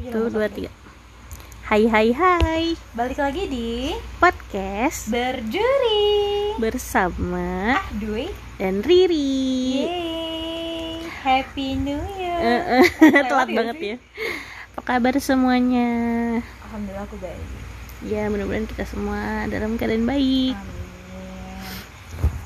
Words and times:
Satu, 0.00 0.32
dua, 0.32 0.48
tiga. 0.48 0.72
Hai 1.62 1.84
hai 1.84 2.08
hai. 2.10 2.64
Balik 2.92 3.20
lagi 3.20 3.44
di 3.46 3.92
Podcast 4.16 5.06
Berduri 5.06 6.56
bersama 6.56 7.76
Ah 7.76 7.84
Dui 7.94 8.26
dan 8.56 8.80
Riri. 8.80 9.84
Yeay 9.84 11.04
Happy 11.20 11.76
New 11.76 12.00
Year 12.16 12.40
Eh, 12.40 12.62
eh, 12.80 12.86
Telat 13.28 13.46
ya 13.46 13.54
banget 13.54 13.76
sih? 13.76 13.88
ya. 13.92 13.96
Apa 14.72 14.80
kabar 14.88 15.14
semuanya? 15.20 15.88
Alhamdulillah 16.64 17.04
aku 17.04 17.16
baik 17.20 17.44
Ya 18.02 18.26
mudah-mudahan 18.26 18.64
kita 18.64 18.88
semua 18.88 19.20
dalam 19.46 19.76
keadaan 19.76 20.08
baik. 20.08 20.56
Amin 20.56 20.78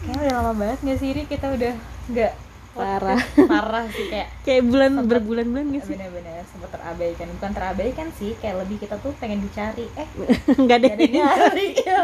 Kayaknya 0.04 0.20
udah 0.20 0.34
lama 0.36 0.52
banget 0.54 0.78
gak 0.82 0.98
sih 0.98 1.10
Ri 1.12 1.22
kita 1.24 1.46
udah 1.48 1.74
nggak 2.10 2.32
Parah. 2.74 3.20
Parah 3.40 3.84
sih 3.86 4.06
kayak 4.06 4.28
Kayak 4.44 4.62
bulan 4.64 4.90
Sempet- 4.92 5.08
berbulan-bulan 5.08 5.64
gak 5.70 5.82
sih? 5.82 5.94
bener-bener 5.94 6.42
sempat 6.44 6.70
terabaikan 6.70 7.26
bukan 7.32 7.50
terabaikan 7.50 8.06
sih 8.12 8.30
kayak 8.36 8.56
lebih 8.60 8.76
kita 8.78 8.98
tuh 8.98 9.14
pengen 9.16 9.38
dicari 9.40 9.86
eh 9.92 10.08
Enggak 10.60 10.76
ada. 10.78 10.86
yang 10.92 11.12
nyari 11.14 11.68
ya 11.78 12.02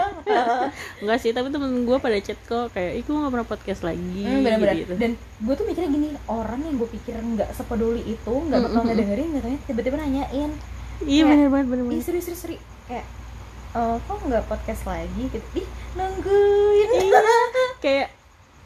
Enggak 0.98 1.18
sih, 1.22 1.30
tapi 1.30 1.48
temen 1.48 1.82
gue 1.82 1.96
pada 1.96 2.16
chat 2.18 2.38
kok 2.40 2.70
kayak, 2.70 2.92
"Ih, 2.94 3.02
gue 3.02 3.12
gak 3.12 3.30
pernah 3.30 3.48
podcast 3.48 3.82
lagi." 3.82 4.22
Hmm, 4.22 4.40
bener-bener 4.40 4.74
gitu. 4.80 4.94
dan 4.96 5.10
gue 5.16 5.54
tuh 5.54 5.64
mikirnya 5.64 5.90
gini 5.90 6.08
orang 6.26 6.60
yang 6.60 6.74
gue 6.76 6.88
pikir 6.88 7.14
nggak 7.14 7.50
sepeduli 7.50 8.02
itu 8.04 8.30
nggak 8.32 8.60
bakal 8.60 8.78
Mm-mm. 8.78 8.88
ngedengerin 8.88 9.26
nggak 9.28 9.42
taunya 9.42 9.60
tiba-tiba 9.64 9.96
nanyain 9.96 10.50
Iya 11.00 11.22
bener 11.24 11.48
banget, 11.48 11.66
bener 11.68 11.84
banget. 11.86 12.04
serius 12.04 12.24
serius 12.24 12.40
serius 12.42 12.62
kayak 12.84 13.06
eh 13.70 13.96
kok 13.98 14.18
nggak 14.20 14.44
podcast 14.44 14.82
lagi 14.84 15.22
gitu 15.26 15.46
ih 15.56 15.66
nungguin 15.94 16.88
Iya. 16.92 17.20
Kayak 17.78 18.08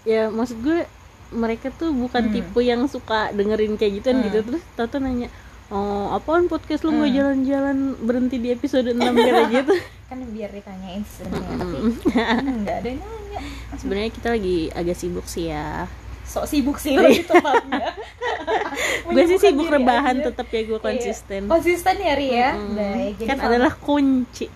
ya 0.02 0.23
maksud 0.28 0.59
gue 0.61 0.84
mereka 1.34 1.69
tuh 1.69 1.91
bukan 1.91 2.24
Hmm. 2.24 2.33
tipe 2.33 2.61
yang 2.61 2.87
suka 2.87 3.29
dengerin 3.30 3.75
kayak 3.75 3.98
gituan 3.98 4.16
Hmm. 4.16 4.27
gitu 4.29 4.38
terus 4.45 4.62
Tata 4.73 4.97
nanya 4.97 5.29
oh 5.69 6.12
apaan 6.12 6.47
podcast 6.47 6.83
lu 6.83 6.95
nggak 6.95 7.09
Hmm. 7.09 7.19
jalan-jalan 7.19 7.77
berhenti 7.98 8.37
di 8.38 8.48
episode 8.48 8.87
6 8.87 9.01
kayak 9.12 9.51
gitu 9.52 9.75
kan 10.05 10.19
biar 10.30 10.51
ditanyain 10.51 11.03
sebenarnya 11.03 11.56
hmm, 11.58 11.92
nggak 12.62 12.77
ada 12.78 12.91
nanya 12.92 13.41
sebenarnya 13.75 14.11
kita 14.11 14.28
lagi 14.31 14.56
agak 14.70 14.95
sibuk 14.95 15.27
sih 15.27 15.48
ya 15.48 15.91
sok 16.25 16.44
sibuk 16.44 16.77
sih 16.77 16.94
lebih 16.94 17.22
tepatnya. 17.22 17.92
Gue 19.06 19.25
sih 19.25 19.39
sibuk 19.39 19.69
rebahan 19.69 20.19
aja. 20.19 20.33
tetap 20.33 20.48
ya 20.48 20.62
gue 20.62 20.75
Iya. 20.75 20.83
konsisten. 20.83 21.41
Konsisten 21.47 21.94
ya 21.97 22.12
Ri 22.12 22.28
ya? 22.30 22.50
Mm-mm. 22.53 22.75
baik 22.75 23.14
jadi 23.14 23.28
kan 23.28 23.36
selama- 23.36 23.48
adalah 23.55 23.75
kunci. 23.77 24.47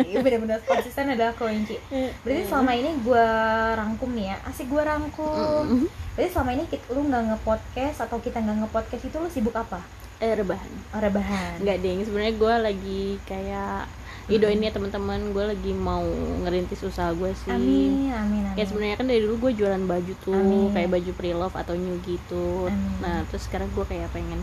Iya, 0.00 0.18
benar-benar 0.18 0.58
konsisten 0.64 1.04
adalah 1.08 1.34
kunci. 1.34 1.76
Berarti 2.20 2.42
selama 2.44 2.72
ini 2.72 2.90
gue 2.98 3.26
rangkum 3.72 4.10
nih 4.10 4.26
ya? 4.26 4.36
Asik 4.44 4.66
gue 4.66 4.82
rangkum. 4.82 5.86
Berarti 6.10 6.30
selama 6.30 6.50
ini 6.52 6.64
kita, 6.66 6.84
lu 6.90 7.06
nggak 7.06 7.22
nge-podcast 7.28 7.98
atau 8.00 8.18
kita 8.18 8.38
nggak 8.38 8.56
nge-podcast 8.64 9.02
itu 9.04 9.16
lu 9.16 9.28
sibuk 9.28 9.54
apa? 9.54 9.78
Eh 10.18 10.34
rebahan. 10.34 10.72
Oh, 10.90 10.98
rebahan. 10.98 11.60
Enggak 11.60 11.78
deh, 11.78 12.02
sebenarnya 12.02 12.34
gue 12.34 12.54
lagi 12.60 13.04
kayak 13.24 13.88
idoin 14.26 14.58
ya 14.58 14.68
teman-teman. 14.68 15.30
Gue 15.30 15.44
lagi 15.46 15.70
mau 15.70 16.04
ngerintis 16.40 16.82
usaha 16.82 17.08
gue 17.10 17.32
sih. 17.34 17.48
Amin 17.48 18.10
amin 18.10 18.42
amin. 18.42 18.52
Kayak 18.52 18.68
sebenarnya 18.68 18.96
kan 18.96 19.06
dari 19.06 19.20
dulu 19.20 19.36
gue 19.40 19.52
jualan 19.56 19.80
baju 19.80 20.12
tuh 20.20 20.36
Amin. 20.36 20.68
kayak 20.70 20.90
baju 20.90 21.10
pre-love 21.14 21.54
atau 21.54 21.72
new 21.72 21.96
gitu. 22.00 22.66
Amin. 22.66 23.00
nah 23.00 23.24
terus 23.26 23.44
sekarang 23.44 23.70
gue 23.70 23.84
kayak 23.84 24.10
pengen 24.10 24.42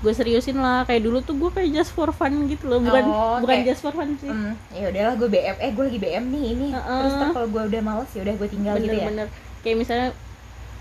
gue 0.00 0.12
seriusin 0.12 0.56
lah. 0.56 0.82
Kayak 0.82 1.02
dulu 1.04 1.18
tuh 1.20 1.36
gue 1.36 1.50
kayak 1.52 1.70
just 1.72 1.92
for 1.92 2.10
fun 2.10 2.34
gitu 2.46 2.66
loh. 2.66 2.80
Bukan 2.80 3.04
Oh, 3.04 3.38
bukan 3.38 3.54
kayak- 3.54 3.66
just 3.68 3.80
for 3.80 3.92
fun 3.92 4.16
sih. 4.16 4.26
Hmm, 4.26 4.58
ya 4.70 4.88
udahlah 4.88 5.14
gue 5.14 5.28
BM 5.28 5.56
eh 5.56 5.70
gue 5.70 5.84
lagi 5.86 5.98
BM 6.00 6.24
nih 6.28 6.44
ini. 6.50 6.68
Heeh. 6.70 6.98
terus 6.98 7.14
ntar 7.14 7.28
kalau 7.32 7.48
gue 7.48 7.62
udah 7.68 7.80
males 7.80 8.10
ya 8.10 8.20
udah 8.20 8.34
gue 8.34 8.48
tinggal 8.48 8.74
gitu 8.76 8.88
ya. 8.88 8.90
Bener-bener. 9.04 9.26
Kayak 9.62 9.76
misalnya 9.78 10.08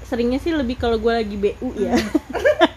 seringnya 0.02 0.40
sih 0.40 0.52
lebih 0.52 0.76
kalau 0.76 0.98
gue 0.98 1.14
lagi 1.14 1.36
BU 1.36 1.70
ya 1.78 1.96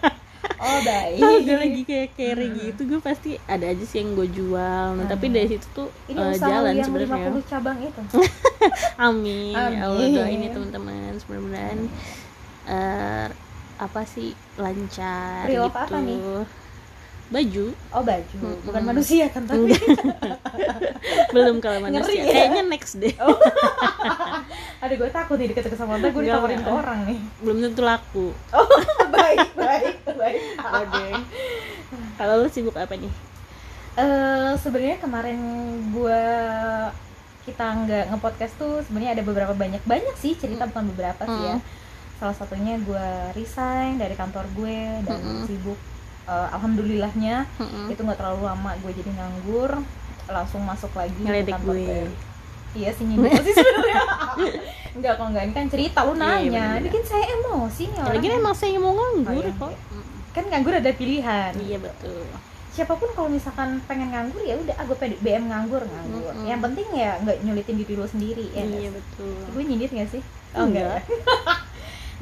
oh 0.64 0.78
baik 0.80 1.18
kalau 1.18 1.38
gue 1.38 1.56
lagi 1.58 1.82
kayak 1.84 2.08
carry 2.14 2.46
Hmm. 2.46 2.58
gitu 2.64 2.80
gue 2.86 3.00
pasti 3.00 3.30
ada 3.44 3.66
aja 3.66 3.84
sih 3.84 3.98
yang 3.98 4.14
gue 4.14 4.28
jual 4.30 4.86
nah, 4.94 5.06
tapi 5.06 5.26
Hmm. 5.26 5.34
dari 5.34 5.48
situ 5.50 5.66
tuh 5.70 5.88
ini 6.06 6.18
usaha 6.18 6.48
jalan 6.48 6.72
yang 6.72 6.86
sebenarnya 6.86 7.28
50 7.28 7.44
cabang 7.46 7.78
itu 7.78 8.02
Amin. 8.98 9.52
Ya 9.52 9.84
Allah 9.84 10.00
Amin. 10.00 10.14
doain 10.14 10.40
ya 10.40 10.50
teman-teman 10.50 10.94
mudah-mudahan 11.22 11.78
eh, 12.66 13.26
apa 13.76 14.00
sih 14.04 14.30
lancar 14.56 15.44
Pre-love 15.44 15.68
gitu. 15.68 15.82
apa 15.84 15.96
nih? 16.00 16.18
Baju 17.26 17.64
oh 17.90 18.02
baju 18.02 18.36
Mm-mm. 18.38 18.64
bukan 18.64 18.82
manusia 18.84 19.24
kan 19.26 19.42
tapi 19.42 19.72
belum 21.30 21.56
kalau 21.64 21.78
manusia. 21.80 22.04
Ngeri 22.04 22.16
ya? 22.18 22.24
Kayaknya 22.30 22.62
next 22.64 22.94
deh. 22.96 23.14
oh. 23.18 23.38
aduh 24.82 24.96
gue 24.96 25.10
takut 25.10 25.36
nih 25.36 25.48
deket-deket 25.48 25.74
sama 25.74 25.96
ntar 25.96 26.10
gue 26.10 26.22
ditawarin 26.22 26.60
ke 26.60 26.68
orang 26.68 26.98
nih 27.04 27.18
Belum 27.40 27.56
tentu 27.58 27.82
laku. 27.82 28.26
oh 28.56 28.68
baik 29.08 29.48
baik 29.54 29.96
baik 30.06 30.40
Oke. 30.58 31.06
Kalau 32.14 32.34
lu 32.36 32.48
sibuk 32.48 32.74
apa 32.74 32.92
nih? 32.92 33.12
Eh 33.94 34.52
sebenarnya 34.58 34.98
kemarin 34.98 35.38
gue 35.90 36.22
kita 37.44 37.64
nggak 37.78 38.04
ngepodcast 38.08 38.54
tuh 38.54 38.80
sebenarnya 38.82 39.12
ada 39.12 39.22
beberapa 39.22 39.52
banyak 39.52 39.80
banyak 39.82 40.16
sih 40.16 40.32
cerita 40.32 40.64
bukan 40.64 40.88
beberapa 40.90 41.24
sih 41.24 41.42
ya 41.46 41.56
Mm. 41.56 41.62
salah 42.16 42.32
satunya 42.32 42.78
gue 42.78 43.06
resign 43.32 43.98
dari 43.98 44.14
kantor 44.14 44.46
gue 44.54 44.78
dan 45.02 45.18
Mm-mm. 45.18 45.44
sibuk 45.44 45.76
Eh, 46.24 46.48
alhamdulillahnya 46.50 47.44
Mm-mm. 47.54 47.84
itu 47.86 48.00
nggak 48.00 48.16
terlalu 48.16 48.42
lama 48.44 48.72
gue 48.78 48.92
jadi 48.94 49.10
nganggur 49.12 49.76
langsung 50.26 50.62
masuk 50.62 50.88
lagi 50.94 51.20
Ngeledek 51.20 51.60
gue. 51.60 51.84
baru. 51.84 52.08
iya 52.72 52.90
sih 52.90 53.04
nyindir 53.04 53.38
sih 53.38 53.52
sebenarnya 53.52 54.02
enggak 54.96 55.12
kalau 55.14 55.28
enggak 55.30 55.44
ini 55.44 55.52
kan 55.52 55.66
cerita 55.68 56.00
lu 56.00 56.10
Iya, 56.10 56.18
nanya 56.18 56.48
bener-bener. 56.48 56.82
bikin 56.82 57.02
saya 57.04 57.24
emosi 57.30 57.82
nih 57.86 57.98
orang 58.00 58.14
lagi 58.14 58.28
emang 58.32 58.54
saya 58.54 58.76
mau 58.78 58.92
nganggur 58.94 59.36
Oh, 59.36 59.44
iya. 59.44 59.52
kok. 59.54 59.72
kan 60.32 60.44
nganggur 60.48 60.74
ada 60.74 60.90
pilihan 60.90 61.52
Iya 61.54 61.78
betul. 61.78 62.24
siapa 62.70 62.92
pun 62.92 63.08
kalau 63.12 63.28
misalkan 63.28 63.78
pengen 63.84 64.08
nganggur 64.08 64.40
ya 64.40 64.56
udah 64.56 64.74
ah 64.74 64.84
gue 64.84 64.96
pede- 64.96 65.20
BM 65.20 65.44
nganggur 65.46 65.84
nganggur 65.84 66.32
Mm-mm. 66.32 66.48
yang 66.48 66.58
penting 66.58 66.88
ya 66.90 67.20
nggak 67.20 67.36
nyulitin 67.38 67.76
diri 67.76 67.94
lu 67.94 68.06
sendiri 68.06 68.48
ya 68.50 68.64
nggak 68.64 68.80
Iya 68.80 68.90
betul. 68.92 69.36
gue 69.46 69.62
nyindir 69.62 69.90
gak 69.92 70.08
sih 70.10 70.22
Enggak. 70.52 70.98
Enggak, 70.98 70.98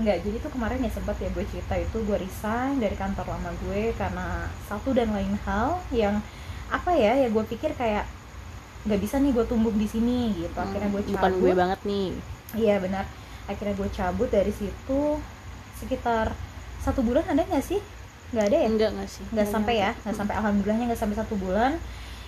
jadi 0.00 0.40
tuh 0.40 0.48
kemarin 0.48 0.80
ya 0.80 0.88
sempat 0.88 1.20
ya 1.20 1.28
gue 1.28 1.44
cerita 1.44 1.76
itu 1.76 2.00
gue 2.00 2.16
resign 2.16 2.80
dari 2.80 2.96
kantor 2.96 3.28
lama 3.28 3.52
gue 3.60 3.92
karena 3.92 4.48
satu 4.64 4.96
dan 4.96 5.12
lain 5.12 5.36
hal 5.44 5.84
yang 5.92 6.24
apa 6.72 6.96
ya 6.96 7.12
ya 7.12 7.28
gue 7.28 7.44
pikir 7.44 7.76
kayak 7.76 8.08
nggak 8.88 8.98
bisa 8.98 9.20
nih 9.20 9.30
gue 9.30 9.44
tumbuh 9.46 9.70
di 9.70 9.86
sini 9.86 10.32
gitu. 10.34 10.56
Akhirnya 10.56 10.88
gue 10.90 11.02
Hmm, 11.04 11.12
cabut. 11.12 11.14
bukan 11.20 11.32
gue 11.38 11.52
banget 11.54 11.80
nih. 11.84 12.08
iya 12.56 12.80
benar. 12.80 13.04
Akhirnya 13.46 13.74
gue 13.76 13.88
cabut 13.92 14.28
dari 14.28 14.50
situ 14.50 15.00
sekitar 15.78 16.32
satu 16.80 17.04
bulan 17.04 17.22
ada 17.28 17.44
nggak 17.44 17.62
sih? 17.62 17.78
Nggak 18.32 18.44
ada 18.48 18.56
ya? 18.58 18.68
Enggak 18.68 18.90
enggak 18.96 19.10
sih. 19.12 19.24
nggak 19.28 19.48
sampai 19.48 19.74
ya? 19.78 19.90
Nggak 20.02 20.16
sampai. 20.18 20.34
Alhamdulillahnya 20.40 20.84
nggak 20.90 21.00
sampai 21.00 21.16
satu 21.20 21.34
bulan. 21.36 21.76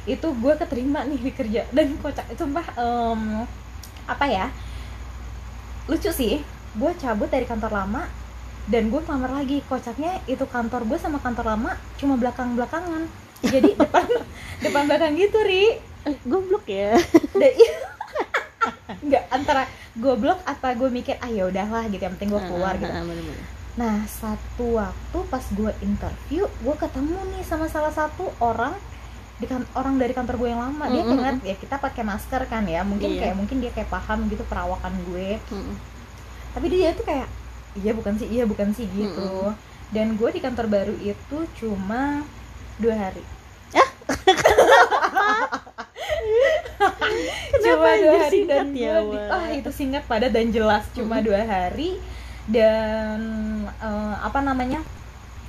Itu 0.04 0.36
gue 0.36 0.54
keterima 0.54 1.02
nih 1.08 1.18
di 1.18 1.32
kerja. 1.32 1.64
Dan 1.72 1.96
kocak 1.98 2.28
sumpah 2.36 2.66
em, 2.76 3.48
apa 4.06 4.26
ya? 4.28 4.46
Lucu 5.88 6.10
sih 6.12 6.40
gue 6.74 6.90
cabut 6.94 7.26
dari 7.26 7.44
kantor 7.44 7.72
lama 7.72 8.02
dan 8.64 8.88
gue 8.88 9.00
kelamar 9.00 9.30
lagi 9.34 9.60
kocaknya 9.62 10.24
itu 10.24 10.42
kantor 10.44 10.82
gue 10.84 10.96
sama 10.96 11.18
kantor 11.18 11.54
lama 11.54 11.70
cuma 11.94 12.14
belakang 12.14 12.54
belakangan 12.54 13.06
jadi 13.40 13.76
depan 13.80 14.06
depan 14.60 14.82
belakang 14.84 15.12
gitu 15.14 15.38
ri 15.40 15.64
Eh, 16.04 16.20
goblok 16.22 16.68
ya. 16.68 17.00
dan 17.32 17.52
nggak 19.08 19.24
antara 19.30 19.64
goblok 19.94 20.36
apa 20.44 20.72
gue 20.74 20.88
mikir 20.90 21.16
ah 21.16 21.28
ya 21.28 21.48
udahlah 21.48 21.88
gitu 21.88 22.00
yang 22.00 22.12
penting 22.16 22.28
gue 22.28 22.42
keluar 22.44 22.76
gitu 22.76 22.88
Ah, 22.88 23.00
ah, 23.00 23.04
bener-bener. 23.04 23.40
Nah, 23.74 24.06
satu 24.06 24.78
waktu 24.78 25.18
pas 25.26 25.42
gue 25.50 25.72
interview, 25.80 26.44
gue 26.46 26.74
ketemu 26.76 27.18
nih 27.32 27.42
sama 27.42 27.66
salah 27.66 27.90
satu 27.90 28.30
orang 28.38 28.70
di 29.34 29.48
kan 29.48 29.66
orang 29.74 29.96
dari 29.96 30.12
kantor 30.12 30.36
gue 30.36 30.46
yang 30.46 30.62
lama. 30.62 30.86
Dia 30.86 31.02
Mm-mm. 31.02 31.14
ingat 31.16 31.36
ya 31.42 31.56
kita 31.56 31.76
pakai 31.80 32.04
masker 32.04 32.46
kan 32.46 32.62
ya. 32.64 32.84
Mungkin 32.84 33.10
Iya. 33.10 33.20
kayak 33.24 33.34
mungkin 33.34 33.56
dia 33.58 33.72
kayak 33.72 33.88
paham 33.88 34.28
gitu 34.28 34.44
perawakan 34.44 34.94
gue. 35.08 35.42
Mm-mm. 35.42 35.74
Tapi 36.54 36.66
dia 36.70 36.94
tuh 36.94 37.04
kayak 37.04 37.26
iya 37.74 37.90
bukan 37.90 38.14
sih, 38.14 38.28
iya 38.30 38.44
bukan 38.46 38.70
sih 38.70 38.86
gitu. 38.88 39.50
Dan 39.90 40.14
gue 40.14 40.30
di 40.30 40.40
kantor 40.40 40.66
baru 40.66 40.94
itu 40.96 41.38
cuma 41.58 42.22
dua 42.78 42.94
hari. 42.96 43.22
cuma 47.64 47.86
anjir 47.88 48.04
dua 48.04 48.18
hari 48.20 48.40
dan 48.44 48.66
ya, 48.76 49.00
di- 49.00 49.28
ah 49.30 49.48
itu 49.54 49.70
singkat 49.72 50.04
padat 50.04 50.30
dan 50.34 50.50
jelas 50.52 50.84
cuma 50.92 51.22
dua 51.24 51.40
hari 51.42 51.96
dan 52.50 53.18
eh, 53.80 54.14
apa 54.20 54.44
namanya 54.44 54.84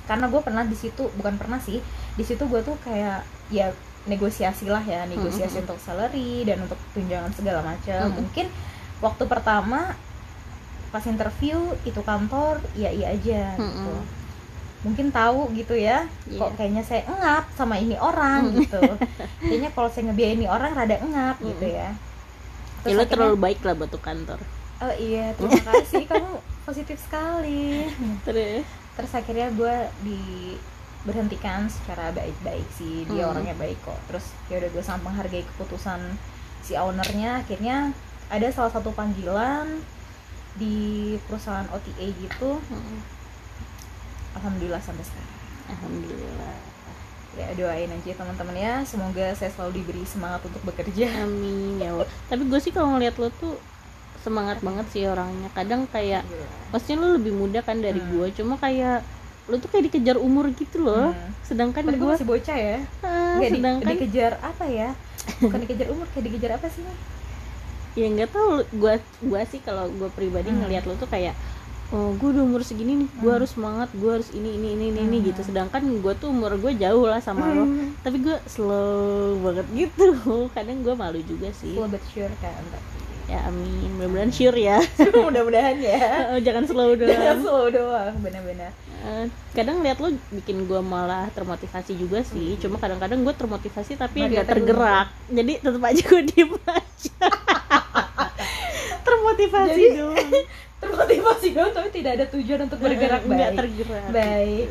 karena 0.06 0.30
gue 0.30 0.40
pernah 0.40 0.64
di 0.64 0.76
situ 0.78 1.10
bukan 1.18 1.34
pernah 1.36 1.58
sih 1.60 1.82
di 2.16 2.24
situ 2.24 2.46
gue 2.46 2.62
tuh 2.62 2.78
kayak 2.80 3.26
ya 3.52 3.74
negosiasi 4.06 4.70
lah 4.70 4.80
ya 4.86 5.04
negosiasi 5.04 5.60
Mm-mm. 5.60 5.64
untuk 5.66 5.78
salary 5.82 6.46
dan 6.46 6.62
untuk 6.62 6.78
tunjangan 6.94 7.34
segala 7.34 7.60
macam 7.60 8.06
Mm-mm. 8.08 8.22
mungkin 8.22 8.46
waktu 9.02 9.24
pertama 9.28 9.92
pas 10.88 11.02
interview 11.02 11.56
itu 11.82 12.00
kantor 12.00 12.58
iya 12.72 12.88
iya 12.88 13.06
aja 13.10 13.42
gitu. 13.54 13.62
Mm-mm. 13.62 14.00
mungkin 14.82 15.10
tahu 15.10 15.50
gitu 15.52 15.74
ya 15.74 16.06
Iya. 16.24 16.38
kok 16.38 16.50
kayaknya 16.54 16.80
saya 16.80 17.02
engap 17.04 17.44
sama 17.52 17.74
ini 17.74 17.96
orang 17.96 18.54
gitu. 18.54 18.78
Kayaknya 19.42 19.70
kalau 19.72 19.88
saya 19.88 20.06
ngebiayain 20.06 20.36
ini 20.36 20.46
orang 20.46 20.72
rada 20.72 20.96
engap 20.96 21.36
gitu 21.40 21.66
ya. 21.66 21.90
Ya 21.90 21.94
lo 22.86 23.02
akhirnya- 23.02 23.06
terlalu 23.08 23.36
baik 23.36 23.60
lah 23.60 23.74
buat 23.74 23.88
tuh 23.88 23.98
kantor. 24.00 24.38
oh 24.76 24.94
iya 24.94 25.32
terima 25.32 25.58
kasih. 25.64 26.04
Kamu 26.04 26.30
positif 26.62 27.00
sekali. 27.00 27.88
Terus? 28.26 28.62
Terus 28.94 29.12
akhirnya 29.12 29.48
gue 29.50 29.74
di 30.02 30.20
berhentikan 31.02 31.66
secara 31.66 32.12
baik-baik 32.12 32.66
sih. 32.72 33.06
Dia 33.06 33.24
Hmm. 33.24 33.32
orangnya 33.32 33.56
baik 33.56 33.78
kok. 33.80 33.98
Terus 34.06 34.22
ya 34.46 34.58
udah 34.58 34.70
gue 34.70 34.82
sangat 34.82 35.02
menghargai 35.02 35.42
keputusan 35.48 35.98
si 36.60 36.74
ownernya 36.74 37.40
akhirnya 37.40 37.90
ada 38.26 38.46
salah 38.50 38.70
satu 38.70 38.90
panggilan 38.92 39.82
di 40.56 40.76
perusahaan 41.22 41.68
OTA 41.68 42.06
gitu 42.12 42.56
Mm, 42.62 42.98
alhamdulillah 44.34 44.80
sampai 44.80 45.02
sekarang. 45.02 45.34
Alhamdulillah. 45.68 46.56
Ya 47.34 47.52
doain 47.52 47.90
aja 47.90 48.12
teman-teman 48.14 48.56
ya 48.56 48.74
semoga 48.82 49.28
saya 49.32 49.50
selalu 49.50 49.72
diberi 49.78 50.02
semangat 50.04 50.40
untuk 50.42 50.62
bekerja. 50.62 51.08
Amin 51.20 51.76
ya 51.76 51.92
tapi 52.26 52.42
gue 52.42 52.56
sih 52.56 52.70
kalau 52.70 52.96
ngeliat 52.96 53.12
lo 53.14 53.28
tuh 53.30 53.60
semangat 54.18 54.58
banget 54.58 54.86
sih 54.90 55.04
orangnya. 55.04 55.52
Kadang 55.52 55.84
kayak 55.86 56.24
maksudnya 56.70 56.96
lo 56.98 57.08
lebih 57.14 57.32
muda 57.32 57.60
kan 57.60 57.76
dari 57.76 57.98
Hmm. 57.98 58.08
gue 58.10 58.26
cuma 58.34 58.56
kayak 58.56 59.04
lo 59.46 59.56
tuh 59.56 59.68
kayak 59.68 59.92
dikejar 59.92 60.16
umur 60.18 60.48
gitu 60.50 60.80
loh. 60.80 61.12
Hmm. 61.12 61.32
sedangkan 61.44 61.86
gue 61.86 62.08
masih 62.08 62.26
bocah 62.26 62.56
ya. 62.56 62.78
Ah, 63.00 63.36
Nggak, 63.36 63.46
di- 63.46 63.54
sedangkan 63.54 63.92
dikejar 63.92 64.32
apa 64.40 64.64
ya? 64.66 64.88
Bukan 65.38 65.58
dikejar 65.60 65.86
umur 65.88 66.06
kayak 66.10 66.24
dikejar 66.26 66.50
apa 66.54 66.66
sih 66.66 66.82
nih 66.82 66.96
ya 67.96 68.06
nggak 68.06 68.30
tahu. 68.30 68.50
Gue 68.72 68.94
gua 69.20 69.42
sih 69.42 69.58
kalau 69.58 69.88
gue 69.88 70.06
pribadi 70.08 70.48
Hmm. 70.48 70.62
ngelihat 70.62 70.84
lo 70.84 70.94
tuh 70.94 71.08
kayak 71.08 71.32
oh 71.88 72.10
gue 72.12 72.28
udah 72.28 72.42
umur 72.42 72.60
segini 72.60 72.98
nih 72.98 73.08
gue 73.14 73.24
Hmm. 73.24 73.38
harus 73.38 73.50
semangat 73.52 73.88
gue 73.92 74.10
harus 74.10 74.30
ini 74.30 74.52
ini 74.52 74.74
ini 74.74 74.84
ini, 74.90 75.00
ini 75.02 75.16
Hmm. 75.18 75.26
gitu. 75.26 75.40
Sedangkan 75.42 75.80
gue 75.80 76.12
tuh 76.14 76.28
umur 76.28 76.54
gue 76.54 76.72
jauh 76.74 77.06
lah 77.06 77.18
sama 77.18 77.48
lo. 77.48 77.62
Hmm. 77.62 77.94
tapi 78.02 78.20
gue 78.20 78.36
slow 78.44 79.40
banget 79.40 79.66
gitu. 79.72 80.06
Kadang 80.56 80.82
gue 80.82 80.94
malu 80.94 81.18
juga 81.22 81.48
sih. 81.50 81.74
Slow 81.74 81.86
but 81.86 82.04
sure 82.06 82.30
kan 82.38 82.60
ya 83.26 83.42
amin. 83.42 83.90
Mudah-mudahan 83.98 84.30
sure 84.30 84.54
ya. 84.54 84.78
Mudah-mudahan 85.26 85.78
ya. 85.78 85.98
Jangan 86.46 86.62
slow 86.62 86.94
jangan 86.94 87.34
doang. 87.34 87.38
slow 87.42 87.66
doang 87.74 88.14
benar-benar. 88.22 88.70
Kadang 89.50 89.82
lihat 89.82 89.98
lo 89.98 90.10
bikin 90.30 90.66
gue 90.66 90.78
malah 90.78 91.26
termotivasi 91.30 91.94
juga 91.94 92.22
sih. 92.22 92.54
Hmm. 92.54 92.60
cuma 92.62 92.76
kadang-kadang 92.78 93.22
gue 93.22 93.34
termotivasi 93.34 93.94
tapi 93.94 94.26
Nggak 94.26 94.46
tergerak. 94.46 95.10
Jadi 95.26 95.52
tetap 95.58 95.82
aja 95.82 96.02
gue 96.02 96.22
diem 96.22 96.50
aja 96.66 97.14
termotivasi 99.36 99.70
Jadi- 99.76 99.96
doang 99.96 100.30
termotivasi 100.82 101.46
doang 101.52 101.72
tapi 101.72 101.88
tidak 101.90 102.10
ada 102.16 102.26
tujuan 102.28 102.60
untuk 102.64 102.78
bergerak 102.80 103.22
nggak 103.22 103.50
baik. 103.52 103.58
tergerak. 103.58 104.04
Baik. 104.10 104.68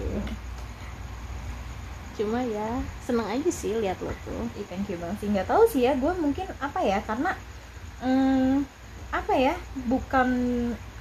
Cuma 2.15 2.39
ya 2.41 2.69
seneng 3.03 3.27
aja 3.27 3.51
sih 3.51 3.75
lihat 3.75 3.99
lo 3.99 4.13
tuh. 4.23 4.47
Ih, 4.55 4.65
thank 4.65 4.87
you 4.87 4.95
banget 4.95 5.17
sih. 5.19 5.27
Nggak 5.27 5.47
tahu 5.49 5.63
sih 5.67 5.83
ya 5.83 5.93
gue 5.93 6.11
mungkin 6.15 6.45
apa 6.57 6.79
ya 6.79 7.01
karena 7.03 7.31
hmm, 7.99 8.63
apa 9.11 9.33
ya 9.33 9.53
bukan 9.85 10.27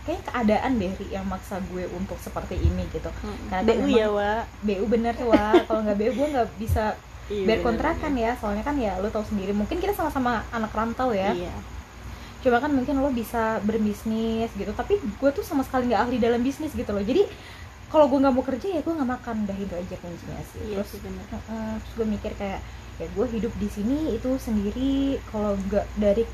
kayak 0.05 0.21
keadaan 0.25 0.77
deh 0.77 0.93
Ri, 0.93 1.07
yang 1.13 1.25
maksa 1.25 1.61
gue 1.69 1.85
untuk 1.93 2.19
seperti 2.19 2.59
ini 2.59 2.85
gitu. 2.91 3.09
Karena 3.49 3.63
kan 3.63 3.79
BU 3.79 3.89
ya 3.89 4.09
wa 4.11 4.43
BU 4.65 4.85
bener 4.89 5.15
wah 5.23 5.55
kalau 5.65 5.81
nggak 5.85 5.97
BU 5.97 6.13
gue 6.17 6.29
nggak 6.33 6.49
bisa 6.59 6.97
Iya, 7.25 7.49
bayar 7.49 7.57
bener, 7.57 7.65
kontrakan 7.65 8.13
ya. 8.17 8.31
Soalnya 8.37 8.65
kan 8.65 8.77
ya 8.77 8.97
lo 8.99 9.09
tahu 9.09 9.25
sendiri. 9.25 9.53
Mungkin 9.53 9.81
kita 9.81 9.93
sama-sama 9.93 10.45
anak 10.49 10.73
rantau 10.73 11.13
ya. 11.13 11.31
Iya 11.31 11.74
cuma 12.45 12.61
kan 12.61 12.69
mungkin 12.69 13.01
lo 13.01 13.09
bisa 13.09 13.57
berbisnis 13.65 14.53
gitu 14.53 14.69
tapi 14.77 15.01
gue 15.01 15.31
tuh 15.33 15.41
sama 15.41 15.65
sekali 15.65 15.89
nggak 15.89 16.03
ahli 16.05 16.17
dalam 16.21 16.45
bisnis 16.45 16.77
gitu 16.77 16.93
loh. 16.93 17.01
Jadi 17.01 17.25
kalau 17.89 18.05
gue 18.13 18.21
nggak 18.21 18.35
mau 18.37 18.45
kerja 18.45 18.69
ya 18.69 18.81
gue 18.85 18.93
nggak 18.93 19.11
makan 19.17 19.49
udah 19.49 19.57
itu 19.57 19.75
aja 19.75 19.97
kuncinya 19.97 20.43
sih 20.53 20.61
iya 20.69 20.85
terus 20.85 20.93
sih 20.93 21.01
bener. 21.01 21.25
Heeh, 21.33 21.73
terus 21.81 21.93
gue 21.97 22.07
mikir 22.13 22.33
kayak 22.37 22.61
ya 23.01 23.07
gue 23.09 23.27
hidup 23.33 23.53
di 23.57 23.69
sini 23.73 24.13
itu 24.13 24.31
sendiri 24.37 25.17
kalau 25.33 25.57
nggak 25.57 25.89
dari 25.97 26.29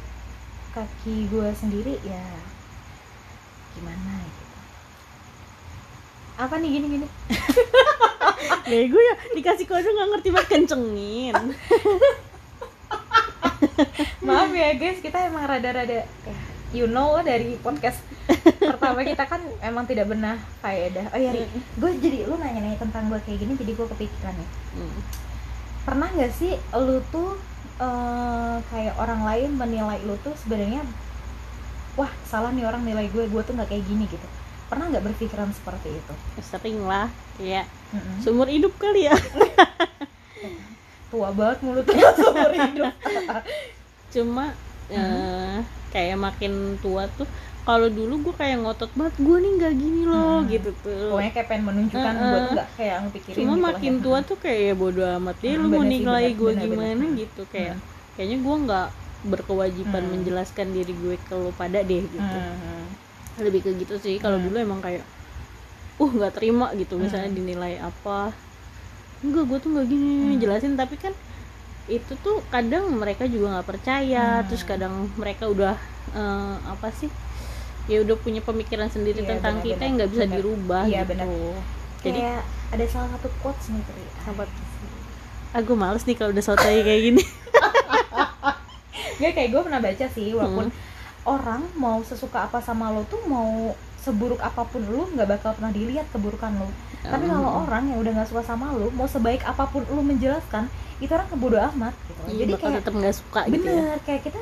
kaki 0.75 1.31
gue 1.31 1.49
sendiri 1.55 1.95
ya 2.03 2.27
gimana 3.79 4.19
gitu. 4.27 4.57
Apa 6.43 6.59
nih 6.59 6.71
gini 6.75 6.87
gini? 6.99 7.07
Bego 8.71 8.99
ya 8.99 9.15
dikasih 9.37 9.67
kode 9.69 9.89
nggak 9.89 10.09
ngerti 10.17 10.29
banget 10.33 10.49
kencengin 10.49 11.35
maaf 14.27 14.51
ya 14.53 14.77
guys 14.77 14.99
kita 15.01 15.29
emang 15.29 15.45
rada-rada 15.47 16.07
you 16.71 16.87
know 16.87 17.19
lah 17.19 17.25
dari 17.27 17.59
podcast 17.59 17.99
pertama 18.63 19.03
kita 19.03 19.27
kan 19.27 19.43
emang 19.59 19.85
tidak 19.91 20.07
benar 20.07 20.39
faedah. 20.63 21.11
Oh 21.11 21.19
ya 21.19 21.35
Ri, 21.35 21.43
gue 21.51 21.91
jadi 21.99 22.31
lu 22.31 22.39
nanya-nanya 22.39 22.79
tentang 22.79 23.11
gue 23.11 23.19
kayak 23.27 23.43
gini 23.43 23.53
jadi 23.59 23.73
gue 23.75 23.87
kepikiran 23.91 24.35
ya. 24.39 24.49
Hmm. 24.79 25.01
pernah 25.83 26.09
nggak 26.15 26.31
sih 26.31 26.55
lu 26.79 27.03
tuh 27.11 27.35
eh, 27.83 28.57
kayak 28.71 28.95
orang 29.03 29.27
lain 29.27 29.51
menilai 29.59 29.99
lu 30.07 30.15
tuh 30.23 30.37
sebenarnya 30.39 30.87
wah 31.99 32.13
salah 32.23 32.55
nih 32.55 32.63
orang 32.63 32.87
nilai 32.87 33.11
gue 33.11 33.27
gue 33.27 33.43
tuh 33.43 33.53
nggak 33.57 33.67
kayak 33.67 33.85
gini 33.91 34.07
gitu? 34.07 34.27
Pernah 34.71 34.95
nggak 34.95 35.03
berpikiran 35.11 35.51
seperti 35.51 35.91
itu? 35.91 36.15
Sering 36.39 36.87
lah 36.87 37.11
kayak 37.35 37.67
Mm-mm. 37.91 38.23
seumur 38.23 38.47
hidup 38.47 38.71
kali 38.79 39.11
ya 39.11 39.17
tua 41.11 41.29
banget 41.31 41.59
mulutnya 41.61 42.07
seumur 42.17 42.53
hidup 42.53 42.95
cuma 44.09 44.45
eh, 44.89 45.57
kayak 45.89 46.17
makin 46.17 46.53
tua 46.79 47.07
tuh 47.11 47.27
kalau 47.61 47.87
dulu 47.87 48.19
gue 48.25 48.35
kayak 48.35 48.57
ngotot 48.59 48.91
banget 48.93 49.15
gue 49.17 49.37
nih 49.39 49.53
nggak 49.55 49.75
gini 49.77 50.03
loh 50.05 50.41
Hmm. 50.41 50.49
gitu 50.49 50.71
tuh 50.77 51.11
pokoknya 51.11 51.33
kayak 51.33 51.47
pengen 51.47 51.65
menunjukkan 51.67 52.13
Uh-uh. 52.13 52.27
gue 52.27 52.39
tuh 52.41 52.53
nggak 52.53 52.69
kayak 52.73 52.97
ngepikirin 53.01 53.37
cuma 53.37 53.53
gitu 53.53 53.63
makin 53.63 53.93
ya. 53.93 54.01
tua 54.01 54.19
tuh 54.25 54.37
kayak 54.37 54.61
ya 54.61 54.75
bodo 54.75 55.03
amat 55.05 55.37
deh 55.39 55.53
Hmm, 55.53 55.61
lu 55.61 55.69
mau 55.69 55.85
nilai 55.85 56.27
gue 56.33 56.53
gimana 56.57 56.95
bener. 56.97 57.21
gitu 57.21 57.43
kayak 57.47 57.75
Hmm. 57.75 57.85
kayaknya 58.17 58.39
gue 58.41 58.57
nggak 58.67 58.89
berkewajiban 59.23 60.03
Hmm. 60.03 60.13
menjelaskan 60.13 60.67
diri 60.71 60.95
gue 60.95 61.17
ke 61.21 61.35
lu 61.35 61.51
pada 61.53 61.79
deh 61.81 62.03
gitu 62.03 62.39
Hmm. 62.41 62.87
lebih 63.39 63.61
ke 63.61 63.71
gitu 63.77 63.95
sih 63.97 64.17
kalau 64.17 64.37
Hmm. 64.37 64.47
dulu 64.47 64.57
emang 64.59 64.81
kayak 64.81 65.05
uh 65.97 66.11
nggak 66.11 66.33
terima 66.33 66.73
gitu 66.75 66.97
misalnya 66.97 67.29
Hmm. 67.29 67.39
dinilai 67.39 67.75
apa 67.79 68.33
enggak 69.21 69.45
gue 69.47 69.59
tuh 69.59 69.71
nggak 69.71 69.87
gini 69.87 70.13
Hmm. 70.27 70.39
jelasin 70.39 70.75
tapi 70.75 70.97
kan 70.97 71.13
itu 71.87 72.13
tuh 72.17 72.39
kadang 72.49 72.87
mereka 72.93 73.25
juga 73.25 73.47
nggak 73.53 73.69
percaya 73.69 74.41
Hmm. 74.41 74.47
terus 74.47 74.63
kadang 74.63 74.95
mereka 75.15 75.45
udah 75.47 75.75
eh, 76.13 76.55
apa 76.65 76.89
sih 76.91 77.11
ya 77.87 78.01
udah 78.01 78.17
punya 78.17 78.39
pemikiran 78.41 78.87
sendiri 78.87 79.21
Iya, 79.21 79.35
tentang 79.35 79.59
benar, 79.59 79.67
kita 79.67 79.83
yang 79.83 79.95
nggak 79.97 80.11
bisa 80.11 80.25
benar. 80.25 80.37
dirubah 80.37 80.83
Iya, 80.85 81.01
gitu 81.01 81.11
benar. 81.11 81.27
jadi 82.01 82.19
kayak 82.21 82.43
ada 82.71 82.85
salah 82.87 83.09
satu 83.11 83.29
quotes 83.41 83.67
nih 83.69 83.83
Tri 83.83 84.05
Apa 84.27 84.43
aku 85.53 85.73
males 85.75 86.05
nih 86.05 86.15
kalau 86.15 86.31
udah 86.31 86.45
sotoy 86.45 86.81
kayak 86.81 87.03
gini 87.05 87.23
Gak 89.21 89.37
kayak 89.37 89.51
gue 89.51 89.61
pernah 89.61 89.81
baca 89.81 90.07
sih 90.09 90.33
walaupun 90.33 90.67
Hmm. 90.67 90.79
orang 91.29 91.63
mau 91.75 92.01
sesuka 92.01 92.49
apa 92.49 92.59
sama 92.59 92.89
lo 92.89 93.05
tuh 93.05 93.21
mau 93.27 93.77
seburuk 94.01 94.41
apa 94.41 94.65
pun 94.65 94.81
lo 94.83 95.05
nggak 95.09 95.29
bakal 95.29 95.51
pernah 95.53 95.71
dilihat 95.71 96.09
keburukan 96.09 96.53
lo 96.57 96.69
tapi 97.01 97.25
kalau 97.25 97.65
orang 97.65 97.85
yang 97.87 97.99
udah 97.99 98.13
nggak 98.13 98.29
suka 98.29 98.43
sama 98.43 98.73
lo 98.73 98.89
mau 98.91 99.05
sebaik 99.05 99.41
apa 99.43 99.65
pun 99.65 99.85
lo 99.85 100.01
menjelaskan 100.01 100.69
itu 100.99 101.09
orang 101.09 101.29
kebodo 101.29 101.57
amat 101.73 101.95
gitu. 102.03 102.21
Iya, 102.27 102.37
jadi 102.39 102.53
kayak 102.57 102.75
tetap 102.79 102.93
nggak 102.93 103.17
suka 103.17 103.41
gitu 103.47 103.65
ya. 103.65 103.73
Bener 103.73 103.99
kayak 104.05 104.21
kita 104.23 104.41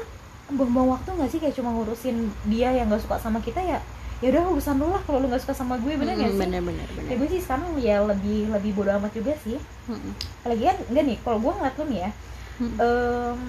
buang-buang 0.49 0.89
waktu 0.91 1.09
nggak 1.13 1.31
sih? 1.31 1.39
Kayak 1.39 1.55
cuma 1.55 1.71
ngurusin 1.71 2.17
dia 2.45 2.69
yang 2.73 2.87
nggak 2.87 2.99
suka 2.99 3.17
sama 3.19 3.39
kita 3.39 3.63
ya 3.63 3.79
ya 4.19 4.35
udah 4.35 4.51
urusan 4.51 4.75
lo 4.75 4.91
lah 4.91 4.99
kalau 5.01 5.23
lo 5.23 5.31
nggak 5.31 5.39
suka 5.39 5.55
sama 5.55 5.79
gue 5.79 5.95
bener 5.95 6.19
nggak 6.19 6.27
Hmm, 6.27 6.35
sih? 6.35 6.43
bener 6.43 6.61
bener 6.61 6.87
bener. 6.91 7.07
Ya 7.07 7.15
gue 7.15 7.29
sih 7.29 7.39
sekarang 7.39 7.71
ya 7.79 7.97
lebih 8.03 8.51
lebih 8.51 8.71
bodo 8.75 8.91
amat 8.93 9.13
juga 9.13 9.33
sih. 9.39 9.55
Hmm. 9.87 10.11
lagi 10.43 10.63
kan 10.65 10.77
enggak 10.91 11.05
nih 11.07 11.19
kalau 11.23 11.39
gue 11.39 11.53
ngeliat 11.53 11.75
lo 11.75 11.85
nih 11.87 12.01
ya 12.01 12.11
Hmm. 12.59 12.75
em, 12.75 13.41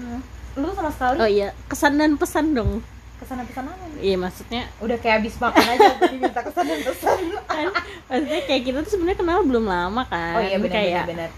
lu 0.54 0.70
sama 0.70 0.90
sekali 0.94 1.18
oh 1.18 1.26
iya 1.26 1.50
kesan 1.66 1.98
dan 1.98 2.14
pesan 2.14 2.54
dong 2.54 2.78
ke 3.20 3.24
sana 3.28 3.42
ke 3.44 3.52
sana 3.52 3.70
nih. 3.76 4.00
Iya 4.00 4.16
maksudnya 4.16 4.62
udah 4.80 4.96
kayak 4.96 5.14
habis 5.20 5.34
makan 5.36 5.66
aja 5.68 5.88
diminta 6.08 6.40
kesan 6.40 6.64
dan 6.64 6.80
pesan 6.80 7.18
kan 7.44 7.66
maksudnya 8.08 8.42
kayak 8.48 8.62
kita 8.64 8.78
tuh 8.80 8.90
sebenarnya 8.96 9.18
kenal 9.20 9.38
belum 9.44 9.64
lama 9.68 10.02
kan 10.08 10.40
oh 10.40 10.42
iya 10.42 10.56
benar 10.56 10.72
kayak 10.72 11.04
benar 11.04 11.30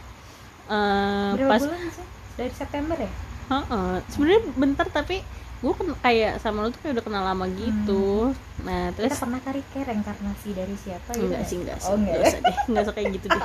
eh, 0.70 1.28
berapa 1.34 1.50
pas 1.50 1.62
bulan 1.66 1.80
sih? 1.90 2.06
Dari 2.32 2.52
September 2.54 2.96
ya? 2.96 3.10
Heeh. 3.50 3.92
sebenarnya 4.08 4.40
bentar 4.56 4.86
tapi 4.88 5.16
gue 5.62 5.74
kayak 6.02 6.42
sama 6.42 6.66
lu 6.66 6.74
tuh 6.74 6.80
kayak 6.82 6.98
udah 6.98 7.04
kenal 7.06 7.22
lama 7.22 7.46
gitu. 7.54 8.34
Nah 8.66 8.90
kita 8.90 9.14
terus 9.14 9.18
pernah 9.22 9.40
kari 9.46 9.62
ke 9.70 9.80
reinkarnasi 9.86 10.48
dari 10.58 10.74
siapa 10.74 11.10
gitu 11.14 11.22
enggak 11.30 11.42
ya? 11.42 11.46
sih 11.46 11.56
enggak 11.62 11.78
sih. 11.78 11.90
Oh 11.90 11.94
enggak. 11.94 12.14
Enggak 12.18 12.26
usah 12.26 12.40
deh 12.42 12.56
enggak 12.66 12.82
usah 12.82 12.94
kayak 12.98 13.08
gitu 13.14 13.26
deh. 13.30 13.42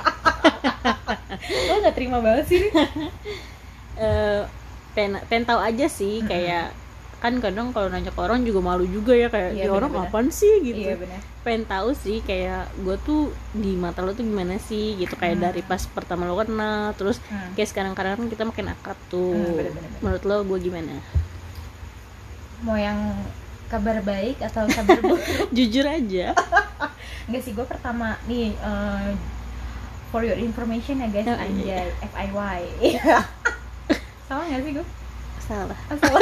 Lo 1.70 1.72
nggak 1.78 1.94
terima 1.94 2.18
banget 2.18 2.44
sih? 2.50 2.62
Eh, 3.98 4.42
pengen 4.94 5.18
pengen 5.26 5.42
tahu 5.42 5.58
aja 5.58 5.90
sih 5.90 6.22
kayak 6.22 6.70
kan 7.18 7.34
kadang 7.36 7.70
kalau 7.70 7.86
nanya 7.86 8.08
ke 8.08 8.20
orang 8.20 8.42
juga 8.42 8.60
malu 8.60 8.86
juga 8.86 9.10
ya 9.10 9.26
kayak 9.26 9.50
Iya, 9.52 9.64
"Ini 9.64 9.70
orang 9.70 9.90
apaan 9.92 10.28
sih? 10.28 10.62
gitu. 10.62 10.78
Iya 10.84 10.96
pengen 11.40 11.64
tahu 11.64 11.90
sih 11.92 12.20
kayak 12.20 12.68
gue 12.76 12.96
tuh 13.00 13.20
di 13.52 13.72
mata 13.72 14.00
lo 14.00 14.12
tuh 14.12 14.20
gimana 14.20 14.54
sih? 14.58 14.94
gitu 14.94 15.14
kayak 15.14 15.34
Hmm. 15.34 15.44
dari 15.44 15.62
pas 15.62 15.80
pertama 15.82 16.24
lo 16.24 16.36
kenal 16.36 16.92
terus 16.92 17.18
hmm. 17.24 17.54
kayak 17.54 17.68
sekarang 17.68 17.92
kadang 17.92 18.14
kan 18.16 18.28
kita 18.28 18.42
makin 18.44 18.66
akrab 18.68 18.98
tuh. 19.08 19.32
Hmm, 19.32 19.56
bener-bener. 19.56 19.90
menurut 19.98 20.22
lo 20.22 20.36
gue 20.44 20.58
gimana? 20.60 20.94
Mau 22.60 22.74
yang 22.74 22.98
kabar 23.66 23.98
baik 24.00 24.38
atau 24.40 24.66
kabar 24.66 24.98
buruk? 24.98 25.20
Jujur 25.56 25.84
aja. 25.84 26.36
Enggak 27.26 27.42
sih 27.42 27.52
gue 27.52 27.64
pertama 27.64 28.14
nih 28.24 28.52
eh, 28.52 29.10
for 30.08 30.22
your 30.22 30.36
information 30.36 30.98
ya 30.98 31.08
guys 31.08 31.26
Oh, 31.26 31.34
iya. 31.34 31.44
anjay 31.44 31.88
FIY 32.06 32.60
sama 34.26 34.42
nggak 34.44 34.60
sih 34.62 34.72
gue 34.74 34.86
salah. 35.40 35.78
Oh, 35.88 35.96
salah 35.96 36.20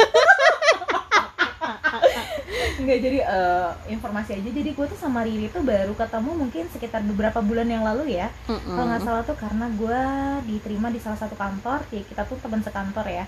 nggak 2.81 2.97
jadi 2.99 3.19
eh, 3.21 3.69
informasi 3.89 4.31
aja. 4.33 4.49
Jadi 4.49 4.69
gue 4.71 4.85
tuh 4.87 4.95
sama 4.95 5.21
Riri 5.21 5.47
tuh 5.47 5.61
baru 5.61 5.93
ketemu 5.93 6.31
mungkin 6.33 6.63
sekitar 6.69 7.01
beberapa 7.03 7.39
bulan 7.39 7.65
yang 7.65 7.83
lalu 7.83 8.13
ya. 8.13 8.29
Kalau 8.45 8.85
nggak 8.85 9.03
salah 9.03 9.23
tuh 9.23 9.35
karena 9.35 9.65
gue 9.71 10.01
diterima 10.47 10.87
di 10.87 10.99
salah 10.99 11.17
satu 11.17 11.33
kantor. 11.33 11.83
Ya 11.89 12.01
kita 12.01 12.21
tuh 12.23 12.37
teman 12.37 12.61
sekantor 12.61 13.05
ya. 13.05 13.25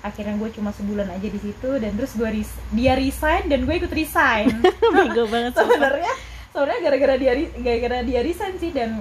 Akhirnya 0.00 0.34
gue 0.34 0.50
cuma 0.50 0.70
sebulan 0.70 1.08
aja 1.08 1.28
di 1.28 1.38
situ 1.38 1.70
dan 1.76 1.94
terus 1.94 2.12
gue 2.12 2.26
res- 2.26 2.58
dia 2.70 2.92
resign 2.92 3.46
dan 3.46 3.62
gue 3.62 3.74
ikut 3.76 3.92
resign. 3.92 4.50
Bego 4.94 5.26
banget 5.26 5.54
sebenarnya 5.54 6.12
sebenarnya 6.50 6.80
gara-gara 6.82 7.14
dia 7.16 7.32
gara-gara 7.56 7.98
dia 8.02 8.20
resign 8.20 8.54
sih 8.58 8.70
dan 8.70 9.00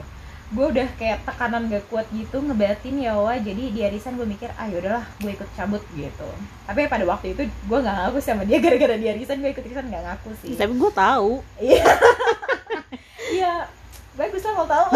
gue 0.52 0.66
udah 0.68 0.88
kayak 1.00 1.24
tekanan 1.24 1.72
gak 1.72 1.88
kuat 1.88 2.04
gitu 2.12 2.44
ngebatin 2.44 3.00
ya 3.00 3.16
wah 3.16 3.40
jadi 3.40 3.72
dia 3.72 3.88
resign 3.88 4.20
gue 4.20 4.28
mikir 4.28 4.52
ah 4.60 4.68
yaudahlah 4.68 5.08
gue 5.24 5.32
ikut 5.32 5.48
cabut 5.56 5.80
gitu. 5.96 6.28
Tapi 6.68 6.92
pada 6.92 7.08
waktu 7.08 7.32
itu 7.32 7.48
gue 7.48 7.80
nggak 7.80 7.96
ngaku 7.96 8.20
sama 8.20 8.44
dia 8.44 8.60
gara-gara 8.64 9.00
dia 9.00 9.16
resign 9.16 9.40
gue 9.40 9.52
ikut 9.56 9.64
resign 9.64 9.88
nggak 9.88 10.04
ngaku 10.04 10.30
sih. 10.44 10.60
Tapi 10.60 10.74
gue 10.76 10.92
tahu. 10.92 11.32
Iya. 11.60 11.88
Iya 13.32 13.64
bagus 14.20 14.44
lah 14.44 14.54
kalau 14.60 14.68
tahu. 14.68 14.88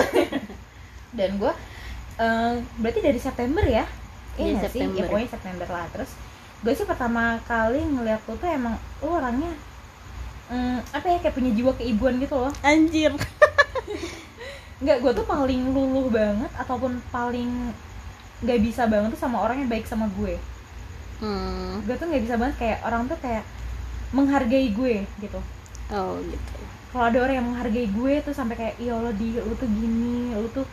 Dan 1.18 1.40
gue 1.40 1.54
eh, 2.20 2.54
berarti 2.84 3.00
dari 3.00 3.16
September 3.16 3.64
ya? 3.64 3.88
Iya, 4.36 4.60
iya 4.60 4.68
sih? 4.68 4.84
Ya 4.84 4.92
September. 4.92 5.08
pokoknya 5.08 5.30
September 5.32 5.68
lah. 5.72 5.86
Terus 5.96 6.12
gue 6.60 6.74
sih 6.76 6.84
pertama 6.84 7.40
kali 7.48 7.80
ngeliat 7.80 8.20
lu 8.28 8.36
tuh 8.36 8.52
emang 8.52 8.76
lu 9.00 9.08
orangnya 9.08 9.56
mm, 10.52 10.84
apa 10.92 11.08
ya 11.08 11.18
kayak 11.24 11.36
punya 11.40 11.52
jiwa 11.56 11.72
keibuan 11.80 12.20
gitu 12.20 12.36
loh. 12.36 12.52
Anjir 12.60 13.16
nggak 14.84 14.98
gue 15.00 15.12
tuh 15.16 15.26
paling 15.28 15.62
luluh 15.72 16.12
banget 16.12 16.52
ataupun 16.60 17.00
paling 17.14 17.72
nggak 18.44 18.60
bisa 18.60 18.84
banget 18.92 19.16
tuh 19.16 19.22
sama 19.22 19.40
orang 19.40 19.64
yang 19.64 19.70
baik 19.72 19.88
sama 19.88 20.12
gue. 20.20 20.36
Hmm. 21.16 21.80
gue 21.88 21.96
tuh 21.96 22.12
nggak 22.12 22.24
bisa 22.28 22.36
banget 22.36 22.56
kayak 22.60 22.78
orang 22.84 23.08
tuh 23.08 23.16
kayak 23.24 23.44
menghargai 24.12 24.68
gue 24.76 25.08
gitu. 25.24 25.40
Oh 25.96 26.20
gitu. 26.20 26.56
Kalau 26.92 27.06
ada 27.08 27.18
orang 27.24 27.36
yang 27.40 27.48
menghargai 27.48 27.88
gue 27.88 28.14
tuh 28.24 28.36
sampai 28.36 28.56
kayak 28.60 28.76
iya 28.80 28.96
Allah 29.00 29.16
di 29.16 29.40
lu 29.40 29.56
tuh 29.56 29.68
gini 29.68 30.36
lu 30.36 30.48
tuh 30.52 30.68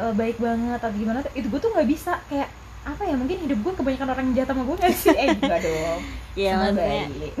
eh, 0.00 0.12
baik 0.16 0.40
banget 0.40 0.80
atau 0.80 0.92
gimana 0.96 1.20
tuh 1.20 1.32
itu 1.36 1.46
gue 1.52 1.60
tuh 1.60 1.70
nggak 1.76 1.88
bisa. 1.92 2.20
Kayak 2.32 2.48
apa 2.86 3.02
ya 3.04 3.14
mungkin 3.18 3.36
hidup 3.42 3.58
gue 3.60 3.72
kebanyakan 3.76 4.08
orang 4.16 4.26
jahat 4.32 4.48
sama 4.48 4.62
gue 4.64 4.76
nggak 4.80 4.94
sih? 4.96 5.12
Eh 5.12 5.28
enggak 5.36 5.60
dong. 5.60 6.00
Ya 6.36 6.52
Semua 6.52 6.68
maksudnya 6.68 7.32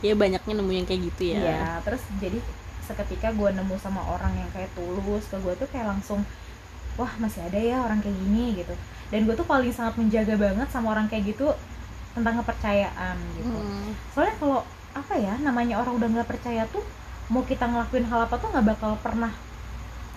ya 0.00 0.14
banyaknya 0.16 0.54
nemu 0.56 0.72
yang 0.72 0.86
kayak 0.88 1.00
gitu 1.12 1.22
ya. 1.28 1.38
Iya, 1.44 1.68
terus 1.84 2.02
jadi 2.16 2.38
seketika 2.88 3.28
gue 3.38 3.50
nemu 3.52 3.76
sama 3.84 4.02
orang 4.14 4.32
yang 4.40 4.50
kayak 4.54 4.70
tulus 4.76 5.24
ke 5.30 5.36
gue 5.44 5.54
tuh 5.60 5.68
kayak 5.72 5.86
langsung 5.92 6.20
wah 6.98 7.12
masih 7.22 7.40
ada 7.46 7.58
ya 7.60 7.76
orang 7.86 8.00
kayak 8.04 8.16
gini 8.18 8.58
gitu 8.60 8.74
dan 9.10 9.20
gue 9.26 9.34
tuh 9.36 9.46
paling 9.46 9.72
sangat 9.72 9.94
menjaga 10.00 10.34
banget 10.36 10.68
sama 10.74 10.86
orang 10.94 11.06
kayak 11.10 11.24
gitu 11.30 11.46
tentang 12.16 12.34
kepercayaan 12.42 13.16
gitu 13.38 13.56
Hmm. 13.58 13.90
soalnya 14.12 14.34
kalau 14.40 14.60
apa 14.96 15.14
ya 15.16 15.34
namanya 15.38 15.74
orang 15.78 15.94
udah 16.00 16.08
nggak 16.10 16.28
percaya 16.28 16.62
tuh 16.74 16.82
mau 17.30 17.44
kita 17.44 17.64
ngelakuin 17.70 18.06
hal 18.10 18.20
apa 18.26 18.34
tuh 18.42 18.48
nggak 18.50 18.66
bakal 18.74 18.92
pernah 19.04 19.32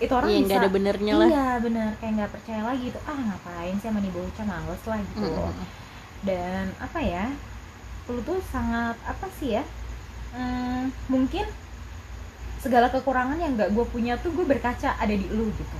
itu 0.01 0.13
orang 0.17 0.31
Iya, 0.33 0.39
bisa 0.41 0.55
ada 0.57 0.69
benernya 0.73 1.13
lah 1.13 1.27
iya 1.29 1.47
bener 1.61 1.89
kayak 2.01 2.13
nggak 2.17 2.31
percaya 2.33 2.61
lagi 2.65 2.89
gitu 2.89 2.99
ah 3.05 3.19
ngapain 3.19 3.75
sih 3.77 3.87
sama 3.87 3.99
nih 4.01 4.09
bocah 4.09 4.45
males 4.49 4.81
lah 4.89 4.99
gitu 5.05 5.29
Mm-mm. 5.29 5.67
dan 6.25 6.65
apa 6.81 6.99
ya 7.01 7.25
lu 8.09 8.19
tuh 8.25 8.39
sangat 8.49 8.97
apa 9.05 9.27
sih 9.37 9.57
ya 9.59 9.63
hmm, 10.33 10.89
mungkin 11.07 11.45
segala 12.61 12.93
kekurangan 12.93 13.41
yang 13.41 13.57
nggak 13.57 13.73
gue 13.73 13.85
punya 13.89 14.15
tuh 14.21 14.29
gue 14.31 14.45
berkaca 14.45 14.93
ada 15.01 15.11
di 15.11 15.25
lu 15.33 15.49
gitu. 15.57 15.77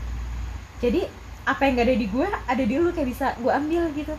Jadi 0.82 1.06
apa 1.42 1.62
yang 1.66 1.74
gak 1.78 1.88
ada 1.90 1.98
di 1.98 2.08
gue 2.10 2.28
ada 2.28 2.64
di 2.66 2.76
lu 2.78 2.90
kayak 2.90 3.10
bisa 3.10 3.26
gue 3.38 3.52
ambil 3.54 3.94
gitu. 3.94 4.14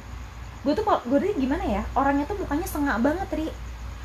Gue 0.62 0.72
tuh 0.78 0.86
gue 0.86 1.18
tuh 1.18 1.34
gimana 1.34 1.62
ya 1.66 1.82
orangnya 1.98 2.26
tuh 2.30 2.38
mukanya 2.38 2.66
sengak 2.70 2.98
banget 3.02 3.28
ri. 3.34 3.46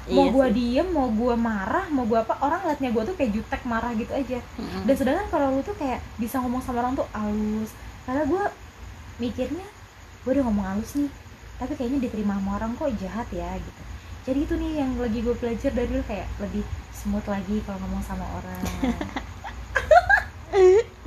Mau 0.07 0.25
Iya 0.25 0.33
gue 0.33 0.47
diem 0.57 0.87
mau 0.89 1.11
gue 1.11 1.35
marah 1.37 1.85
mau 1.93 2.07
gue 2.09 2.17
apa 2.17 2.33
orang 2.41 2.65
liatnya 2.65 2.89
gue 2.95 3.03
tuh 3.05 3.15
kayak 3.17 3.31
jutek 3.37 3.61
marah 3.69 3.93
gitu 3.93 4.09
aja. 4.09 4.41
Dan 4.85 4.95
sedangkan 4.97 5.27
kalau 5.29 5.53
lu 5.53 5.61
tuh 5.61 5.77
kayak 5.77 6.01
bisa 6.17 6.41
ngomong 6.41 6.65
sama 6.65 6.81
orang 6.81 6.97
tuh 6.97 7.05
halus. 7.13 7.69
Karena 8.09 8.25
gue 8.25 8.43
mikirnya 9.21 9.67
gue 10.25 10.31
udah 10.33 10.45
ngomong 10.49 10.65
halus 10.65 10.97
nih 10.97 11.09
tapi 11.57 11.73
kayaknya 11.73 12.05
diterima 12.05 12.37
sama 12.37 12.61
orang 12.61 12.77
kok 12.77 12.93
jahat 13.01 13.27
ya 13.33 13.53
gitu. 13.57 13.81
Jadi 14.29 14.39
itu 14.45 14.53
nih 14.57 14.71
yang 14.81 14.91
lagi 14.97 15.19
gue 15.21 15.35
belajar 15.37 15.71
dari 15.73 15.89
lu 15.89 16.03
kayak 16.05 16.27
lebih 16.41 16.63
smooth 17.07 17.23
lagi 17.31 17.63
kalau 17.63 17.79
ngomong 17.87 18.03
sama 18.03 18.27
orang. 18.35 18.61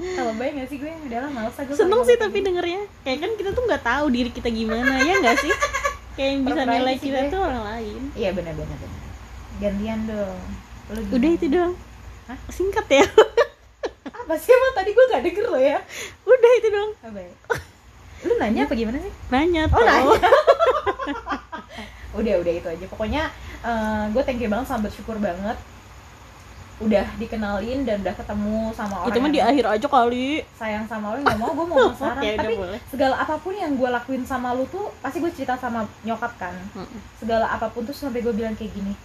Kalau 0.00 0.32
baik 0.40 0.52
gak 0.56 0.68
sih 0.72 0.78
gue? 0.80 0.88
Udah 0.88 1.28
lah 1.28 1.30
males 1.32 1.52
gue 1.52 1.76
seneng 1.76 2.00
sih 2.08 2.16
tapi 2.16 2.40
kayak 2.40 2.46
dengernya. 2.48 2.82
Kayak 3.04 3.18
kan 3.20 3.30
kita 3.36 3.50
tuh 3.52 3.62
nggak 3.68 3.82
tahu 3.84 4.06
diri 4.08 4.30
kita 4.32 4.48
gimana 4.48 4.96
ya 5.04 5.20
nggak 5.20 5.36
sih? 5.44 5.52
Kayak 6.16 6.30
yang 6.32 6.42
bisa 6.48 6.62
nilai 6.64 6.94
sih 6.96 7.08
kita 7.12 7.20
gue. 7.28 7.32
tuh 7.34 7.40
orang 7.44 7.62
lain. 7.68 8.00
Gitu. 8.00 8.16
iya 8.16 8.30
benar 8.32 8.54
benar 8.56 8.76
benar. 8.80 9.00
Gantian 9.60 10.00
dong. 10.08 10.38
Lu 10.88 11.00
gimana? 11.04 11.16
udah 11.20 11.30
itu 11.36 11.46
doang. 11.52 11.74
Hah? 12.30 12.38
singkat 12.48 12.86
ya. 12.88 13.04
Apa 14.08 14.34
sih 14.40 14.50
emang 14.56 14.72
tadi 14.72 14.90
gue 14.96 15.04
gak 15.04 15.22
denger 15.26 15.46
lo 15.52 15.60
ya. 15.60 15.78
Udah 16.24 16.50
itu 16.56 16.68
doang. 16.72 16.90
Apa 17.04 17.18
ya? 17.20 17.32
lu 18.20 18.32
nanya 18.40 18.60
apa 18.64 18.74
gimana 18.76 18.96
sih? 19.04 19.12
Nanya 19.28 19.62
Oh, 19.68 19.84
nanya. 19.84 20.16
udah 22.20 22.34
udah 22.40 22.52
itu 22.56 22.68
aja. 22.72 22.84
Pokoknya 22.88 23.22
gue 24.16 24.22
thank 24.24 24.40
you 24.40 24.48
banget 24.48 24.64
sama 24.72 24.88
bersyukur 24.88 25.20
banget 25.20 25.60
udah 26.80 27.06
dikenalin 27.20 27.84
dan 27.84 28.00
udah 28.00 28.14
ketemu 28.16 28.72
sama 28.72 29.04
orang 29.04 29.12
itu 29.12 29.18
mah 29.20 29.32
di 29.36 29.40
akhir 29.44 29.64
aja 29.68 29.86
kali. 29.86 30.28
sayang 30.56 30.88
sama 30.88 31.12
lo 31.12 31.20
nggak 31.20 31.36
mau 31.36 31.52
gue 31.52 31.66
mau 31.68 31.92
sekarang 31.92 32.24
ya 32.28 32.32
tapi 32.40 32.54
boleh. 32.56 32.80
segala 32.88 33.14
apa 33.20 33.36
pun 33.36 33.52
yang 33.52 33.72
gue 33.76 33.88
lakuin 33.92 34.24
sama 34.24 34.56
lu 34.56 34.64
tuh 34.72 34.88
pasti 35.04 35.20
gue 35.20 35.28
cerita 35.28 35.60
sama 35.60 35.84
nyokap 36.08 36.32
kan. 36.40 36.56
Mm-mm. 36.72 37.00
segala 37.20 37.52
apa 37.52 37.68
pun 37.68 37.84
tuh 37.84 37.92
sampai 37.92 38.24
gue 38.24 38.32
bilang 38.32 38.56
kayak 38.56 38.72
gini. 38.72 38.96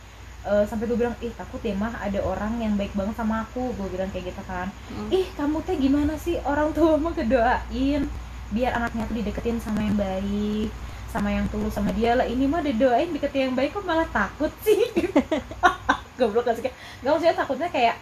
Eh, 0.46 0.64
sampai 0.70 0.86
gue 0.88 0.96
bilang 0.96 1.18
ih 1.20 1.34
takut 1.36 1.60
deh 1.60 1.76
mah 1.76 1.92
ada 2.00 2.22
orang 2.24 2.62
yang 2.64 2.80
baik 2.80 2.96
banget 2.96 3.18
sama 3.20 3.44
aku 3.44 3.76
gue 3.76 3.88
bilang 3.92 4.08
kayak 4.16 4.32
gitu 4.32 4.44
kan. 4.48 4.72
Mm. 4.96 5.10
ih 5.12 5.28
kamu 5.36 5.58
teh 5.68 5.76
gimana 5.76 6.14
sih? 6.16 6.40
Orang 6.48 6.72
tua 6.72 6.96
mah 6.96 7.12
kedoain 7.12 8.08
biar 8.56 8.72
anaknya 8.72 9.04
tuh 9.10 9.16
dideketin 9.20 9.60
sama 9.60 9.84
yang 9.84 10.00
baik 10.00 10.72
sama 11.12 11.28
yang 11.28 11.44
tulus 11.52 11.76
sama 11.76 11.92
dia. 11.92 12.16
Lah 12.16 12.24
ini 12.24 12.48
mah 12.48 12.64
didoain 12.64 13.12
deketin 13.12 13.52
yang 13.52 13.56
baik 13.60 13.76
kok 13.76 13.84
malah 13.84 14.08
takut 14.08 14.52
sih 14.64 14.80
goblok 16.18 16.48
gak 16.48 16.60
sih? 16.60 16.64
Gak 16.68 17.12
maksudnya 17.12 17.36
takutnya 17.36 17.70
kayak 17.70 17.96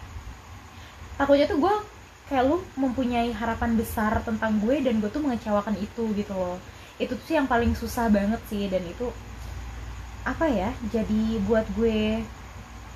takutnya 1.19 1.45
tuh 1.45 1.57
gue 1.61 1.75
kayak 2.31 2.43
lu 2.49 2.57
mempunyai 2.79 3.29
harapan 3.35 3.75
besar 3.77 4.23
tentang 4.23 4.57
gue 4.63 4.79
dan 4.81 4.97
gue 5.03 5.09
tuh 5.11 5.21
mengecewakan 5.21 5.75
itu 5.77 6.03
gitu 6.15 6.33
loh. 6.33 6.57
Itu 6.97 7.13
tuh 7.19 7.25
sih 7.27 7.35
yang 7.35 7.49
paling 7.49 7.75
susah 7.77 8.07
banget 8.09 8.41
sih 8.47 8.65
dan 8.71 8.81
itu 8.85 9.11
apa 10.23 10.47
ya 10.47 10.71
jadi 10.89 11.41
buat 11.43 11.67
gue. 11.75 12.23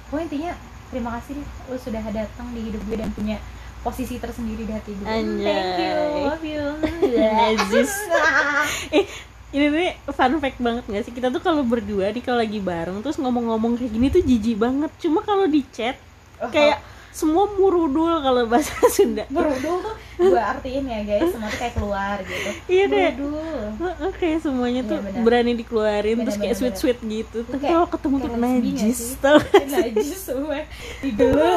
Pokoknya 0.07 0.25
intinya 0.31 0.51
terima 0.87 1.09
kasih 1.19 1.43
deh 1.43 1.47
lu 1.67 1.77
sudah 1.77 2.03
datang 2.15 2.47
di 2.55 2.61
hidup 2.71 2.81
gue 2.87 2.95
dan 2.95 3.11
punya 3.11 3.37
posisi 3.83 4.15
tersendiri 4.17 4.63
di 4.63 4.73
hati 4.73 4.91
gue. 4.95 5.05
Anjay. 5.05 5.45
thank 5.45 5.79
you 5.79 5.95
love 6.23 6.45
you. 6.45 6.65
Najis. 7.19 7.91
ini 9.55 9.65
nih 9.71 9.91
fun 10.11 10.33
fact 10.43 10.59
banget 10.59 10.83
gak 10.87 11.03
sih? 11.07 11.13
Kita 11.15 11.31
tuh 11.31 11.39
kalau 11.39 11.63
berdua 11.63 12.11
nih 12.11 12.23
kalau 12.23 12.43
lagi 12.43 12.59
bareng 12.59 12.99
terus 12.99 13.15
ngomong-ngomong 13.15 13.79
kayak 13.79 13.91
gini 13.95 14.07
tuh 14.11 14.21
jijik 14.23 14.59
banget. 14.59 14.91
Cuma 14.99 15.23
kalau 15.23 15.47
di 15.47 15.63
chat 15.71 15.95
Oh, 16.37 16.53
kayak 16.53 16.77
semua 17.09 17.49
murudul 17.49 18.21
kalau 18.21 18.45
bahasa 18.45 18.77
Sunda. 18.93 19.25
Berudul 19.25 19.81
tuh 19.81 19.95
gue 20.21 20.37
artiin 20.37 20.85
ya 20.85 21.01
guys. 21.01 21.33
Semua 21.33 21.49
tuh 21.49 21.59
kayak 21.65 21.73
keluar 21.73 22.17
gitu. 22.21 22.49
Iya 22.69 22.83
deh. 22.85 23.09
Heeh, 23.17 24.11
kayak 24.21 24.39
semuanya 24.45 24.81
tuh 24.85 25.01
benar. 25.01 25.21
berani 25.25 25.57
dikeluarin 25.57 26.21
Benar, 26.21 26.25
terus 26.29 26.37
kayak 26.37 26.55
sweet 26.61 26.75
sweet 26.77 26.99
gitu. 27.01 27.41
Itu 27.41 27.49
tapi 27.57 27.65
kalau 27.73 27.89
ketemu 27.89 28.15
tuh 28.21 28.31
najis 28.37 28.99
tau 29.17 29.41
najis 29.65 30.29
semua. 30.29 30.61
Di 31.01 31.09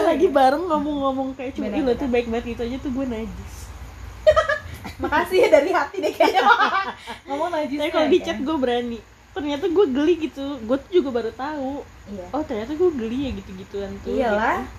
lagi 0.09 0.27
bareng 0.33 0.65
ngomong-ngomong 0.65 1.37
kayak 1.37 1.53
cuma 1.61 1.69
lo 1.69 1.93
tuh 1.93 2.09
baik 2.09 2.33
banget 2.33 2.57
gitu 2.57 2.63
aja 2.65 2.77
tuh 2.81 2.91
gue 2.97 3.05
najis 3.05 3.53
makasih 4.99 5.39
ya 5.45 5.49
dari 5.51 5.71
hati 5.71 5.97
deh 5.99 6.13
kayaknya. 6.13 6.43
Ngomong 7.29 7.51
najis 7.51 7.79
tapi 7.79 7.91
kalau 7.91 8.09
di 8.09 8.19
chat 8.21 8.39
gue 8.39 8.57
berani. 8.57 8.99
Ternyata 9.31 9.65
gue 9.67 9.87
geli 9.89 10.15
gitu. 10.21 10.59
Gue 10.63 10.77
tuh 10.77 10.91
juga 10.91 11.09
baru 11.15 11.31
tahu. 11.33 11.87
Iya. 12.11 12.27
Oh 12.33 12.43
ternyata 12.43 12.73
gue 12.75 12.91
geli 12.95 13.19
ya 13.27 13.31
gitu-gituan 13.35 13.91
tuh. 14.03 14.15
Iyalah. 14.15 14.61
Gitu. 14.61 14.79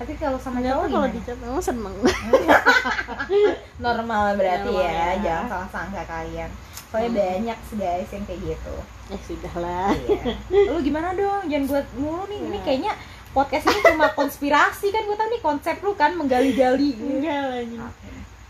tapi 0.00 0.16
kalau 0.16 0.40
sama 0.40 0.64
ternyata 0.64 0.80
cowok 0.80 0.88
kalau 0.88 1.08
di 1.12 1.20
chat 1.20 1.36
emang 1.36 1.60
seneng. 1.60 1.92
Normal 3.84 4.24
berarti 4.36 4.68
Normal 4.72 4.88
ya. 4.88 4.92
ya. 4.96 5.08
jangan 5.20 5.44
salah 5.48 5.68
sangka 5.68 6.02
kalian. 6.08 6.50
Soalnya 6.90 7.10
Hmm. 7.10 7.20
banyak 7.20 7.58
sih 7.68 7.76
guys 7.76 8.10
yang 8.10 8.24
kayak 8.24 8.40
gitu. 8.42 8.74
Ya 9.10 9.18
sudah 9.22 9.54
lah 9.60 9.90
iya. 9.94 10.34
lu 10.72 10.80
gimana 10.80 11.12
dong? 11.12 11.42
Jangan 11.46 11.64
buat 11.68 11.86
mulu 11.94 12.24
nih. 12.26 12.40
Ini 12.40 12.50
Iya. 12.50 12.64
kayaknya 12.64 12.92
podcast 13.30 13.64
ini 13.68 13.80
cuma 13.86 14.08
konspirasi 14.10 14.86
kan. 14.88 15.02
Gue 15.04 15.14
tahu 15.14 15.28
nih 15.30 15.42
konsep 15.44 15.76
lu 15.80 15.92
kan 15.94 16.16
menggali-gali. 16.16 16.90
Enggak 16.96 17.40
lah. 17.46 17.90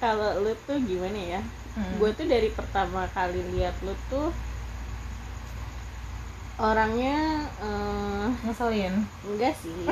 Kalau 0.00 0.40
lu 0.40 0.52
tuh 0.64 0.80
gimana 0.80 1.20
ya 1.38 1.42
Hmm. 1.70 1.86
gue 1.96 2.10
tuh 2.12 2.26
dari 2.26 2.50
pertama 2.50 3.06
kali 3.08 3.38
lihat 3.52 3.78
lu 3.80 3.94
tuh 4.08 4.34
orangnya 6.58 7.16
eh, 7.58 8.26
ngeselin 8.42 8.94
enggak 9.24 9.54
sih 9.56 9.86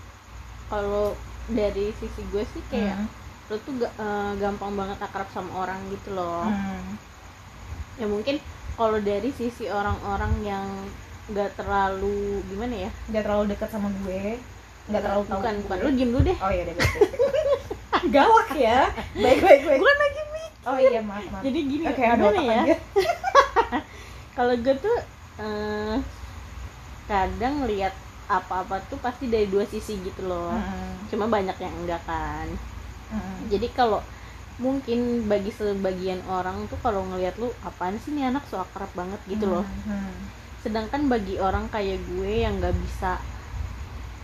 kalau 0.70 1.16
dari 1.46 1.90
sisi 1.94 2.22
gue 2.28 2.44
sih 2.46 2.62
kayak 2.68 2.96
Hmm. 2.96 3.08
lu 3.46 3.56
tuh 3.58 3.72
eh, 3.80 4.32
gampang 4.36 4.72
banget 4.74 4.98
akrab 4.98 5.26
sama 5.30 5.64
orang 5.64 5.80
gitu 5.90 6.12
loh 6.12 6.44
Hmm. 6.44 7.00
ya 7.96 8.04
mungkin 8.04 8.36
kalau 8.74 9.00
dari 9.00 9.32
sisi 9.32 9.64
orang-orang 9.66 10.32
yang 10.42 10.66
nggak 11.24 11.56
terlalu 11.56 12.20
gimana 12.46 12.84
ya 12.84 12.90
nggak 13.08 13.22
terlalu 13.22 13.44
dekat 13.48 13.68
sama 13.70 13.88
gue 13.98 14.36
nggak 14.86 15.00
terlalu 15.00 15.24
tahu 15.24 15.34
bukan 15.34 15.54
gue. 15.54 15.62
bukan 15.64 15.78
lu 15.78 15.90
diem 15.90 16.10
dulu 16.10 16.22
deh 16.22 16.36
oh 16.36 16.50
iya 16.50 16.62
deh 16.68 16.76
galak 18.10 18.50
ya. 18.56 18.90
Baik 19.16 19.40
baik 19.40 19.62
baik. 19.68 19.80
Gue 19.80 19.92
lagi 19.94 20.20
mikir. 20.32 20.68
Oh 20.68 20.78
iya 20.80 21.00
maaf 21.00 21.24
maaf. 21.28 21.42
Jadi 21.44 21.58
gini 21.64 21.84
oke 21.88 22.02
ada 22.02 22.24
gimana 22.32 22.64
ya? 22.64 22.76
kalau 24.36 24.54
gue 24.58 24.74
tuh 24.80 24.96
eh, 25.40 25.96
kadang 27.04 27.54
lihat 27.68 27.94
apa-apa 28.24 28.80
tuh 28.88 28.96
pasti 29.04 29.28
dari 29.28 29.46
dua 29.48 29.68
sisi 29.68 30.00
gitu 30.00 30.24
loh. 30.24 30.56
Hmm, 30.56 31.04
cuma 31.12 31.28
banyak 31.28 31.56
yang 31.60 31.74
enggak 31.84 32.00
kan. 32.08 32.48
Hmm. 33.04 33.46
jadi 33.52 33.68
kalau 33.76 34.00
mungkin 34.58 35.28
bagi 35.28 35.52
sebagian 35.52 36.24
orang 36.26 36.66
tuh 36.72 36.80
kalau 36.80 37.04
ngelihat 37.04 37.36
lu 37.36 37.52
apaan 37.62 38.00
sih 38.00 38.16
nih 38.16 38.32
anak? 38.32 38.42
So 38.48 38.58
akrab 38.58 38.88
banget 38.96 39.20
gitu 39.28 39.44
loh. 39.44 39.64
Hmm, 39.84 40.14
sedangkan 40.64 41.12
bagi 41.12 41.36
orang 41.36 41.68
kayak 41.68 42.00
gue 42.08 42.48
yang 42.48 42.56
nggak 42.58 42.72
bisa 42.80 43.20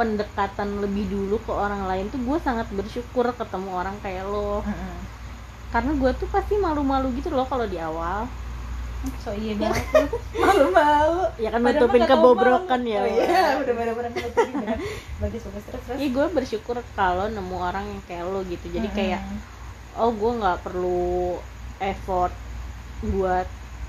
pendekatan 0.00 0.69
lebih 0.85 1.04
dulu 1.14 1.35
ke 1.47 1.52
orang 1.64 1.83
lain 1.90 2.07
tuh 2.12 2.21
gue 2.28 2.38
sangat 2.47 2.66
bersyukur 2.78 3.26
ketemu 3.40 3.71
orang 3.80 3.97
kayak 4.04 4.25
lo 4.33 4.64
hmm, 4.66 4.76
hmm. 4.80 4.99
karena 5.75 5.92
gue 6.00 6.11
tuh 6.21 6.28
pasti 6.35 6.54
malu-malu 6.66 7.07
gitu 7.19 7.28
loh 7.37 7.47
kalau 7.52 7.66
di 7.73 7.78
awal 7.88 8.21
so 9.23 9.30
iya 9.42 9.52
banget 9.61 9.85
lu. 10.00 10.07
malu-malu 10.45 11.21
ya 11.42 11.49
kan 11.54 11.61
Padahal 11.64 11.80
nutupin 11.80 12.02
kebobrokan 12.11 12.80
malu. 12.85 12.92
ya 12.95 12.99
oh, 13.00 13.09
iya 13.09 13.42
udah 13.61 13.73
bener-bener 13.78 14.12
nutupin 14.12 14.57
bener. 14.62 14.78
bagus 15.23 15.42
bagus 15.49 15.64
terus 15.69 15.83
terus 15.87 15.99
Iya 16.00 16.09
gue 16.16 16.26
bersyukur 16.37 16.76
kalau 16.99 17.26
nemu 17.37 17.57
orang 17.69 17.85
yang 17.92 18.02
kayak 18.09 18.25
lo 18.33 18.40
gitu 18.45 18.66
jadi 18.69 18.88
Hmm, 18.88 18.97
kayak 18.99 19.21
oh 20.00 20.11
gue 20.21 20.30
nggak 20.40 20.59
perlu 20.64 21.00
effort 21.80 22.33
buat 23.00 23.47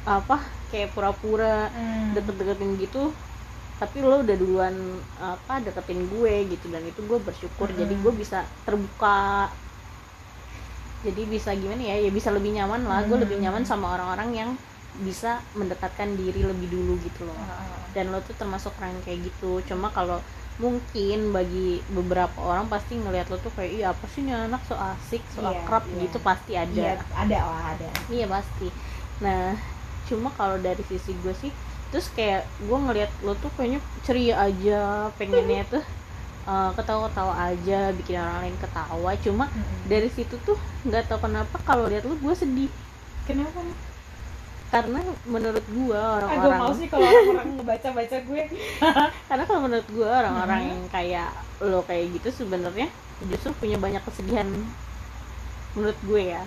apa 0.08 0.38
kayak 0.72 0.90
pura-pura 0.96 1.70
Hmm. 1.76 2.16
deket-deketin 2.16 2.72
gitu 2.84 2.98
tapi 3.82 4.06
lo 4.06 4.22
udah 4.22 4.38
duluan 4.38 4.78
apa 5.18 5.58
deketin 5.66 6.06
gue 6.06 6.54
gitu. 6.54 6.70
Dan 6.70 6.86
itu 6.86 7.02
gue 7.02 7.18
bersyukur. 7.18 7.74
Mm-mm. 7.74 7.82
jadi 7.82 7.94
gue 7.98 8.14
bisa 8.14 8.46
terbuka. 8.62 9.50
Jadi 11.02 11.22
bisa 11.26 11.50
gimana 11.58 11.82
ya? 11.82 11.98
Ya 11.98 12.12
bisa 12.14 12.30
lebih 12.30 12.54
nyaman 12.54 12.86
lah. 12.86 13.02
Gue 13.10 13.18
lebih 13.18 13.42
nyaman 13.42 13.66
sama 13.66 13.98
orang-orang 13.98 14.30
yang 14.38 14.50
bisa 15.02 15.42
mendekatkan 15.58 16.14
diri 16.14 16.46
lebih 16.46 16.70
dulu 16.70 16.94
gitu 17.02 17.26
loh. 17.26 17.34
Ah, 17.42 17.90
dan 17.98 18.14
lo 18.14 18.22
tuh 18.22 18.38
termasuk 18.38 18.70
orang 18.78 19.02
kayak 19.02 19.34
gitu. 19.34 19.66
Cuma 19.66 19.90
kalau 19.90 20.22
mungkin 20.62 21.34
bagi 21.34 21.82
beberapa 21.90 22.38
orang 22.38 22.70
pasti 22.70 23.02
ngelihat 23.02 23.34
lo 23.34 23.42
tuh 23.42 23.50
kayak 23.58 23.72
iya 23.72 23.86
apa 23.90 24.06
sih 24.14 24.22
nih 24.22 24.36
anak? 24.46 24.62
So 24.70 24.78
asik 24.78 25.26
so 25.34 25.42
Iya, 25.42 25.58
akrab 25.66 25.90
iya. 25.90 26.06
gitu 26.06 26.18
pasti 26.22 26.54
ada. 26.54 26.70
Iya 26.70 26.94
ada 27.18 27.40
lah 27.50 27.64
ada. 27.74 27.90
Iya 28.14 28.26
pasti. 28.30 28.68
Nah, 29.26 29.58
cuma 30.06 30.30
kalau 30.38 30.62
dari 30.62 30.84
sisi 30.86 31.18
gue 31.18 31.34
sih, 31.34 31.50
terus 31.92 32.08
kayak 32.10 32.42
gue 32.58 32.78
ngeliat 32.78 33.12
lo 33.22 33.36
tuh 33.36 33.52
kayaknya 33.54 33.78
ceria 34.02 34.36
aja, 34.42 34.82
pengennya 35.14 35.68
tuh 35.74 35.84
uh, 36.44 36.72
ketawa-ketawa 36.72 37.34
aja, 37.46 37.92
bikin 37.92 38.16
orang 38.16 38.38
lain 38.42 38.58
ketawa. 38.58 39.12
Cuma 39.18 39.46
Mm-mm. 39.48 39.86
dari 39.86 40.08
situ 40.08 40.40
tuh 40.42 40.56
nggak 40.84 41.06
tahu 41.06 41.20
kenapa 41.22 41.60
kalau 41.62 41.86
lihat 41.86 42.04
lo 42.04 42.16
gue 42.16 42.34
sedih. 42.34 42.72
kenapa 43.22 43.60
Karena 44.72 45.04
menurut 45.28 45.66
gue 45.68 45.92
ah 45.92 46.16
gue 46.16 46.32
orang-orang, 46.32 46.58
mau 46.58 46.72
sih 46.72 46.88
kalau 46.88 47.04
orang 47.04 47.60
ngebaca 47.60 47.90
baca 47.92 48.18
gue 48.18 48.42
karena 49.28 49.44
kalau 49.44 49.62
menurut 49.62 49.84
gue 49.86 50.08
orang-orang 50.08 50.60
Mhm. 50.64 50.70
yang 50.72 50.82
kayak 50.88 51.30
lo 51.60 51.84
kayak 51.84 52.08
gitu 52.16 52.32
sebenarnya 52.34 52.88
justru 53.28 53.52
punya 53.54 53.76
banyak 53.76 54.00
kesedihan. 54.02 54.48
Menurut 55.76 56.00
gue 56.02 56.24
ya. 56.32 56.44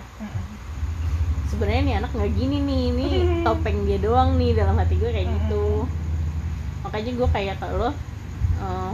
Sebenarnya 1.55 1.81
nih 1.81 1.95
anak 1.97 2.11
nggak 2.11 2.31
gini 2.35 2.57
nih 2.59 2.81
ini 2.91 3.05
topeng 3.41 3.87
dia 3.87 3.97
doang 3.97 4.35
nih 4.35 4.51
dalam 4.53 4.75
hati 4.75 4.95
gue 4.95 5.07
kayak 5.07 5.31
gitu. 5.31 5.87
Makanya 6.83 7.11
gue 7.15 7.27
kayak 7.31 7.55
ke 7.57 7.67
lo 7.71 7.89
eh, 8.55 8.91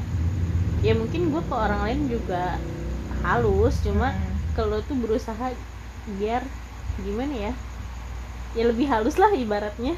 ya 0.82 0.94
mungkin 0.94 1.30
gue 1.30 1.42
ke 1.42 1.54
orang 1.54 1.82
lain 1.86 2.00
juga 2.08 2.58
halus 3.22 3.82
cuma 3.82 4.14
kalau 4.54 4.82
tuh 4.82 4.98
berusaha 4.98 5.54
biar 6.18 6.42
gimana 6.98 7.50
ya 7.50 7.54
ya 8.52 8.64
lebih 8.68 8.86
halus 8.86 9.18
lah 9.18 9.34
ibaratnya. 9.34 9.98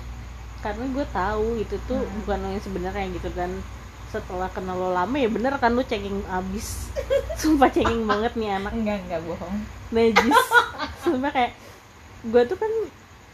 Karena 0.60 0.88
gue 0.88 1.05
tahu 1.12 1.60
itu 1.60 1.75
tuh 1.84 2.00
Mhm. 2.00 2.12
bukan 2.24 2.38
lo 2.39 2.48
yang 2.50 2.63
sebenarnya 2.63 3.05
gitu 3.12 3.27
dan 3.36 3.51
setelah 4.07 4.46
kenal 4.48 4.77
lo 4.77 4.94
lama 4.94 5.18
ya 5.18 5.27
bener 5.27 5.51
kan 5.57 5.74
lo 5.74 5.83
cengeng 5.83 6.24
abis. 6.29 6.88
Sumpah 7.42 7.68
cengeng 7.68 8.07
banget 8.07 8.38
nih 8.40 8.55
anak. 8.55 8.72
Enggak 8.72 9.03
enggak 9.03 9.22
bohong. 9.27 9.55
Najis. 9.92 10.40
Sumpah 11.03 11.31
kayak 11.33 11.51
gue 12.24 12.42
tuh 12.46 12.55
kan 12.55 12.72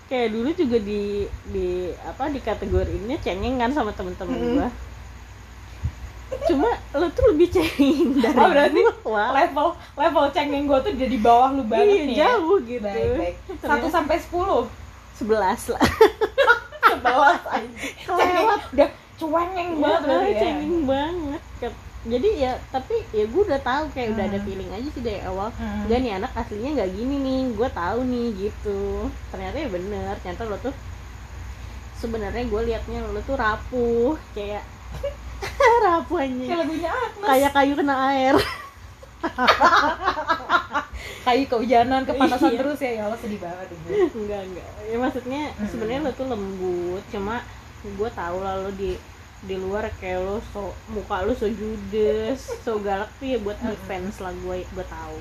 kayak 0.06 0.30
dulu 0.30 0.50
juga 0.52 0.78
di 0.78 1.24
di 1.46 1.68
apa 2.02 2.28
di 2.28 2.40
kategori 2.40 2.90
ini 2.92 3.16
cengeng 3.18 3.58
kan 3.58 3.70
sama 3.70 3.92
temen-temen 3.92 4.34
Mm. 4.34 4.54
gue 4.56 4.70
cuma 6.48 6.70
lo 6.92 7.10
tuh 7.10 7.26
lebih 7.28 7.50
cengeng 7.50 8.14
dari 8.16 8.34
Oh, 8.36 8.48
berarti 8.48 8.80
gua. 9.02 9.26
level 9.36 9.68
level 9.96 10.26
cengeng 10.30 10.66
gue 10.66 10.80
tuh 10.80 10.92
udah 10.92 11.10
di 11.10 11.20
bawah 11.20 11.50
lu 11.52 11.64
banget 11.64 11.86
iya 11.88 12.02
nih 12.04 12.16
ya? 12.16 12.22
jauh 12.28 12.58
gitu. 12.64 12.86
Baik 12.86 13.12
baik. 13.16 13.36
Satu 13.66 13.88
sampai 13.88 14.18
sepuluh? 14.18 14.66
Sebelas 15.12 15.62
lah. 15.68 15.82
Sebelas 16.92 17.42
aja 17.44 17.70
cengeng. 18.08 18.48
Udah 18.72 18.90
cuengeng 19.16 19.70
banget 19.76 20.00
Iya, 20.00 20.06
berarti 20.08 20.30
ya? 20.30 20.40
cengeng 20.40 20.76
banget 20.86 21.42
jadi 22.10 22.30
ya 22.36 22.52
tapi 22.68 22.96
ya 23.10 23.24
gue 23.24 23.42
udah 23.44 23.62
tahu 23.62 23.84
kayak 23.90 24.10
udah 24.12 24.26
ada 24.26 24.36
Hmm. 24.36 24.46
feeling 24.46 24.70
aja 24.70 24.90
sih 24.90 25.00
dari 25.00 25.22
awal 25.22 25.50
Hmm. 25.52 25.86
Enggak 25.86 26.00
nih 26.00 26.14
anak 26.16 26.32
aslinya 26.34 26.70
nggak 26.76 26.92
gini 26.92 27.16
nih 27.18 27.40
gue 27.52 27.70
tahu 27.72 28.00
nih 28.04 28.28
gitu 28.40 28.80
ternyata 29.30 29.56
ya 29.56 29.68
bener 29.68 30.14
ternyata 30.20 30.44
lo 30.44 30.58
tuh 30.60 30.74
sebenarnya 31.96 32.44
gue 32.44 32.62
liatnya 32.66 33.00
lo 33.06 33.22
tuh 33.22 33.36
rapuh 33.36 34.18
kayak 34.32 34.64
rapuh 35.86 36.18
kayak 36.18 36.32
aja 36.44 36.56
lagunya 36.58 36.92
kayak 37.22 37.52
kayu 37.54 37.74
kena 37.74 37.96
air 38.10 38.36
kayu 41.22 41.44
kehujanan 41.46 42.02
kepanasan 42.04 42.50
Iya. 42.50 42.60
terus 42.60 42.80
ya 42.80 42.92
ya 42.92 43.02
Allah 43.06 43.20
sedih 43.20 43.38
banget 43.38 43.68
ibu 43.70 43.88
enggak 44.18 44.42
enggak 44.46 44.70
ya 44.82 44.98
maksudnya 44.98 45.42
Mm-mm. 45.52 45.68
sebenarnya 45.68 46.00
lo 46.02 46.12
tuh 46.12 46.28
lembut 46.28 47.04
cuma 47.10 47.36
gue 47.82 48.10
tahu 48.10 48.38
lah 48.40 48.56
lo 48.58 48.72
di 48.74 48.96
di 49.40 49.56
luar 49.56 49.88
kayak 49.96 50.20
lo 50.20 50.44
so 50.52 50.68
muka 50.88 51.24
lo 51.24 51.32
so 51.32 51.48
judes 51.48 52.60
so 52.60 52.76
galak 52.84 53.08
tuh 53.16 53.28
ya 53.30 53.38
buat 53.40 53.56
defense 53.60 54.20
lah 54.20 54.36
gue 54.36 54.68
gue 54.68 54.86
tahu. 54.86 55.20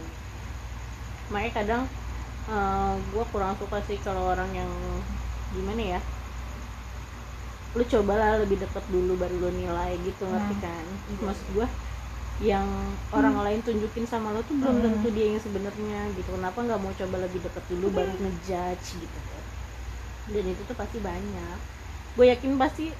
Makanya 1.30 1.52
kadang 1.54 1.82
gue 3.08 3.24
kurang 3.28 3.54
suka 3.56 3.78
sih 3.84 4.00
kalau 4.00 4.32
orang 4.32 4.48
yang 4.52 4.70
gimana 5.52 5.96
ya 5.96 6.00
lu 7.76 7.84
cobalah 7.84 8.40
lebih 8.40 8.58
deket 8.58 8.80
dulu 8.88 9.12
baru 9.14 9.36
lo 9.38 9.50
nilai 9.52 9.94
gitu 10.02 10.24
ngerti 10.24 10.54
Hmm. 10.56 10.64
kan? 10.64 10.84
Iya. 11.06 11.20
maksud 11.22 11.46
gue 11.52 11.66
yang 12.38 12.66
orang 13.10 13.34
lain 13.42 13.60
tunjukin 13.60 14.06
sama 14.06 14.30
lo 14.30 14.40
tuh 14.42 14.56
belum 14.56 14.78
Hmm. 14.78 14.84
tentu 14.88 15.08
dia 15.10 15.26
yang 15.30 15.42
sebenarnya 15.42 16.00
gitu. 16.14 16.32
Kenapa 16.32 16.58
nggak 16.58 16.80
mau 16.80 16.90
coba 16.90 17.16
lebih 17.22 17.42
deket 17.42 17.64
dulu 17.68 17.86
baru 17.92 18.14
ngejudge 18.14 18.86
gitu? 18.96 19.18
Dan 20.28 20.44
itu 20.46 20.62
tuh 20.64 20.74
pasti 20.74 20.98
banyak. 20.98 21.58
Gue 22.14 22.26
yakin 22.28 22.56
pasti 22.56 22.90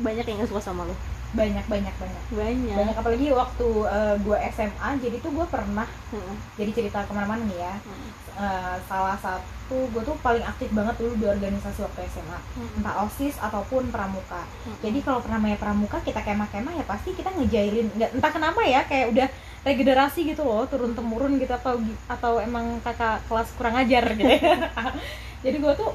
banyak 0.00 0.24
yang 0.24 0.36
gak 0.40 0.50
suka 0.50 0.62
sama 0.62 0.88
lo 0.88 0.96
banyak 1.32 1.64
banyak 1.64 1.94
banyak. 1.96 2.22
Banyak, 2.28 2.76
banyak 2.76 2.96
apalagi 2.96 3.26
waktu 3.32 3.68
eh, 3.88 4.14
gue 4.20 4.36
SMA 4.52 4.88
jadi 5.00 5.16
tuh 5.24 5.32
gue 5.32 5.46
pernah 5.48 5.88
Heeh, 6.12 6.36
jadi 6.60 6.70
cerita 6.76 7.08
ke 7.08 7.12
mana-mana 7.16 7.40
nih 7.48 7.56
ya. 7.56 7.74
Heeh, 7.80 8.10
Eh, 8.32 8.76
salah 8.88 9.16
satu 9.20 9.92
gue 9.92 10.02
tuh 10.08 10.16
paling 10.24 10.40
aktif 10.40 10.72
banget 10.72 10.96
dulu 10.96 11.12
di 11.20 11.28
organisasi 11.28 11.84
waktu 11.84 12.08
SMA 12.08 12.36
heeh, 12.36 12.68
entah 12.80 13.04
osis 13.04 13.36
ataupun 13.40 13.88
pramuka. 13.92 14.44
Heeh. 14.44 14.88
jadi 14.88 14.98
kalau 15.04 15.20
namanya 15.28 15.56
pramuka 15.60 16.00
kita 16.04 16.20
kemah-kemah 16.20 16.72
ya 16.76 16.84
pasti 16.84 17.16
kita 17.16 17.32
ngejailin. 17.32 17.92
Nggak 17.96 18.10
entah 18.12 18.32
kenapa 18.32 18.60
ya 18.68 18.84
kayak 18.84 19.06
udah 19.16 19.28
regenerasi 19.64 20.28
gitu 20.32 20.44
loh 20.44 20.68
turun 20.68 20.92
temurun 20.92 21.40
gitu 21.40 21.52
atau 21.52 21.80
atau 22.12 22.44
emang 22.44 22.76
kakak 22.84 23.24
kelas 23.28 23.48
kurang 23.56 23.78
ajar 23.78 24.04
gitu 24.16 24.26
jadi 25.44 25.56
gue 25.62 25.72
tuh 25.80 25.92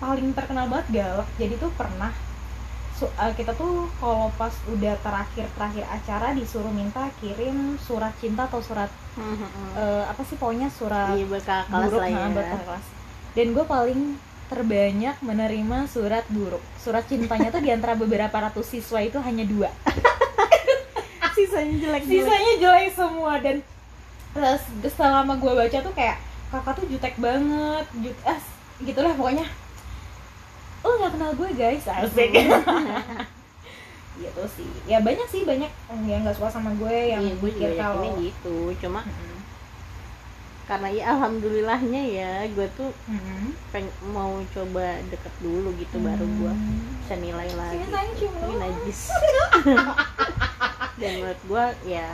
paling 0.00 0.32
terkenal 0.32 0.72
banget 0.72 1.04
galak. 1.04 1.28
Jadi 1.36 1.54
tuh 1.60 1.68
pernah 1.76 2.12
eh, 3.06 3.32
kita 3.32 3.56
tuh 3.56 3.88
kalau 3.96 4.28
pas 4.36 4.52
udah 4.68 4.94
terakhir 5.00 5.46
terakhir 5.56 5.84
acara 5.88 6.36
disuruh 6.36 6.68
minta 6.68 7.08
kirim 7.24 7.80
surat 7.80 8.12
cinta 8.20 8.44
atau 8.44 8.60
surat 8.60 8.90
heeh. 9.16 9.50
eh, 9.78 10.04
apa 10.04 10.20
sih 10.26 10.36
pokoknya 10.36 10.68
surat 10.68 11.16
iya 11.16 11.24
buruk 11.88 12.00
lah 12.02 12.08
ya. 12.10 12.28
nah, 12.28 12.42
kakak 12.44 12.62
kelas. 12.66 12.86
Dan 13.30 13.46
gue 13.54 13.64
paling 13.64 14.00
terbanyak 14.50 15.16
menerima 15.22 15.78
surat 15.86 16.24
buruk. 16.26 16.62
Surat 16.82 17.06
cintanya 17.06 17.54
tuh 17.54 17.62
di 17.62 17.70
antara 17.70 17.94
beberapa 17.94 18.34
ratus 18.34 18.66
siswa 18.66 18.98
itu 18.98 19.22
hanya 19.22 19.46
dua. 19.46 19.70
Sisanya 21.38 21.76
jelek 21.78 22.02
jelek 22.04 22.26
sisanya 22.26 22.52
jelek 22.58 22.88
semua. 22.90 23.38
Dan 23.38 23.56
terus 24.34 24.62
selama 24.98 25.38
gue 25.38 25.52
baca 25.54 25.78
tuh 25.78 25.94
kayak 25.94 26.18
kakak 26.50 26.74
tuh 26.82 26.86
jutek 26.90 27.14
banget 27.22 27.86
jut 28.02 28.16
ah, 28.26 28.38
gitulah 28.82 29.14
pokoknya 29.14 29.46
lo 30.80 30.92
nggak 30.96 31.12
kenal 31.12 31.32
gue 31.34 31.48
guys 31.52 31.84
asik 31.98 32.30
gitu 34.16 34.42
sih 34.52 34.68
ya 34.84 35.00
banyak 35.00 35.26
sih 35.26 35.42
banyak 35.42 35.70
yang 36.04 36.20
nggak 36.22 36.36
suka 36.36 36.50
sama 36.50 36.70
gue 36.74 36.92
yang 37.08 37.22
iya 37.22 37.34
gue 37.34 37.50
juga 37.50 37.66
mikir 37.66 37.78
kalau 37.78 38.04
gitu 38.20 38.56
cuma 38.78 39.00
Mm-mm. 39.02 39.38
karena 40.66 40.88
ya 40.88 41.04
alhamdulillahnya 41.10 42.02
ya 42.06 42.32
gue 42.46 42.68
tuh 42.74 42.92
Mm-mm. 43.06 43.56
peng 43.70 43.88
mau 44.06 44.36
coba 44.46 45.00
deket 45.08 45.34
dulu 45.40 45.72
gitu 45.74 45.96
baru 45.98 46.26
gue 46.26 46.52
Hmm. 46.52 47.00
bisa 47.00 47.14
nilai 47.16 47.48
lagi 47.54 47.80
sayang 47.86 48.14
cium 48.14 48.34
ini 48.38 48.54
najis 48.56 49.00
dan 51.00 51.12
menurut 51.16 51.40
gue 51.42 51.64
ya 51.88 52.10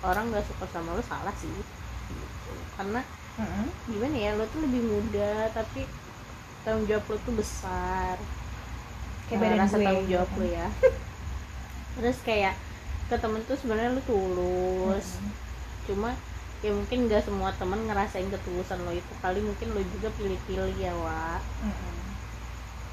orang 0.00 0.28
nggak 0.28 0.44
suka 0.44 0.64
sama 0.68 0.92
lo 0.92 1.02
salah 1.02 1.32
sih 1.34 1.48
gitu. 1.48 2.52
karena 2.76 3.00
Mm-mm. 3.40 3.66
gimana 3.88 4.16
ya 4.18 4.30
lo 4.36 4.44
tuh 4.46 4.60
lebih 4.60 4.82
muda 4.84 5.48
tapi 5.50 5.88
tanggung 6.64 6.86
jawab 6.90 7.04
lo 7.10 7.16
tuh 7.26 7.34
besar. 7.40 8.16
Kayak 9.28 9.40
Nah, 9.40 9.50
rasa 9.62 9.76
gue, 9.78 9.84
tanggung 9.86 10.08
jawab 10.10 10.30
lo 10.36 10.46
ya. 10.46 10.66
Terus 11.98 12.18
kayak 12.24 12.54
ke 13.10 13.16
temen 13.18 13.42
tuh 13.48 13.56
sebenarnya 13.58 13.90
lo 13.96 14.02
tulus. 14.06 15.06
Mm-mm. 15.18 15.32
cuma 15.88 16.10
ya 16.60 16.70
mungkin 16.76 17.08
nggak 17.08 17.24
semua 17.24 17.50
temen 17.56 17.80
ngerasain 17.88 18.28
ketulusan 18.30 18.78
lo 18.86 18.92
itu. 18.94 19.12
Kali 19.22 19.40
mungkin 19.42 19.68
lo 19.74 19.80
juga 19.82 20.08
pilih-pilih 20.18 20.76
ya 20.78 20.92
wa 20.94 21.40
Mm-mm. 21.64 21.98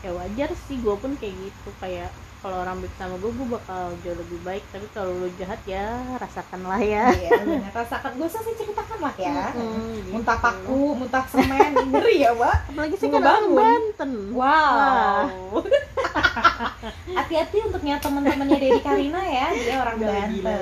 ya 0.06 0.12
wajar 0.14 0.50
sih 0.68 0.78
gue 0.82 0.96
pun 0.98 1.12
kayak 1.20 1.36
gitu. 1.38 1.70
Kayak 1.82 2.10
kalau 2.38 2.58
orang 2.60 2.78
baik 2.78 2.94
sama 2.96 3.16
gue 3.16 3.30
gue 3.30 3.48
bakal 3.50 3.82
jauh 4.00 4.14
lebih 4.16 4.40
baik 4.42 4.64
tapi 4.70 4.86
kalau 4.90 5.12
lo 5.12 5.28
jahat 5.36 5.58
ya 5.66 5.88
rasakanlah 6.16 6.78
ya 6.80 7.10
Iya. 7.10 7.42
Rasakan, 7.70 8.12
gue 8.14 8.26
usah 8.26 8.42
sih 8.42 8.54
ceritakan 8.54 9.00
lah 9.00 9.16
ya. 9.16 9.50
Gitu. 9.52 10.12
Muntah 10.12 10.38
paku, 10.38 10.82
muntah 10.96 11.26
semen, 11.26 11.72
ngeri 11.88 12.18
ya, 12.20 12.32
Mbak. 12.32 12.58
apalagi 12.70 12.96
sih 12.96 13.08
kan 13.08 13.20
orang. 13.20 13.44
Banten 13.52 14.12
Wow. 14.32 15.62
Hati-hati 17.18 17.58
untuknya 17.64 17.98
teman-temannya 17.98 18.58
Dedi 18.58 18.80
Karina 18.80 19.22
ya, 19.22 19.48
dia 19.52 19.76
orang 19.78 19.96
Gila, 19.98 20.08
Banten. 20.08 20.30
gila. 20.36 20.60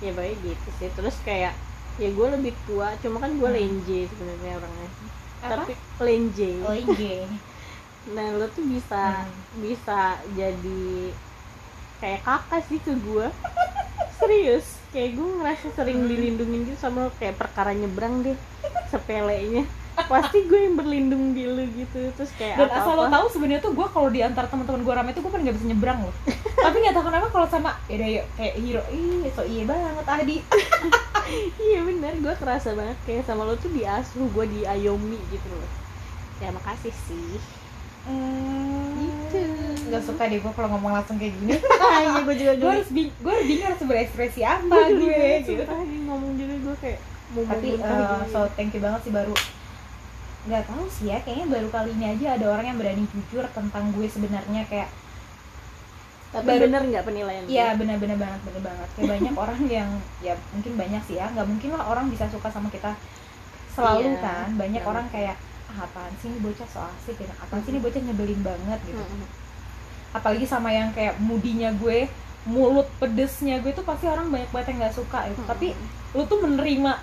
ya 0.00 0.10
baik 0.12 0.34
gitu 0.36 0.68
sih 0.76 0.90
terus 0.90 1.14
kayak 1.22 1.54
ya 1.94 2.08
gue 2.08 2.26
lebih 2.28 2.50
tua 2.64 2.90
cuma 2.98 3.16
kan 3.18 3.30
gue 3.30 3.44
Hmm. 3.44 3.54
lenje 3.54 4.10
sebenarnya 4.10 4.58
orangnya 4.58 4.88
Apa? 5.40 5.62
tapi 5.62 5.72
lenje 6.00 6.50
Oh 6.60 6.74
nah 8.04 8.26
lo 8.34 8.50
tuh 8.50 8.66
bisa 8.66 9.22
Hmm. 9.22 9.62
bisa 9.62 10.00
jadi 10.34 11.14
kayak 11.98 12.20
kakak 12.22 12.62
sih 12.66 12.78
ke 12.78 12.92
gue 12.98 13.26
serius 14.18 14.66
kayak 14.90 15.14
gue 15.14 15.28
ngerasa 15.38 15.66
sering 15.72 16.02
Hmm. 16.02 16.10
dilindungin 16.10 16.60
gitu 16.66 16.78
sama 16.80 17.06
lo 17.06 17.10
kayak 17.16 17.38
perkara 17.38 17.70
nyebrang 17.70 18.26
deh 18.26 18.34
sepelenya 18.90 19.62
pasti 19.92 20.48
gue 20.48 20.56
yang 20.56 20.74
berlindung 20.74 21.30
di 21.30 21.44
lu 21.44 21.62
gitu 21.68 22.10
terus 22.16 22.32
kayak 22.34 22.58
Dan 22.58 22.68
apa 22.68 22.80
asal 22.80 22.94
lo 22.96 23.06
tahu 23.06 23.26
sebenarnya 23.28 23.60
tuh 23.60 23.72
gue 23.72 23.86
kalau 23.86 24.08
di 24.08 24.20
antara 24.24 24.48
teman-teman 24.48 24.82
gue 24.82 24.94
rame 24.96 25.10
tuh 25.12 25.20
gue 25.20 25.30
paling 25.30 25.46
gak 25.46 25.56
bisa 25.60 25.68
nyebrang 25.68 26.00
loh. 26.00 26.14
Tapi 26.64 26.76
nggak 26.80 26.94
tahu 26.96 27.04
kenapa 27.06 27.26
kalau 27.28 27.46
sama 27.46 27.70
ya 27.86 28.00
udah 28.00 28.08
yuk 28.08 28.26
kayak 28.34 28.54
hero, 28.56 28.82
ih 28.88 29.28
so 29.36 29.42
iya 29.44 29.62
banget 29.62 30.04
Adi. 30.08 30.36
iya 31.68 31.78
bener 31.84 32.12
gue 32.18 32.34
kerasa 32.34 32.72
banget 32.72 32.98
kayak 33.04 33.22
sama 33.28 33.44
lo 33.44 33.54
tuh 33.54 33.68
diasuh 33.68 34.26
gue 34.26 34.44
diayomi 34.50 35.20
gitu 35.28 35.48
loh 35.52 35.70
ya 36.40 36.50
makasih 36.50 36.90
sih 37.06 37.61
Hmm, 38.02 38.90
Gitu. 38.98 39.38
Gak 39.88 40.02
suka 40.02 40.22
deh 40.24 40.38
gue 40.38 40.52
kalau 40.52 40.68
ngomong 40.70 40.92
langsung 40.94 41.16
kayak 41.16 41.32
gini. 41.36 41.54
iya 42.00 42.16
gue 42.18 42.34
juga 42.34 42.52
gue 42.54 42.70
harus 42.70 42.90
bing 42.90 43.08
gue 43.12 43.32
harus 43.32 43.46
bingung 43.46 43.66
harus 43.66 43.82
berekspresi 43.82 44.40
apa 44.40 44.76
gue 44.88 44.98
gue 44.98 45.28
gitu. 45.44 45.62
ngomong 46.02 46.32
juga 46.34 46.54
gue 46.58 46.76
kayak 46.78 47.00
mau 47.32 47.42
tapi 47.46 47.68
gitu. 47.70 47.96
so 48.28 48.38
thank 48.54 48.70
you 48.70 48.80
banget 48.80 49.00
sih 49.02 49.12
baru 49.12 49.32
nggak 50.42 50.64
tahu 50.66 50.84
sih 50.90 51.06
ya 51.06 51.18
kayaknya 51.18 51.46
baru 51.48 51.68
kali 51.70 51.90
ini 51.92 52.06
aja 52.10 52.26
ada 52.34 52.46
orang 52.50 52.66
yang 52.66 52.76
berani 52.76 53.04
jujur 53.06 53.44
tentang 53.48 53.84
gue 53.92 54.06
sebenarnya 54.06 54.62
kayak 54.66 54.88
tapi 56.30 56.44
baru- 56.46 56.62
bener 56.66 56.82
nggak 56.88 57.04
penilaian 57.04 57.44
iya 57.46 57.66
benar-benar 57.72 58.16
banget 58.16 58.40
benar 58.42 58.62
banget 58.66 58.88
kayak 58.92 59.08
banyak 59.14 59.34
orang 59.34 59.60
yang 59.68 59.90
ya 60.18 60.34
mungkin 60.50 60.72
banyak 60.74 61.02
sih 61.04 61.16
ya 61.16 61.26
nggak 61.30 61.46
mungkin 61.46 61.68
lah 61.72 61.84
orang 61.86 62.06
bisa 62.08 62.24
suka 62.28 62.48
sama 62.48 62.68
kita 62.68 62.96
selalu 63.72 64.12
Iya, 64.12 64.20
kan 64.20 64.48
banyak 64.56 64.82
orang 64.82 65.06
kayak 65.08 65.36
ah, 65.72 65.88
apaan 65.88 66.12
sih 66.20 66.28
ini 66.28 66.38
bocah 66.44 66.68
so 66.68 66.84
asik 66.84 67.16
gitu 67.16 67.32
apaan 67.40 67.64
sih 67.64 67.70
ini 67.72 67.80
bocah 67.80 68.00
nyebelin 68.04 68.40
banget? 68.44 68.78
Gitu. 68.84 69.02
Apalagi 70.12 70.44
sama 70.44 70.68
yang 70.70 70.92
kayak 70.92 71.16
mudinya 71.18 71.72
gue 71.80 72.06
mulut 72.42 72.90
pedesnya 72.98 73.62
gue 73.62 73.70
tuh 73.70 73.86
pasti 73.86 74.10
orang 74.10 74.26
banyak 74.28 74.50
banget 74.50 74.74
yang 74.74 74.78
nggak 74.82 74.98
suka 74.98 75.30
gitu. 75.30 75.46
tapi 75.46 75.78
lu 76.10 76.26
tuh 76.26 76.42
menerima 76.42 76.98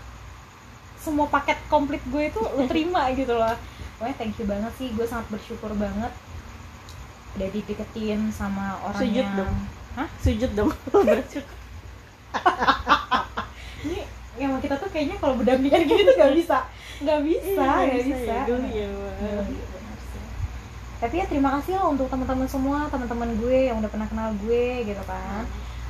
semua 1.00 1.32
paket 1.32 1.56
komplit 1.72 2.04
gue 2.12 2.28
itu 2.28 2.40
lu 2.44 2.68
terima 2.68 3.08
gitu 3.20 3.34
loh. 3.34 3.56
Pokoknya 3.98 4.16
thank 4.20 4.36
you 4.40 4.46
banget 4.46 4.72
sih 4.76 4.92
gue 4.92 5.08
sangat 5.08 5.28
bersyukur 5.32 5.72
banget. 5.80 6.12
Udah 7.40 7.50
dideketin 7.56 8.30
sama 8.36 8.78
orang 8.84 9.00
Sujud 9.00 9.26
yang 9.26 9.38
dong. 9.40 9.56
Hah? 9.98 10.08
sujud 10.22 10.52
dong 10.54 10.72
bersyukur. 11.08 11.58
Ini 13.84 14.00
yang 14.40 14.56
kita 14.64 14.76
tuh 14.80 14.90
kayaknya 14.90 15.20
kalau 15.20 15.36
berdampingan 15.36 15.84
gini 15.84 16.02
tuh 16.08 16.16
nggak 16.16 16.34
bisa. 16.40 16.58
Nggak 17.04 17.20
bisa 17.28 17.68
Iya, 17.68 17.86
nggak 17.88 18.06
bisa, 18.08 18.34
ya 18.34 18.42
geli 18.48 18.72
ya 18.74 18.88
Wak. 18.90 19.14
Iya, 19.20 19.40
iya, 19.52 19.68
tapi 21.00 21.16
ya 21.16 21.26
terima 21.32 21.50
kasih 21.56 21.80
lah 21.80 21.88
untuk 21.88 22.12
teman-teman 22.12 22.44
semua 22.52 22.92
teman-teman 22.92 23.32
gue 23.40 23.72
yang 23.72 23.80
udah 23.80 23.88
pernah 23.88 24.08
kenal 24.12 24.30
gue 24.44 24.84
gitu 24.84 25.04
kan. 25.08 25.48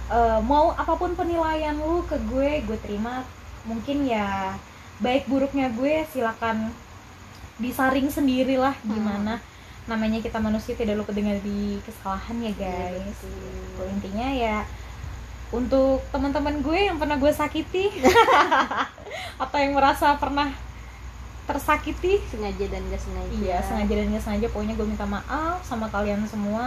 Eh, 0.09 0.39
mau 0.45 0.69
apa 0.73 0.93
pun 0.93 1.17
penilaian 1.17 1.73
lu 1.77 2.05
ke 2.05 2.17
gue 2.29 2.61
gue 2.65 2.77
terima. 2.85 3.25
Mungkin 3.65 4.05
ya 4.05 4.53
baik 5.01 5.25
buruknya 5.25 5.73
gue 5.73 6.05
silakan 6.13 6.69
disaring 7.57 8.13
sendirilah 8.13 8.77
gimana. 8.85 9.41
Namanya 9.89 10.21
kita 10.21 10.37
manusia 10.37 10.77
tidak 10.77 11.01
lupa 11.01 11.09
dengan 11.09 11.41
di 11.41 11.81
kesalahan 11.81 12.37
ya 12.45 12.53
Iya, 12.53 12.53
guys. 12.61 13.17
Gitu. 13.25 13.81
intinya 13.89 14.27
ya 14.29 14.57
untuk 15.49 16.05
teman-teman 16.13 16.61
gue 16.61 16.79
yang 16.89 17.01
pernah 17.01 17.17
gue 17.17 17.31
sakiti 17.33 17.89
atau 19.43 19.57
yang 19.57 19.73
merasa 19.73 20.13
pernah 20.21 20.53
tersakiti. 21.49 22.21
Sengaja 22.29 22.65
dan 22.69 22.85
gak 22.93 23.01
sengaja. 23.01 23.33
Iya, 23.33 23.57
sengaja 23.65 23.93
dan 23.97 24.05
nggak 24.13 24.23
sengaja 24.23 24.47
pokoknya 24.53 24.77
gue 24.77 24.85
minta 24.85 25.09
maaf 25.09 25.65
sama 25.65 25.89
kalian 25.89 26.21
semua. 26.29 26.65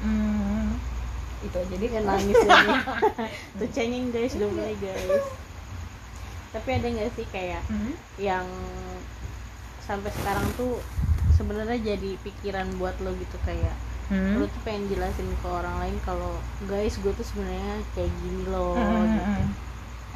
Hmm, 0.00 0.80
itu 1.44 1.56
aja 1.56 1.74
deh. 1.76 1.88
Jangan 1.92 2.16
nangis 2.16 2.40
lagi 2.48 2.76
tuh 3.60 3.68
cengeng 3.76 4.08
guys 4.08 4.32
udah 4.40 4.48
mulai 4.48 4.76
guys. 4.80 5.24
Tapi 6.56 6.68
ada 6.72 6.88
nggak 6.88 7.12
sih 7.12 7.26
kayak 7.28 7.60
Hmm, 7.68 7.92
yang 8.16 8.48
sampai 9.84 10.08
sekarang 10.08 10.48
tuh 10.56 10.80
sebenarnya 11.36 11.76
jadi 11.78 12.16
pikiran 12.24 12.80
buat 12.80 12.96
lo 13.04 13.12
gitu 13.20 13.36
kayak 13.44 13.76
hmm. 14.08 14.38
lo 14.38 14.46
tuh 14.46 14.60
pengen 14.62 14.86
jelasin 14.86 15.26
ke 15.26 15.48
orang 15.48 15.76
lain 15.82 15.96
kalau 16.02 16.38
guys 16.64 16.94
gue 16.96 17.12
tuh 17.12 17.26
sebenarnya 17.26 17.82
kayak 17.92 18.10
gini 18.22 18.44
loh 18.48 18.74
Hmm, 18.74 18.86
hmm, 18.86 19.06
gitu. 19.06 19.22
hmm. 19.26 19.48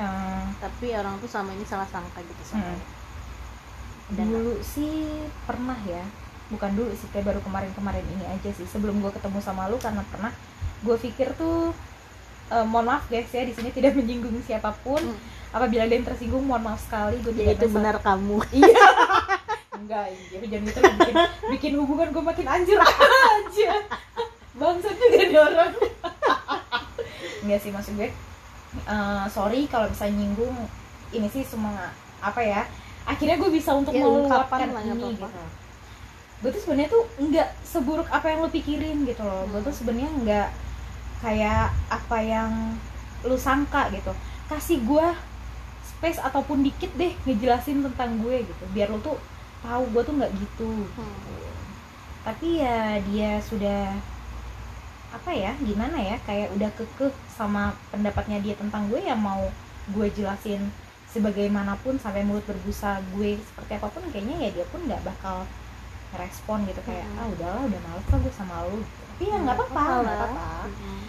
Eh, 0.01 0.45
tapi 0.57 0.87
orang 0.97 1.21
tuh 1.21 1.29
sama 1.29 1.53
ini 1.53 1.61
salah 1.63 1.85
sangka 1.85 2.25
gitu 2.25 2.43
sama 2.47 2.65
Hmm. 2.65 2.81
Dan 4.11 4.27
dulu 4.27 4.59
sih 4.65 5.07
pernah 5.47 5.77
ya, 5.87 6.03
bukan 6.51 6.75
dulu 6.75 6.91
sih 6.99 7.07
kayak 7.15 7.31
baru 7.31 7.41
kemarin-kemarin 7.47 8.03
ini 8.11 8.25
aja 8.27 8.51
sih. 8.51 8.67
Sebelum 8.67 8.99
gue 8.99 9.13
ketemu 9.13 9.39
sama 9.39 9.71
lu 9.71 9.79
karena 9.79 10.03
pernah 10.11 10.33
gue 10.81 10.97
pikir 10.99 11.31
tuh 11.39 11.71
eh, 12.51 12.67
mohon 12.67 12.91
maaf 12.91 13.07
guys 13.07 13.31
ya 13.31 13.47
di 13.47 13.55
sini 13.55 13.71
tidak 13.71 13.95
menyinggung 13.99 14.35
siapa 14.43 14.75
pun. 14.83 14.99
Hmm. 14.99 15.19
Apabila 15.51 15.83
ada 15.85 15.95
yang 15.95 16.07
tersinggung 16.07 16.43
mohon 16.43 16.63
maaf 16.65 16.81
sekali 16.81 17.21
gue 17.21 17.31
ya 17.37 17.55
tidak 17.55 17.59
itu 17.61 17.67
benar 17.71 17.97
kamu 18.01 18.39
iya 18.55 18.87
enggak 19.81 20.05
iya 20.11 20.39
jangan 20.43 20.65
gitu 20.65 20.79
lah, 20.79 20.93
bikin 20.95 21.15
bikin 21.53 21.73
hubungan 21.75 22.09
gue 22.11 22.23
makin 22.23 22.47
anjir 22.47 22.79
aja. 23.33 23.71
Bangsat 24.53 24.95
juga 24.95 25.19
nih 25.23 25.39
orang. 25.39 25.73
Enggak 27.43 27.59
sih 27.59 27.71
maksud 27.71 27.93
gue 27.95 28.09
eh, 28.85 29.25
sorry 29.29 29.65
kalau 29.67 29.89
bisa 29.89 30.07
nyinggung 30.07 30.55
ini 31.11 31.27
sih 31.27 31.43
semua 31.43 31.91
apa 32.21 32.39
ya 32.39 32.63
akhirnya 33.03 33.37
gue 33.37 33.51
bisa 33.51 33.73
untuk 33.73 33.91
Ya, 33.91 34.05
nggak 34.05 34.21
ini 34.21 34.29
apa-apa. 34.29 34.57
gitu. 35.11 35.27
Gue 36.41 36.51
tuh 36.51 36.63
sebenarnya 36.63 36.91
tuh 36.91 37.05
nggak 37.19 37.49
seburuk 37.63 38.09
apa 38.09 38.27
yang 38.27 38.41
lo 38.41 38.49
pikirin 38.49 39.05
gitu 39.05 39.21
loh. 39.21 39.45
Gue 39.47 39.61
tuh 39.61 39.69
Hmm. 39.69 39.79
sebenarnya 39.79 40.11
nggak 40.19 40.49
kayak 41.21 41.65
apa 41.89 42.19
yang 42.19 42.53
lu 43.23 43.37
sangka 43.37 43.89
gitu. 43.91 44.13
Kasih 44.47 44.81
gue 44.81 45.07
space 45.83 46.17
ataupun 46.19 46.61
dikit 46.61 46.89
deh 46.95 47.13
ngejelasin 47.25 47.81
tentang 47.83 48.17
gue 48.19 48.41
gitu. 48.43 48.65
Biar 48.71 48.89
lu 48.89 49.01
tuh 49.01 49.17
tahu 49.61 49.83
gue 49.89 50.03
tuh 50.03 50.15
nggak 50.15 50.33
gitu 50.37 50.71
Hmm. 50.95 51.21
tapi 52.21 52.61
ya 52.61 52.79
dia 53.03 53.41
sudah 53.41 53.97
apa 55.11 55.31
ya 55.33 55.53
gimana 55.59 55.99
ya 55.99 56.17
kayak 56.23 56.55
udah 56.55 56.71
kekeh 56.73 57.11
sama 57.29 57.75
pendapatnya 57.91 58.39
dia 58.39 58.55
tentang 58.55 58.87
gue 58.87 59.01
ya 59.01 59.13
mau 59.13 59.51
gue 59.91 60.07
jelasin 60.11 60.71
sebagaimanapun 61.11 61.99
sampai 61.99 62.23
mulut 62.23 62.47
berbusa 62.47 63.03
gue 63.13 63.35
seperti 63.37 63.73
apa 63.75 63.89
pun 63.91 64.05
kayaknya 64.09 64.37
ya 64.39 64.51
dia 64.53 64.67
pun 64.71 64.87
nggak 64.87 65.03
bakal 65.03 65.43
respon 66.13 66.63
gitu 66.65 66.79
kayak 66.83 67.03
Mm-mm. 67.03 67.19
ah 67.19 67.27
udahlah 67.27 67.63
udah 67.67 67.81
males 67.83 68.07
lah 68.07 68.19
gue 68.19 68.33
sama 68.33 68.55
lu 68.67 68.79
tapi 68.87 69.25
ya 69.27 69.37
nggak 69.37 69.57
apa-apa 69.57 69.83
nggak 70.01 70.17
apa-apa 70.17 70.47
Hmm. 70.71 71.03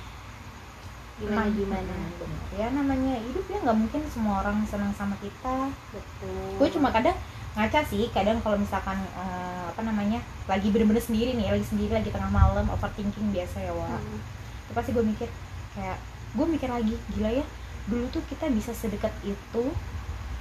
gimana 1.21 1.53
gimana 1.53 1.93
Hmm, 1.93 2.13
bener. 2.17 2.41
ya 2.57 2.67
namanya 2.73 3.13
hidup 3.21 3.45
ya 3.45 3.57
nggak 3.61 3.77
mungkin 3.77 4.01
semua 4.09 4.41
orang 4.41 4.57
senang 4.65 4.89
sama 4.91 5.13
kita 5.21 5.69
betul 5.93 6.57
gue 6.57 6.67
cuma 6.73 6.89
kadang 6.89 7.13
ngaca 7.51 7.83
sih 7.83 8.07
kadang 8.15 8.39
kalau 8.39 8.55
misalkan 8.55 8.95
eh, 8.95 9.63
apa 9.67 9.81
namanya 9.83 10.23
lagi 10.47 10.71
bener-bener 10.71 11.03
sendiri 11.03 11.35
nih 11.35 11.51
lagi 11.51 11.67
sendiri 11.67 11.91
lagi 11.91 12.07
tengah 12.07 12.31
malam 12.31 12.63
overthinking 12.71 13.31
biasa 13.35 13.59
ya 13.59 13.73
wah 13.75 13.99
Hmm. 13.99 14.19
Itu 14.67 14.71
pasti 14.71 14.95
gue 14.95 15.03
mikir 15.03 15.27
kayak 15.75 15.99
gue 16.31 16.45
mikir 16.47 16.69
lagi 16.71 16.95
gila 17.11 17.31
ya 17.43 17.45
dulu 17.91 18.07
tuh 18.07 18.23
kita 18.31 18.47
bisa 18.53 18.71
sedekat 18.71 19.11
itu 19.27 19.63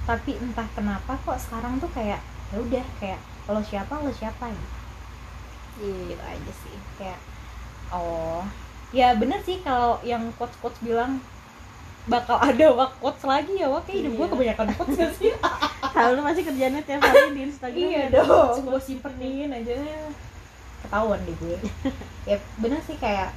tapi 0.07 0.39
entah 0.39 0.65
kenapa 0.71 1.19
kok 1.27 1.35
sekarang 1.35 1.77
tuh 1.83 1.91
kayak 1.91 2.23
ya 2.51 2.57
udah 2.57 2.85
kayak 2.99 3.19
lo 3.51 3.59
siapa 3.59 3.91
lo 3.99 4.11
siapa 4.15 4.47
gitu. 4.49 4.77
Iya 5.83 5.99
gitu 6.15 6.23
aja 6.23 6.51
sih. 6.63 6.77
Kayak 6.95 7.19
oh. 7.91 8.43
Ya 8.91 9.15
bener 9.15 9.39
sih 9.43 9.59
kalau 9.63 9.99
yang 10.03 10.31
coach 10.35 10.55
coach 10.63 10.75
bilang 10.83 11.19
bakal 12.05 12.37
ada 12.37 12.65
wak 12.73 12.97
quotes 12.97 13.21
lagi 13.21 13.53
ya 13.57 13.69
wak? 13.69 13.85
Kayak 13.85 13.97
hidup 14.05 14.11
gue 14.11 14.21
Iya. 14.21 14.31
kebanyakan 14.33 14.67
quotes 14.73 14.95
gak 14.97 15.13
sih? 15.17 15.31
Tahu 15.95 16.09
lu 16.17 16.21
masih 16.23 16.43
kerjanya 16.43 16.81
tiap 16.81 17.01
hari 17.03 17.29
di 17.35 17.41
Instagram 17.45 17.77
iya 17.77 17.99
ada 18.09 18.19
dong. 18.23 18.65
Gue 18.65 18.79
simpenin 18.81 19.51
aja. 19.51 19.73
Ketahuan 20.81 21.19
deh 21.23 21.35
gue. 21.37 21.57
Ya 22.29 22.37
bener 22.57 22.77
sih 22.85 22.95
kayak 22.95 23.33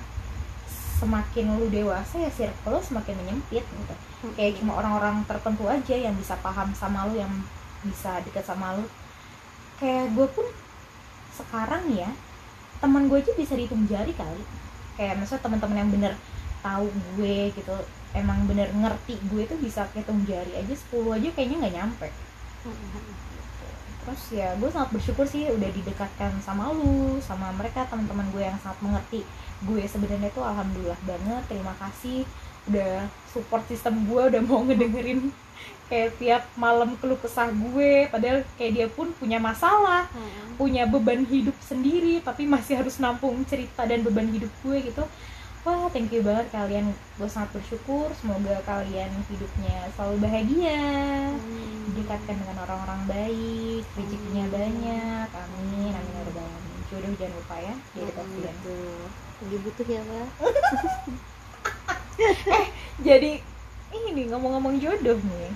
semakin 0.94 1.57
lu 1.57 1.66
dewasa 1.68 2.20
ya 2.20 2.31
circle 2.31 2.77
lu 2.77 2.81
semakin 2.81 3.16
menyempit 3.16 3.64
gitu. 3.64 3.94
Kayak 4.37 4.61
cuma 4.61 4.77
orang-orang 4.77 5.24
tertentu 5.24 5.64
aja 5.68 5.96
yang 5.96 6.12
bisa 6.16 6.37
paham 6.40 6.72
sama 6.72 7.09
lu 7.09 7.16
yang 7.16 7.33
bisa 7.81 8.20
deket 8.24 8.44
sama 8.44 8.77
lu. 8.77 8.85
Kayak 9.77 10.12
gue 10.12 10.27
pun 10.31 10.46
sekarang 11.35 11.90
ya 11.90 12.09
teman 12.79 13.09
gue 13.09 13.18
aja 13.18 13.33
bisa 13.35 13.57
dihitung 13.57 13.85
jari 13.85 14.12
kali. 14.12 14.44
Kayak 14.94 15.20
maksudnya 15.20 15.42
teman-teman 15.42 15.77
yang 15.81 15.90
bener 15.90 16.12
tahu 16.61 16.88
gue 17.16 17.53
gitu 17.53 17.77
emang 18.14 18.46
bener 18.46 18.70
ngerti 18.70 19.18
gue 19.27 19.42
tuh 19.44 19.59
bisa 19.59 19.85
hitung 19.92 20.22
jari 20.24 20.55
aja 20.55 20.74
10 20.74 21.18
aja 21.18 21.29
kayaknya 21.35 21.57
nggak 21.66 21.74
nyampe. 21.74 22.09
Terus 24.05 24.22
ya 24.31 24.48
gue 24.57 24.70
sangat 24.70 24.90
bersyukur 24.94 25.27
sih 25.27 25.50
udah 25.50 25.70
didekatkan 25.74 26.33
sama 26.40 26.70
lu 26.72 27.18
sama 27.20 27.50
mereka 27.53 27.85
teman-teman 27.90 28.31
gue 28.31 28.42
yang 28.46 28.59
sangat 28.62 28.79
mengerti 28.81 29.20
gue 29.64 29.83
sebenarnya 29.85 30.31
tuh 30.31 30.44
alhamdulillah 30.46 31.00
banget 31.05 31.42
terima 31.50 31.74
kasih. 31.83 32.22
Udah 32.64 33.05
support 33.29 33.66
sistem 33.68 34.09
gue 34.09 34.22
udah 34.33 34.40
mau 34.40 34.64
ngedengerin 34.64 35.29
kayak 35.85 36.16
tiap 36.16 36.42
malam 36.57 36.96
keluh 36.96 37.20
kesah 37.20 37.53
gue 37.53 38.09
padahal 38.09 38.40
kayak 38.57 38.72
dia 38.72 38.87
pun 38.88 39.12
punya 39.20 39.37
masalah 39.37 40.09
punya 40.57 40.88
beban 40.88 41.29
hidup 41.29 41.55
sendiri 41.61 42.24
tapi 42.24 42.48
masih 42.48 42.81
harus 42.81 42.96
nampung 42.96 43.44
cerita 43.44 43.85
dan 43.85 44.00
beban 44.00 44.24
hidup 44.33 44.48
gue 44.64 44.81
gitu 44.81 45.05
wah 45.64 45.88
thank 45.90 46.12
you 46.12 46.20
banget 46.20 46.46
kalian 46.53 46.92
gue 46.92 47.29
sangat 47.29 47.50
bersyukur. 47.57 48.12
Semoga 48.20 48.61
kalian 48.68 49.11
hidupnya 49.33 49.88
selalu 49.96 50.16
bahagia. 50.29 50.85
Didekatkan 51.90 52.37
dengan 52.37 52.57
orang-orang 52.68 53.00
baik 53.09 53.85
rezekinya 53.96 54.44
banyak. 54.53 55.27
Amin 55.33 55.92
amin 55.92 56.14
ya 56.14 56.22
rabbal 56.29 56.44
alamin. 56.44 56.81
Jodoh 56.92 57.12
jangan 57.16 57.35
lupa 57.40 57.57
ya 57.59 57.74
jadi 57.96 58.12
kalian. 58.12 58.57
lagi 59.44 59.59
butuh 59.66 59.87
ya 59.90 60.00
pak 60.07 60.29
jadi 63.07 63.42
ini 63.94 64.22
ngomong-ngomong 64.31 64.79
jodoh 64.79 65.18
nih. 65.18 65.50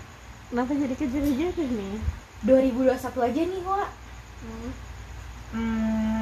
Kenapa 0.48 0.72
jadi 0.72 0.94
kejar-kejar 0.96 1.54
nih? 1.60 1.94
2021 2.46 3.26
aja 3.28 3.40
nih 3.44 3.62
Wak. 3.66 3.90
Hmm, 5.52 6.17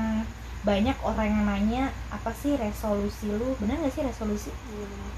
banyak 0.66 0.98
orang 1.06 1.26
yang 1.30 1.44
nanya 1.46 1.84
apa 2.10 2.30
sih 2.34 2.58
resolusi 2.58 3.30
lu? 3.30 3.54
Benar 3.62 3.78
gak 3.86 3.94
sih 3.94 4.02
resolusi? 4.02 4.50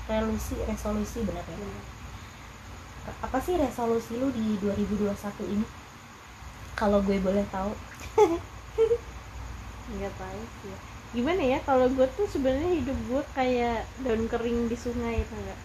Resolusi 0.04 0.54
resolusi 0.68 1.18
benar 1.24 1.44
ya? 1.48 1.56
Apa 3.24 3.38
sih 3.40 3.56
resolusi 3.56 4.12
lu 4.20 4.28
di 4.28 4.60
2021 4.60 5.08
ini? 5.48 5.66
Kalau 6.76 7.00
gue 7.00 7.16
boleh 7.18 7.44
tahu. 7.48 7.72
Nggak 9.96 10.12
tahu 10.20 10.42
sih. 10.60 10.76
Gimana 11.16 11.40
ya 11.40 11.58
kalau 11.64 11.88
gue 11.88 12.04
tuh 12.12 12.28
sebenarnya 12.28 12.84
hidup 12.84 12.98
gue 13.08 13.22
kayak 13.32 13.88
daun 14.04 14.28
kering 14.28 14.68
di 14.68 14.76
sungai 14.76 15.24
itu 15.24 15.32
enggak 15.32 15.58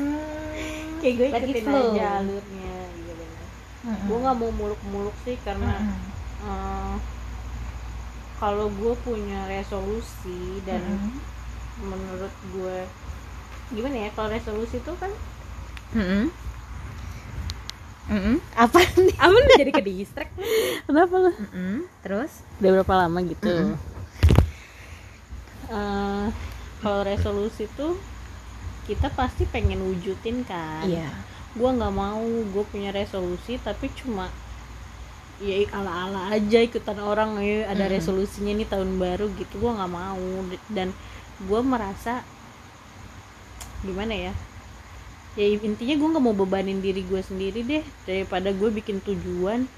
hmm, 0.00 0.98
kayak 0.98 1.14
gue 1.20 1.28
ikutin 1.28 1.64
flow. 1.68 1.92
aja 1.92 2.06
alurnya 2.24 2.76
iya 2.96 3.14
benar. 3.14 3.46
Mm-mm. 3.84 4.04
gue 4.08 4.16
nggak 4.24 4.36
mau 4.40 4.50
muluk-muluk 4.50 5.16
sih 5.22 5.36
karena 5.44 5.76
Mm-mm. 5.76 5.98
eh, 6.48 6.94
kalau 8.38 8.70
gue 8.70 8.94
punya 9.02 9.46
resolusi 9.50 10.62
dan 10.62 10.82
Mm-mm. 10.82 11.18
menurut 11.82 12.34
gue 12.54 12.78
gimana 13.74 14.08
ya 14.08 14.10
kalau 14.14 14.30
resolusi 14.32 14.78
itu 14.78 14.92
kan 14.96 15.10
Mm-mm. 15.94 16.30
Mm-mm. 18.08 18.36
apa 18.56 18.78
nih 18.96 19.16
apa 19.20 19.36
lu 19.36 19.50
jadi 19.58 19.72
ke 19.74 19.82
distract 19.84 20.32
kenapa 20.88 21.14
lo 21.18 21.32
Mm-mm. 21.34 21.84
terus 22.00 22.40
udah 22.62 22.70
berapa 22.80 22.94
lama 23.06 23.18
gitu 23.26 23.46
Mm-mm. 23.50 23.76
Eh, 25.68 26.26
kalau 26.80 27.04
resolusi 27.04 27.68
tuh 27.76 28.00
kita 28.88 29.12
pasti 29.12 29.44
pengen 29.44 29.84
wujudin 29.84 30.40
kan 30.48 30.88
iya 30.88 31.12
gue 31.52 31.68
nggak 31.68 31.92
mau 31.92 32.24
gue 32.24 32.64
punya 32.72 32.88
resolusi 32.88 33.60
tapi 33.60 33.92
cuma 33.92 34.32
ya 35.38 35.54
ala 35.70 36.10
ala 36.10 36.20
aja 36.34 36.58
ikutan 36.58 36.98
orang 36.98 37.38
ya 37.38 37.70
ada 37.70 37.86
Mm-mm. 37.86 37.94
resolusinya 37.94 38.52
nih 38.58 38.66
tahun 38.66 38.98
baru 38.98 39.30
gitu 39.38 39.62
gue 39.62 39.70
nggak 39.70 39.92
mau 39.92 40.26
dan 40.74 40.90
gue 41.38 41.60
merasa 41.62 42.26
gimana 43.86 44.10
ya 44.10 44.32
ya 45.38 45.46
intinya 45.62 45.94
gue 45.94 46.08
nggak 46.10 46.24
mau 46.24 46.34
bebanin 46.34 46.82
diri 46.82 47.06
gue 47.06 47.22
sendiri 47.22 47.62
deh 47.62 47.84
daripada 48.02 48.50
gue 48.50 48.70
bikin 48.74 48.98
tujuan 49.06 49.70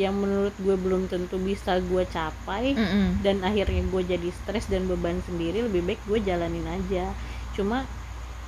yang 0.00 0.16
menurut 0.16 0.56
gue 0.56 0.72
belum 0.72 1.04
tentu 1.12 1.36
bisa 1.36 1.76
gue 1.84 2.08
capai 2.08 2.72
Mm-mm. 2.72 3.20
dan 3.20 3.44
akhirnya 3.44 3.84
gue 3.84 4.02
jadi 4.08 4.28
stres 4.32 4.72
dan 4.72 4.88
beban 4.88 5.20
sendiri 5.28 5.68
lebih 5.68 5.84
baik 5.84 6.00
gue 6.08 6.24
jalanin 6.24 6.64
aja 6.64 7.12
cuma 7.52 7.84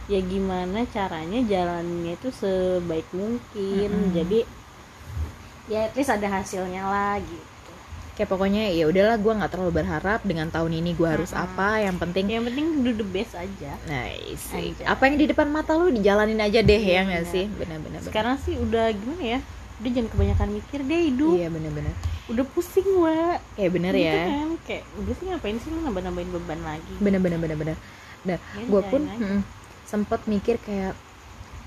ya 0.08 0.24
gimana 0.24 0.88
caranya 0.88 1.44
jalaninnya 1.44 2.16
itu 2.16 2.32
sebaik 2.32 3.04
mungkin 3.12 3.90
Mm-mm. 3.92 4.16
jadi 4.16 4.48
ya 5.66 5.80
at 5.82 5.94
least 5.94 6.08
ada 6.08 6.28
hasilnya 6.30 6.82
lah 6.82 7.16
gitu. 7.18 7.44
Kayak 8.14 8.30
pokoknya 8.30 8.70
ya 8.70 8.86
udahlah 8.86 9.16
gue 9.16 9.32
nggak 9.34 9.50
terlalu 9.50 9.72
berharap 9.74 10.22
dengan 10.22 10.46
tahun 10.46 10.70
ini 10.76 10.94
gue 10.94 11.08
harus 11.08 11.30
Mm-mm. 11.30 11.44
apa 11.44 11.82
yang 11.82 11.96
penting 11.96 12.30
yang 12.30 12.44
penting 12.44 12.66
do 12.80 12.94
the 12.94 13.02
best 13.04 13.34
aja. 13.34 13.74
Nice. 13.84 14.46
Aja. 14.48 14.86
apa 14.88 15.02
yang 15.04 15.16
di 15.16 15.26
depan 15.26 15.48
mata 15.48 15.74
lu 15.74 15.90
dijalanin 15.90 16.38
aja 16.38 16.60
deh 16.60 16.78
Iya, 16.78 16.94
ya 16.94 17.02
nggak 17.02 17.22
benar. 17.22 17.34
sih 17.34 17.44
benar-benar 17.50 18.00
sekarang 18.00 18.36
sih 18.38 18.54
udah 18.56 18.86
gimana 18.92 19.24
ya? 19.24 19.40
Udah 19.74 19.90
jangan 19.90 20.08
kebanyakan 20.08 20.48
mikir 20.54 20.80
deh 20.80 21.00
hidup 21.04 21.34
iya 21.34 21.48
benar-benar 21.50 21.94
udah 22.24 22.44
pusing 22.48 22.88
wa. 22.94 23.36
Kayak 23.52 23.70
bener 23.74 23.92
Gitu 23.92 24.06
ya. 24.06 24.22
kan? 24.24 24.48
Kayak 24.62 24.82
udah 24.94 25.12
sih 25.12 25.24
ngapain 25.26 25.56
sih 25.58 25.68
lu 25.68 25.78
nambah-nambahin 25.82 26.30
beban 26.30 26.60
lagi? 26.62 26.94
Bener-bener 26.96 27.38
bener-bener 27.38 27.76
nah 28.22 28.38
Ya, 28.54 28.62
gue 28.62 28.80
pun 28.86 29.02
jalanin 29.02 29.20
aja. 29.20 29.34
mm, 29.34 29.40
sempet 29.84 30.20
mikir 30.24 30.56
kayak 30.58 30.94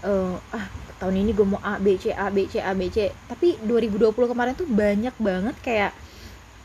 eh, 0.03 0.35
ah 0.53 0.65
tahun 0.97 1.21
ini 1.21 1.31
gue 1.33 1.45
mau 1.45 1.61
A 1.61 1.77
B 1.77 1.93
C 1.97 2.09
A 2.09 2.27
B 2.33 2.49
C 2.49 2.57
A 2.57 2.73
B 2.73 2.89
C 2.89 3.13
tapi 3.29 3.53
2020 3.61 4.13
kemarin 4.13 4.53
tuh 4.57 4.65
banyak 4.65 5.13
banget 5.21 5.55
kayak 5.61 5.91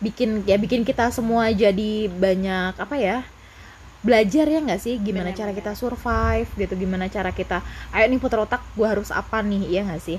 bikin 0.01 0.43
ya 0.49 0.57
bikin 0.59 0.83
kita 0.83 1.13
semua 1.13 1.53
jadi 1.53 2.11
banyak 2.11 2.75
apa 2.81 2.97
ya 2.99 3.23
belajar 4.03 4.51
ya 4.51 4.59
nggak 4.59 4.83
sih 4.83 4.99
gimana 4.99 5.31
cara 5.31 5.55
Bener-bener. 5.55 5.63
kita 5.63 5.73
survive 5.79 6.49
gitu 6.59 6.75
gimana 6.75 7.07
cara 7.07 7.31
kita 7.31 7.63
ayo 7.95 8.05
nih 8.11 8.19
putar 8.19 8.43
otak 8.43 8.59
gue 8.75 8.83
harus 8.83 9.15
apa 9.15 9.39
nih 9.47 9.63
ya 9.71 9.87
nggak 9.87 10.03
sih 10.03 10.19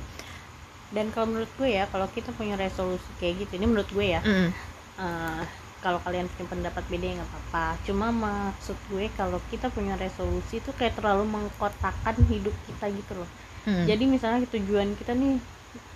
dan 0.93 1.09
kalau 1.11 1.33
menurut 1.33 1.51
gue 1.59 1.67
ya 1.67 1.83
kalau 1.91 2.07
kita 2.07 2.31
punya 2.31 2.55
resolusi 2.55 3.03
kayak 3.19 3.43
gitu 3.43 3.59
ini 3.59 3.65
menurut 3.67 3.89
gue 3.91 4.05
ya 4.07 4.21
Mm. 4.23 4.49
Eh, 4.93 5.41
kalau 5.83 5.99
kalian 6.05 6.27
punya 6.31 6.47
pendapat 6.53 6.83
beda 6.91 7.05
ya 7.09 7.13
nggak 7.19 7.29
apa-apa 7.31 7.65
cuma 7.87 8.07
maksud 8.25 8.77
gue 8.91 9.05
kalau 9.19 9.39
kita 9.51 9.67
punya 9.75 9.93
resolusi 9.99 10.55
itu 10.63 10.71
kayak 10.79 10.95
terlalu 10.97 11.23
mengkotakkan 11.27 12.15
hidup 12.31 12.55
kita 12.67 12.85
gitu 12.99 13.13
loh 13.21 13.29
Mm. 13.63 13.85
jadi 13.87 14.03
misalnya 14.13 14.39
tujuan 14.51 14.89
kita 14.99 15.15
nih 15.15 15.39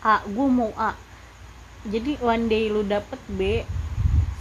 A 0.03 0.23
gue 0.23 0.47
mau 0.47 0.71
A 0.79 0.95
jadi 1.87 2.15
one 2.23 2.47
day 2.51 2.63
lu 2.71 2.83
dapet 2.87 3.19
B 3.27 3.63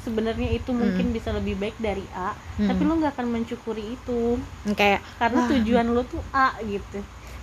sebenarnya 0.06 0.48
itu 0.54 0.70
mungkin 0.70 1.10
bisa 1.10 1.34
lebih 1.34 1.58
baik 1.58 1.76
dari 1.82 2.06
A 2.14 2.30
Hmm. 2.56 2.70
tapi 2.72 2.82
lu 2.88 2.92
nggak 3.02 3.12
akan 3.18 3.26
mencukuri 3.34 3.84
itu 3.98 4.20
kayak 4.78 5.00
karena 5.20 5.40
Wah. 5.44 5.48
tujuan 5.52 5.86
lu 5.92 6.02
tuh 6.06 6.22
A 6.32 6.48
gitu 6.64 6.98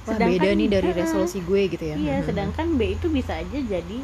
wah 0.08 0.18
beda 0.18 0.50
nih 0.56 0.68
dari 0.72 0.89
resolusi 1.00 1.38
gue 1.44 1.62
gitu 1.70 1.84
ya 1.84 1.96
iya 2.00 2.16
Mm. 2.20 2.26
sedangkan 2.26 2.68
B 2.80 2.82
itu 2.98 3.08
bisa 3.12 3.38
aja 3.38 3.60
jadi 3.60 3.98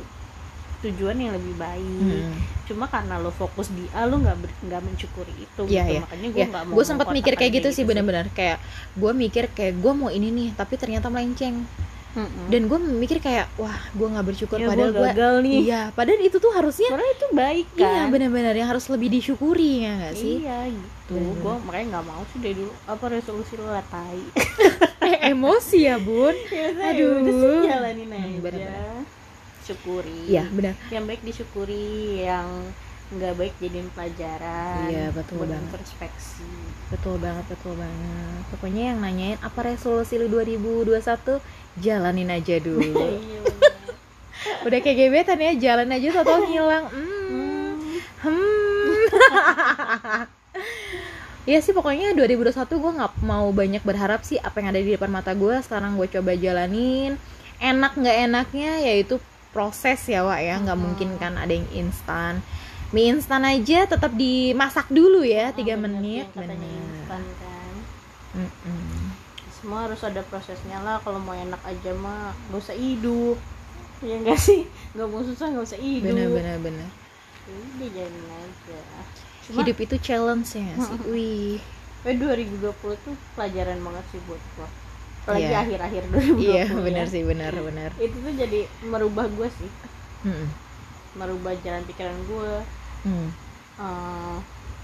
tujuan 0.80 1.16
yang 1.16 1.36
lebih 1.36 1.56
baik. 1.56 1.84
Mm. 2.00 2.34
cuma 2.64 2.86
karena 2.86 3.18
lo 3.18 3.30
fokus 3.30 3.68
di 3.70 3.84
A 3.92 4.06
lo 4.06 4.16
nggak 4.16 4.38
nggak 4.64 4.82
mencukuri 4.82 5.34
itu 5.36 5.62
Iya, 5.66 5.84
gitu. 5.84 5.92
iya. 5.92 6.00
makanya 6.00 6.28
gue 6.30 6.40
ya 6.40 6.46
nggak 6.48 6.64
mau 6.64 6.74
gue 6.74 6.86
sempat 6.86 7.08
mikir 7.10 7.34
kayak 7.34 7.52
gitu 7.56 7.70
sih 7.70 7.76
sih. 7.76 7.84
benar-benar 7.84 8.30
kayak 8.30 8.62
gue 8.94 9.12
mikir 9.12 9.50
kayak 9.50 9.74
gue 9.76 9.92
mau 9.92 10.08
ini 10.08 10.30
nih 10.30 10.50
tapi 10.54 10.74
ternyata 10.76 11.08
melenceng. 11.08 11.66
Mm-mm. 12.10 12.50
dan 12.50 12.66
gue 12.66 12.80
mikir 12.98 13.22
kayak 13.22 13.46
wah 13.56 13.78
gue 13.92 14.08
nggak 14.08 14.26
bersyukur 14.26 14.58
ya, 14.58 14.66
padahal 14.66 14.90
gue 14.90 15.02
gagal 15.08 15.34
nih. 15.46 15.60
Iya 15.64 15.82
padahal 15.94 16.20
itu 16.20 16.38
tuh 16.38 16.52
harusnya 16.52 16.90
Padahal 16.90 17.12
itu 17.12 17.28
baik 17.32 17.66
iya 17.76 17.86
kan? 17.86 18.06
benar-benar 18.10 18.54
yang 18.58 18.66
harus 18.66 18.86
lebih 18.90 19.10
disyukuri 19.12 19.86
ya 19.86 19.92
nggak 19.94 20.16
sih? 20.16 20.42
Iya 20.42 20.74
gitu. 20.74 21.14
Bener-bener. 21.14 21.38
gue 21.38 21.54
makanya 21.66 21.86
nggak 21.94 22.06
mau 22.06 22.22
sih 22.26 22.40
dari 22.40 22.56
dulu. 22.56 22.74
Apa 22.88 23.06
resolusi 23.10 23.54
lo 23.58 23.70
tai? 23.90 24.22
Eh, 25.10 25.34
emosi 25.34 25.78
ya 25.86 25.98
bun. 25.98 26.34
Ya, 26.54 26.70
Aduh. 26.70 27.22
udah 27.22 27.34
sih 27.34 27.58
jalanin 27.66 28.10
Hmm, 28.10 28.18
aja. 28.20 28.40
bener-bener. 28.42 29.19
Syukuri 29.70 30.22
iya 30.26 30.44
benar. 30.50 30.74
Yang 30.90 31.06
baik 31.06 31.22
disyukuri 31.22 32.26
yang 32.26 32.48
nggak 33.10 33.34
baik 33.42 33.54
jadiin 33.58 33.90
pelajaran. 33.98 34.86
Iya, 34.86 35.10
betul 35.10 35.42
banget. 35.42 35.66
introspeksi. 35.66 36.46
Betul 36.94 37.18
banget 37.18 37.46
betul 37.50 37.74
banget. 37.74 38.42
Pokoknya 38.54 38.84
yang 38.94 39.00
nanyain 39.02 39.40
apa 39.42 39.66
resolusi 39.66 40.22
lu 40.22 40.30
2021 40.30 41.42
jalanin 41.82 42.30
aja 42.30 42.56
dulu. 42.62 42.94
Iya 43.20 43.60
udah 44.64 44.80
kayak 44.84 44.98
gebetan 44.98 45.40
ya 45.40 45.52
jalan 45.56 45.92
aja 45.92 46.24
tau 46.24 46.44
ngilang 46.48 46.86
hmm. 46.92 47.76
Hmm. 48.24 49.04
Iya 51.48 51.66
sih 51.66 51.74
pokoknya 51.74 52.14
2021 52.14 52.62
gue 52.62 52.92
nggak 53.02 53.14
mau 53.26 53.50
banyak 53.50 53.82
berharap 53.82 54.22
sih 54.22 54.38
apa 54.38 54.62
yang 54.62 54.70
ada 54.70 54.86
di 54.86 54.94
depan 54.94 55.10
mata 55.10 55.34
gue 55.34 55.58
sekarang 55.66 55.98
gue 55.98 56.06
coba 56.06 56.38
jalanin. 56.38 57.18
Enak 57.58 57.98
nggak 57.98 58.18
enaknya 58.30 58.86
yaitu 58.86 59.18
proses 59.50 60.00
ya 60.06 60.22
Wak 60.22 60.40
ya. 60.40 60.56
Nggak 60.58 60.78
Hmm. 60.78 60.86
mungkin 60.86 61.10
kan 61.16 61.34
ada 61.36 61.50
yang 61.50 61.68
instan. 61.72 62.42
Mie 62.90 63.12
instan 63.12 63.44
aja 63.44 63.86
tetap 63.86 64.12
dimasak 64.14 64.90
dulu 64.90 65.22
ya 65.22 65.50
Oh, 65.50 65.56
tiga 65.56 65.78
bener 65.78 66.02
menit. 66.02 66.26
bener. 66.34 66.58
instan 66.58 67.24
kan. 67.38 67.74
Mm-mm. 68.36 69.14
semua 69.52 69.86
harus 69.86 70.00
ada 70.02 70.24
prosesnya 70.24 70.80
lah. 70.80 70.98
Kalau 71.00 71.20
mau 71.20 71.34
enak 71.34 71.60
aja 71.62 71.92
mah 71.94 72.32
gak 72.48 72.62
usah 72.62 72.74
hidup 72.74 73.36
ya 74.00 74.16
enggak 74.16 74.40
sih? 74.40 74.64
Nggak 74.94 75.08
mau 75.08 75.20
susah 75.20 75.52
nggak 75.52 75.66
usah 75.66 75.76
hidup 75.78 76.08
bener 76.08 76.28
bener 76.32 76.56
bener. 76.60 76.88
Udah 77.46 77.90
jalanin 77.92 78.26
aja. 78.32 78.80
Cuma 79.44 79.60
hidup 79.60 79.78
itu 79.78 79.96
challenge 80.00 80.56
ya 80.56 80.72
sih 80.78 81.00
wih. 81.06 81.58
Eh 82.02 82.16
2020 82.16 82.64
tuh 82.96 83.16
pelajaran 83.36 83.78
banget 83.78 84.06
sih 84.10 84.22
buat 84.24 84.40
gua 84.56 84.70
apalagi 85.30 85.46
Iya. 85.46 85.62
akhir-akhir 85.62 86.04
2020 86.10 86.42
iya 86.42 86.66
ya. 86.66 86.82
bener 86.82 87.06
sih 87.06 87.22
bener 87.22 87.54
bener 87.54 87.92
itu 87.96 88.18
tuh 88.18 88.34
jadi 88.34 88.60
merubah 88.84 89.30
gue 89.30 89.48
sih 89.54 89.70
Mm-mm. 90.26 90.48
merubah 91.14 91.54
jalan 91.62 91.86
pikiran 91.86 92.18
gue 92.26 92.52
Mm. 93.00 93.30
eh, 93.80 94.38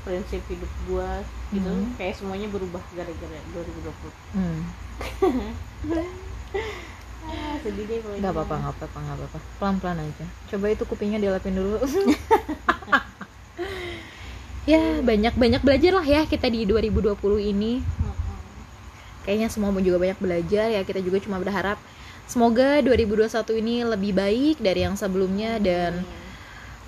prinsip 0.05 0.45
hidup 0.45 0.69
gue 0.85 1.09
gitu 1.51 1.65
Hmm. 1.65 1.89
kayak 1.97 2.13
semuanya 2.13 2.45
berubah 2.47 2.79
gara-gara 2.93 3.39
2020 3.49 4.13
Mm. 4.31 4.59
ah, 7.25 7.55
sedih 7.65 7.83
deh 7.83 7.99
pokoknya 7.99 8.21
Gak 8.21 8.31
apa-apa, 8.31 8.55
gak 8.55 8.73
apa-apa, 8.77 8.97
gak 9.01 9.17
apa-apa 9.17 9.37
Pelan-pelan 9.57 9.97
aja 9.99 10.25
Coba 10.45 10.65
itu 10.69 10.83
kupingnya 10.85 11.17
dilapin 11.17 11.57
dulu 11.57 11.81
Ya, 14.65 14.81
banyak-banyak 14.99 15.61
belajar 15.61 15.93
lah 15.93 16.05
ya 16.05 16.21
kita 16.23 16.47
di 16.47 16.65
2020 16.65 17.17
ini 17.43 17.81
Mm-mm. 17.81 18.24
Kayaknya 19.25 19.49
semua 19.49 19.73
juga 19.75 19.97
banyak 19.97 20.19
belajar 20.21 20.69
ya. 20.69 20.81
Kita 20.85 21.01
juga 21.01 21.17
cuma 21.19 21.41
berharap 21.41 21.81
Semoga 22.25 22.81
2021 22.81 23.61
ini 23.61 23.75
lebih 23.85 24.17
baik 24.17 24.57
dari 24.57 24.81
yang 24.81 24.97
sebelumnya 24.97 25.61
Dan 25.61 26.01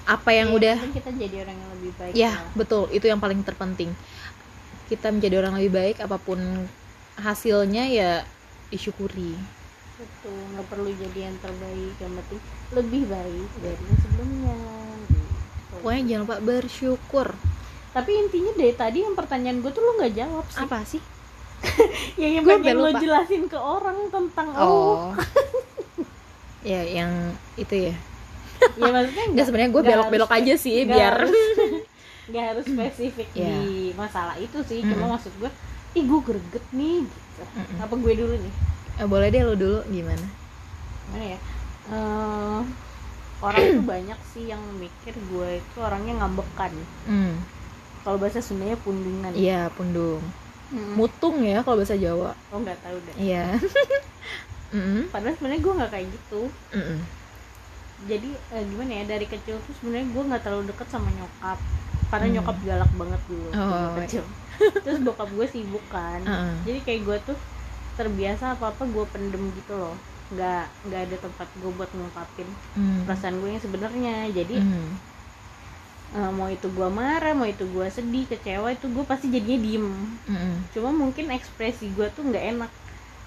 apa 0.08 0.34
yang 0.34 0.50
Iya, 0.50 0.58
udah 0.58 0.78
kita 0.96 1.12
jadi 1.14 1.36
orang 1.46 1.58
yang 1.60 1.72
lebih 1.78 1.92
baik 2.00 2.14
Ya, 2.16 2.32
lah. 2.32 2.56
betul, 2.56 2.88
itu 2.90 3.06
yang 3.06 3.20
paling 3.20 3.44
terpenting. 3.44 3.92
Kita 4.88 5.12
menjadi 5.12 5.44
orang 5.44 5.60
lebih 5.60 5.74
baik 5.78 5.98
Apa 6.00 6.16
pun 6.18 6.40
hasilnya 7.20 7.86
ya 7.92 8.12
disyukuri. 8.70 9.36
Betul 9.98 10.38
nggak 10.54 10.68
perlu 10.70 10.90
jadi 10.94 11.20
yang 11.28 11.38
terbaik. 11.42 11.94
Yang 12.00 12.14
penting 12.22 12.42
lebih 12.72 13.04
baik 13.10 13.50
dari 13.60 13.82
yang 13.84 14.00
sebelumnya 14.00 14.56
gitu. 15.06 15.22
Pokoknya 15.78 16.02
jangan 16.08 16.22
lupa 16.24 16.38
bersyukur. 16.40 17.28
Tapi 17.92 18.12
intinya 18.14 18.52
dari 18.56 18.74
tadi 18.74 19.00
yang 19.04 19.16
pertanyaan 19.18 19.60
gue 19.60 19.72
tuh 19.74 19.82
lo 19.82 19.92
nggak 19.98 20.14
jawab 20.16 20.46
sih. 20.48 20.62
Apa 20.64 20.80
sih? 20.86 21.02
ya 22.22 22.28
yang 22.30 22.44
pengen 22.44 22.64
sampai 22.64 22.74
lo 22.76 22.92
jelasin 22.96 23.44
ke 23.46 23.58
orang 23.58 23.98
tentang 24.08 24.48
Oh. 24.56 25.14
ya, 26.64 26.82
yang 26.84 27.12
itu 27.56 27.92
ya. 27.92 27.96
ya 28.80 28.90
maksudnya 28.90 29.26
Enggak 29.28 29.46
sebenarnya 29.46 29.70
gue 29.70 29.80
nggak 29.80 29.92
belok-belok 29.92 30.30
harus- 30.30 30.44
aja 30.44 30.54
sih 30.56 30.78
nggak 30.82 30.92
biar 30.92 31.14
harus- 31.16 31.86
nggak 32.28 32.46
harus 32.46 32.66
spesifik 32.66 33.28
Iya. 33.32 33.54
di 33.56 33.68
masalah 33.94 34.36
itu 34.36 34.58
sih 34.62 34.82
Mm-mm. 34.82 34.92
cuma 34.92 35.16
maksud 35.16 35.32
gue 35.38 35.50
ih 35.94 36.04
gue 36.04 36.20
greget 36.22 36.66
nih 36.72 37.06
gitu 37.06 37.44
Mm-mm. 37.48 37.78
apa 37.80 37.94
gue 37.96 38.14
dulu 38.16 38.36
nih 38.36 38.54
Eh, 38.98 39.06
boleh 39.06 39.30
deh 39.30 39.42
lo 39.42 39.54
dulu 39.54 39.80
gimana? 39.88 40.26
mana 41.08 41.26
ya 41.28 41.40
Eh, 41.88 42.60
orang 43.40 43.64
tuh 43.72 43.86
banyak 43.94 44.20
sih 44.28 44.44
yang 44.46 44.60
mikir 44.76 45.14
gue 45.16 45.50
itu 45.56 45.78
orangnya 45.78 46.18
ngambekan 46.18 46.74
Hmm. 47.06 47.38
kalau 48.02 48.18
bahasa 48.18 48.40
Sundanya 48.40 48.76
pundungan 48.78 49.32
Iya, 49.32 49.70
pundung. 49.72 50.20
Mm-mm. 50.70 50.94
Mutung 50.94 51.40
ya 51.40 51.60
kalau 51.60 51.78
bahasa 51.78 51.96
Jawa. 51.96 52.32
oh 52.48 52.60
nggak 52.60 52.80
tahu 52.80 52.98
deh 53.02 53.16
Iya. 53.18 53.56
Mm-mm. 54.70 55.08
padahal 55.08 55.34
sebenarnya 55.34 55.62
gue 55.62 55.74
nggak 55.74 55.92
kayak 55.92 56.08
gitu 56.10 56.42
Mm-mm. 56.72 57.00
jadi 58.04 58.30
eh, 58.52 58.64
gimana 58.64 58.92
ya 58.94 59.04
dari 59.08 59.26
kecil 59.26 59.56
tuh 59.60 59.74
sebenarnya 59.74 60.08
gue 60.08 60.24
nggak 60.26 60.42
terlalu 60.42 60.64
deket 60.68 60.88
sama 60.88 61.10
nyokap 61.10 61.60
karena 62.08 62.26
Hmm. 62.26 62.36
nyokap 62.36 62.58
galak 62.62 62.92
banget 62.94 63.22
dulu 63.26 63.50
Oh, 63.54 63.90
kecil 63.98 64.24
terus 64.84 65.00
bokap 65.02 65.30
gue 65.30 65.48
sibuk 65.48 65.86
kan 65.88 66.20
Uh-uh. 66.22 66.56
jadi 66.62 66.80
kayak 66.82 67.02
gue 67.04 67.18
tuh 67.26 67.38
terbiasa 67.96 68.54
apa 68.54 68.70
apa 68.70 68.84
gue 68.84 69.06
pendem 69.08 69.44
gitu 69.54 69.74
loh 69.74 69.96
nggak 70.28 70.64
nggak 70.84 71.02
ada 71.02 71.18
tempat 71.18 71.48
gue 71.56 71.72
buat 71.72 71.90
ngungkapin 71.90 72.50
Mm. 72.76 73.08
perasaan 73.08 73.40
gue 73.40 73.50
yang 73.50 73.64
sebenarnya 73.64 74.16
jadi 74.30 74.56
Mm. 74.60 74.88
Eh, 76.16 76.32
mau 76.38 76.48
itu 76.48 76.68
gue 76.72 76.88
marah 77.00 77.34
mau 77.36 77.48
itu 77.48 77.64
gue 77.68 77.88
sedih 77.92 78.24
kecewa 78.32 78.68
itu 78.76 78.88
gue 78.96 79.04
pasti 79.12 79.28
jadinya 79.36 79.60
diem 79.66 79.88
Mm-mm. 80.28 80.54
cuma 80.74 80.90
mungkin 80.96 81.26
ekspresi 81.38 81.92
gue 81.96 82.08
tuh 82.16 82.24
nggak 82.30 82.46
enak 82.56 82.72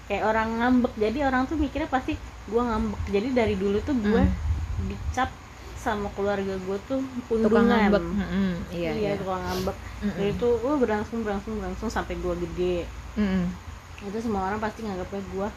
kayak 0.07 0.23
orang 0.29 0.47
ngambek 0.59 0.93
jadi 0.97 1.19
orang 1.29 1.43
tuh 1.49 1.57
mikirnya 1.61 1.89
pasti 1.89 2.13
gue 2.51 2.61
ngambek 2.61 3.01
jadi 3.15 3.27
dari 3.39 3.55
dulu 3.57 3.77
tuh 3.87 3.95
gue 3.97 4.23
Mm. 4.81 4.87
dicap 4.89 5.29
sama 5.77 6.09
keluarga 6.15 6.57
gue 6.57 6.77
tuh 6.89 6.99
pundungan. 7.29 7.91
Mm-mm. 8.17 8.49
Iya, 8.73 8.91
iya. 8.97 9.11
tukang 9.19 9.41
ngambek 9.45 9.77
Mm-mm. 10.01 10.15
dan 10.17 10.25
itu 10.33 10.47
oh, 10.47 10.75
berlangsung 10.81 11.19
berlangsung 11.25 11.53
berlangsung 11.59 11.89
sampai 11.89 12.15
gue 12.17 12.33
gede 12.49 12.77
Mm-mm. 13.17 13.43
itu 14.01 14.17
semua 14.17 14.49
orang 14.49 14.57
pasti 14.57 14.81
nganggapnya 14.81 15.21
gue 15.33 15.47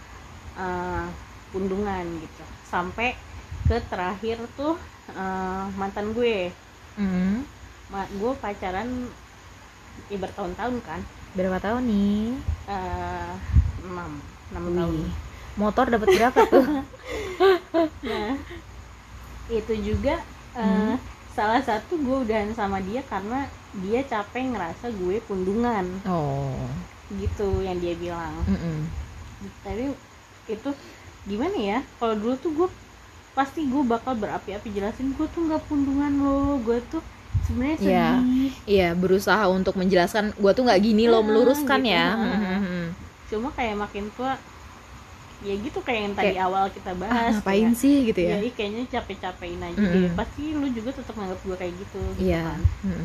uh, 0.57 1.07
pundungan 1.53 2.05
gitu 2.21 2.43
sampai 2.63 3.17
ke 3.65 3.81
terakhir 3.89 4.37
tuh 4.59 4.77
uh, 5.15 5.65
mantan 5.81 6.13
gue 6.13 6.53
Mm. 6.95 7.43
Ma- 7.91 8.11
gue 8.11 8.33
pacaran 8.39 8.89
ya 10.07 10.19
bertahun-tahun 10.19 10.77
kan 10.83 11.01
Berapa 11.35 11.59
tahun 11.59 11.83
nih? 11.87 12.39
uh, 12.71 13.35
enam 13.83 14.11
enam 14.55 14.65
tahun. 14.71 14.97
Motor 15.55 15.87
dapat 15.91 16.09
berapa 16.15 16.41
tuh? 16.47 16.67
nah 18.09 18.39
itu 19.51 19.75
juga 19.77 20.23
uh, 20.55 20.95
salah 21.35 21.61
satu 21.61 21.99
gue 21.99 22.17
udahan 22.25 22.55
sama 22.55 22.79
dia 22.81 23.03
karena 23.05 23.51
dia 23.83 24.01
capek 24.07 24.55
ngerasa 24.55 24.87
gue 24.95 25.19
pundungan 25.27 25.83
oh. 26.07 26.55
gitu 27.11 27.61
yang 27.61 27.77
dia 27.83 27.99
bilang 27.99 28.33
Mm-mm. 28.47 28.87
tapi 29.67 29.91
itu 30.47 30.71
gimana 31.27 31.57
ya 31.59 31.79
kalau 31.99 32.15
dulu 32.15 32.35
tuh 32.39 32.51
gue 32.55 32.69
pasti 33.35 33.67
gue 33.67 33.83
bakal 33.83 34.15
berapi-api 34.15 34.69
jelasin 34.71 35.11
gue 35.13 35.27
tuh 35.35 35.43
nggak 35.47 35.63
pundungan 35.67 36.13
lo 36.23 36.63
gue 36.63 36.79
tuh 36.87 37.03
sebenarnya 37.47 37.79
Iya. 37.83 38.09
sedih 38.23 38.53
Iya, 38.65 38.89
berusaha 38.97 39.45
untuk 39.51 39.75
menjelaskan 39.77 40.33
gua 40.41 40.57
tuh 40.57 40.65
nggak 40.65 40.81
gini 40.81 41.05
loh, 41.11 41.21
Ah, 41.21 41.27
meluruskan 41.27 41.81
gitu. 41.85 41.93
ya. 41.93 42.07
Ah. 42.15 42.59
Mm-mm. 42.63 42.87
cuma 43.29 43.49
kayak 43.53 43.77
makin 43.77 44.05
tua 44.15 44.33
ya 45.45 45.55
gitu 45.61 45.79
kayak 45.85 46.01
yang 46.09 46.15
tadi 46.17 46.35
Kayak, 46.39 46.47
awal 46.49 46.65
kita 46.73 46.91
Ah, 46.91 46.97
bahas 46.97 47.35
ngapain 47.37 47.69
kayak, 47.69 47.77
sih 47.77 47.97
gitu 48.09 48.21
ya? 48.23 48.37
jadi 48.39 48.49
kayaknya 48.57 48.83
capek-capekin 48.89 49.61
aja 49.61 49.77
Mm-mm. 49.77 49.93
deh 49.93 50.13
pasti 50.17 50.43
lu 50.57 50.67
juga 50.73 50.91
tetap 50.95 51.15
nganggap 51.19 51.41
gue 51.45 51.57
kayak 51.61 51.75
gitu 51.85 52.01
gitu 52.17 52.25
Iya. 52.31 52.43
kan 52.49 52.61
Mm. 52.87 53.05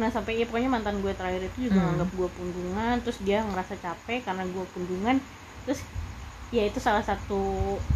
nah 0.00 0.08
sampai 0.08 0.32
ya 0.40 0.44
pokoknya 0.48 0.70
mantan 0.72 0.96
gue 1.04 1.12
terakhir 1.12 1.42
itu 1.44 1.68
juga 1.68 1.76
Hmm. 1.76 1.86
nganggap 1.92 2.10
gue 2.16 2.28
pundungan 2.32 2.94
terus 3.04 3.18
dia 3.20 3.38
ngerasa 3.44 3.74
capek 3.76 4.18
karena 4.24 4.44
gue 4.48 4.64
pundungan 4.72 5.16
terus 5.66 5.80
ya 6.50 6.62
itu 6.64 6.76
salah 6.76 7.00
satu 7.00 7.40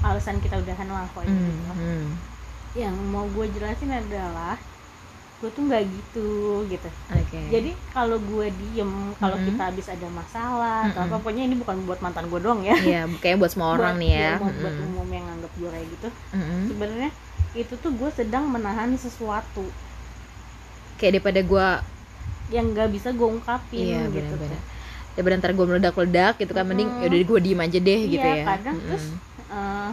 alasan 0.00 0.38
kita 0.38 0.56
udahan 0.56 0.86
lah 0.86 1.06
pokoknya 1.10 1.32
Mm. 1.32 1.44
gitu 1.44 1.62
lah. 1.64 1.76
Mm. 1.76 2.06
yang 2.74 2.94
mau 3.06 3.26
gue 3.28 3.46
jelasin 3.50 3.86
adalah 3.88 4.54
gue 5.36 5.46
tuh 5.48 5.62
nggak 5.62 5.82
gitu 5.84 6.28
gitu 6.64 6.88
Oke. 7.08 7.40
jadi 7.50 7.70
kalau 7.88 8.16
gue 8.16 8.46
diem 8.50 8.88
kalau 9.14 9.36
Mm-mm. 9.36 9.48
kita 9.48 9.62
habis 9.64 9.86
ada 9.86 10.08
masalah 10.08 10.88
atau 10.88 11.02
Mm-mm. 11.02 11.10
apa 11.10 11.20
pokoknya 11.20 11.42
ini 11.44 11.54
bukan 11.54 11.76
buat 11.84 12.00
mantan 12.00 12.26
gue 12.26 12.40
doang 12.40 12.62
ya 12.62 12.74
Iya, 12.74 13.02
kayak 13.16 13.36
buat 13.36 13.50
semua 13.50 13.74
orang 13.74 13.94
Buat- 13.94 14.00
nih 14.00 14.10
ya. 14.12 14.32
buat, 14.36 14.54
buat 14.56 14.72
Mm-mm. 14.72 14.88
umum 14.90 15.08
yang 15.08 15.24
nganggap 15.24 15.52
gue 15.52 15.68
kayak 15.68 15.88
gitu 15.90 16.08
Mm-mm. 16.32 16.60
sebenarnya 16.66 17.10
itu 17.54 17.74
tuh 17.76 17.92
gue 17.92 18.10
sedang 18.10 18.44
menahan 18.46 18.90
sesuatu 18.96 19.66
Kayak 20.94 21.18
daripada 21.18 21.40
gua 21.42 21.68
yang 22.48 22.70
nggak 22.70 22.88
bisa 22.88 23.10
gue 23.10 23.28
ungkapin 23.28 23.82
iya 23.84 24.02
gitu 24.06 24.30
benar-benar. 24.30 24.52
tuh. 24.52 24.62
Daripada 25.14 25.36
ntar 25.40 25.52
gua 25.58 25.66
meledak-ledak 25.70 26.32
gitu 26.42 26.52
kan 26.56 26.64
mending 26.70 26.90
ya 27.00 27.06
udah 27.10 27.18
gua 27.30 27.40
diem 27.46 27.60
aja 27.66 27.78
deh 27.88 28.00
Iya, 28.08 28.20
gitu 28.20 28.26
ya. 28.38 28.44
kadang 28.46 28.76
Mm-mm. 28.76 28.84
terus 28.84 29.04
eh, 29.52 29.88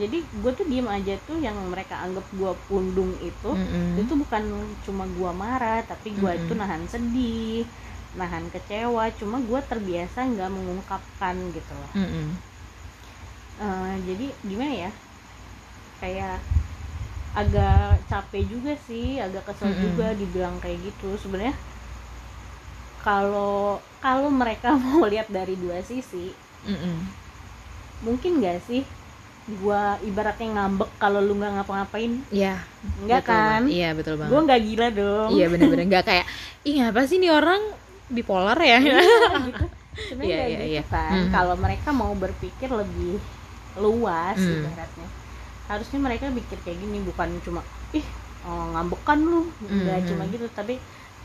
jadi 0.00 0.18
gue 0.42 0.52
tuh 0.58 0.66
diem 0.70 0.88
aja 0.96 1.14
tuh 1.28 1.38
yang 1.46 1.56
mereka 1.72 1.94
anggap 2.04 2.26
gue 2.40 2.52
pundung 2.68 3.12
itu 3.30 3.50
Mm-mm. 3.52 3.98
itu 4.00 4.12
bukan 4.22 4.44
cuma 4.84 5.04
gue 5.16 5.30
marah 5.44 5.80
tapi 5.90 6.08
gue 6.20 6.32
Mm-mm. 6.34 6.38
itu 6.40 6.52
nahan 6.60 6.84
sedih 6.92 7.64
nahan 8.20 8.46
kecewa 8.54 9.04
cuma 9.20 9.36
gue 9.48 9.60
terbiasa 9.70 10.18
nggak 10.32 10.50
mengungkapkan 10.56 11.36
gitu 11.56 11.72
loh 11.80 11.92
Mm-mm. 11.94 12.38
Eh, 13.58 13.94
jadi 14.06 14.26
gimana 14.46 14.74
ya 14.86 14.90
kayak 16.00 16.40
agak 17.40 18.02
capek 18.10 18.42
juga 18.52 18.72
sih 18.86 19.06
agak 19.24 19.42
kesel 19.48 19.70
Mm-mm. 19.70 19.84
juga 19.84 20.06
dibilang 20.20 20.56
kayak 20.62 20.78
gitu 20.92 21.14
sebenarnya 21.22 21.54
kalau 23.08 23.80
kalau 23.98 24.28
mereka 24.28 24.76
mau 24.84 25.08
lihat 25.08 25.32
dari 25.32 25.56
dua 25.56 25.80
sisi 25.80 26.28
Mm-mm. 26.62 26.96
mungkin 28.04 28.38
nggak 28.38 28.58
sih 28.62 28.82
gue 29.48 29.80
ibaratnya 30.04 30.48
ngambek 30.52 30.90
kalau 31.00 31.24
lu 31.24 31.32
nggak 31.34 31.52
ngapa-ngapain 31.56 32.20
Iya. 32.28 32.60
enggak 33.00 33.24
betul 33.24 33.32
kan 33.32 33.48
banget. 33.64 33.72
Iya 33.72 33.88
betul 33.96 34.14
banget. 34.14 34.30
gue 34.30 34.40
nggak 34.44 34.60
gila 34.62 34.88
dong 34.92 35.28
Iya 35.32 35.46
bener-bener 35.48 35.84
nggak 35.90 36.04
kayak 36.04 36.26
ih 36.62 36.74
ngapa 36.76 37.00
sih 37.08 37.16
nih 37.16 37.32
orang 37.32 37.62
bipolar 38.08 38.58
ya? 38.60 38.76
Iya, 38.76 39.00
gitu. 39.48 39.64
sebenarnya 39.98 40.28
Iya, 40.28 40.36
nggak 40.36 40.48
iya, 40.48 40.58
gitu 40.60 40.68
iya. 40.68 40.82
kan 40.86 41.16
Mhm. 41.16 41.32
kalau 41.32 41.54
mereka 41.56 41.88
mau 41.90 42.12
berpikir 42.14 42.68
lebih 42.70 43.16
luas 43.80 44.36
Hmm. 44.36 44.52
ibaratnya 44.60 45.08
harusnya 45.64 45.98
mereka 45.98 46.24
pikir 46.28 46.58
kayak 46.60 46.78
gini 46.78 46.98
bukan 47.02 47.28
cuma 47.40 47.60
ih 47.90 48.04
oh, 48.44 48.64
ngambekan 48.72 49.18
lu 49.18 49.40
nggak 49.58 49.98
Mhm. 50.04 50.08
cuma 50.08 50.22
gitu 50.26 50.44
tapi 50.50 50.76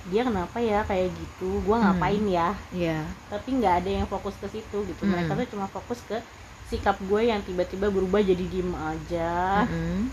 dia 0.05 0.21
kenapa 0.21 0.57
ya 0.57 0.83
kayak 0.83 1.09
gitu 1.11 1.61
gua 1.61 1.79
ngapain 1.79 2.23
ya 2.25 2.51
Iya. 2.69 2.99
tapi 3.27 3.55
nggak 3.55 3.75
ada 3.79 3.91
yang 3.93 4.05
fokus 4.05 4.35
ke 4.35 4.47
situ 4.49 4.77
gitu 4.83 5.01
Hmm. 5.01 5.11
mereka 5.13 5.31
tuh 5.33 5.47
cuma 5.49 5.65
fokus 5.65 5.99
ke 6.01 6.19
sikap 6.65 6.97
gue 6.99 7.21
yang 7.23 7.39
tiba-tiba 7.39 7.87
berubah 7.87 8.19
jadi 8.19 8.43
diem 8.43 8.71
aja 8.73 9.63
Mm-mm. 9.63 10.09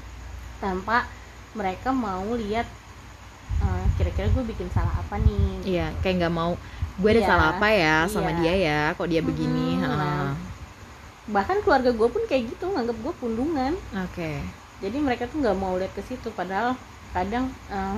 tanpa 0.59 1.09
mereka 1.53 1.91
mau 1.91 2.22
lihat 2.32 2.68
eh, 3.59 3.84
kira-kira 3.97 4.28
gue 4.28 4.45
bikin 4.47 4.68
salah 4.68 4.93
apa 4.95 5.16
nih 5.18 5.51
Iya, 5.66 5.86
kayak 5.99 6.16
nggak 6.20 6.34
mau 6.34 6.55
gue 6.97 7.11
ada 7.11 7.18
Iya, 7.18 7.28
salah 7.28 7.47
apa 7.55 7.68
ya 7.68 7.97
sama 8.07 8.30
iya. 8.30 8.38
dia 8.38 8.55
ya, 8.55 8.80
kok 8.93 9.09
dia 9.09 9.20
begini? 9.20 9.74
Heeh. 9.74 9.88
nah. 9.88 10.32
bahkan 11.26 11.59
keluarga 11.61 11.91
gue 11.91 12.09
pun 12.09 12.22
kayak 12.24 12.51
gitu 12.51 12.66
nganggap 12.68 12.97
gue 12.97 13.14
pundungan 13.16 13.72
Oke. 13.97 14.43
jadi 14.78 14.97
mereka 14.99 15.26
tuh 15.26 15.38
nggak 15.38 15.55
mau 15.55 15.74
lihat 15.74 15.91
ke 15.93 16.03
situ 16.03 16.28
padahal 16.30 16.74
kadang 17.11 17.49
eh, 17.68 17.97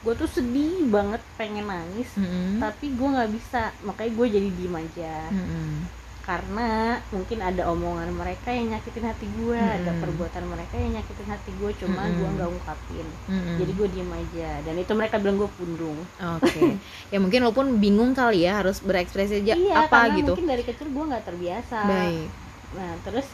gue 0.00 0.14
tuh 0.16 0.24
sedih 0.26 0.88
banget 0.88 1.20
pengen 1.36 1.68
nangis 1.68 2.08
Mm-mm. 2.16 2.56
tapi 2.56 2.88
gue 2.88 3.08
nggak 3.10 3.30
bisa 3.30 3.68
makanya 3.80 4.12
gue 4.16 4.26
jadi 4.32 4.48
diem 4.48 4.74
aja 4.74 5.14
Mm-mm. 5.28 5.84
karena 6.20 6.68
mungkin 7.10 7.38
ada 7.40 7.68
omongan 7.68 8.08
mereka 8.12 8.48
yang 8.48 8.70
nyakitin 8.70 9.04
hati 9.04 9.26
gue 9.28 9.56
ada 9.56 9.90
Mm-mm. 9.90 10.00
perbuatan 10.00 10.44
mereka 10.46 10.74
yang 10.76 10.96
nyakitin 10.96 11.28
hati 11.28 11.50
gue 11.52 11.70
cuma 11.76 12.00
Mm-mm. 12.00 12.16
gue 12.16 12.28
nggak 12.32 12.48
ungkapin 12.48 13.06
Mm-mm. 13.28 13.56
jadi 13.60 13.72
gue 13.76 13.88
diem 13.92 14.12
aja 14.14 14.50
dan 14.64 14.74
itu 14.76 14.92
mereka 14.96 15.16
bilang 15.20 15.36
gue 15.36 15.50
pundung 15.52 15.98
Oke. 16.40 16.64
ya 17.12 17.18
mungkin 17.20 17.40
lo 17.44 17.52
pun 17.52 17.76
bingung 17.76 18.16
kali 18.16 18.48
ya 18.48 18.64
harus 18.64 18.80
berekspresi 18.80 19.44
aja 19.44 19.52
iya 19.52 19.84
apa 19.84 20.08
karena 20.08 20.16
gitu. 20.16 20.32
mungkin 20.32 20.48
dari 20.48 20.64
kecil 20.64 20.88
gue 20.88 21.04
nggak 21.12 21.24
terbiasa 21.28 21.78
Baik. 21.84 22.28
nah 22.72 22.92
terus 23.04 23.26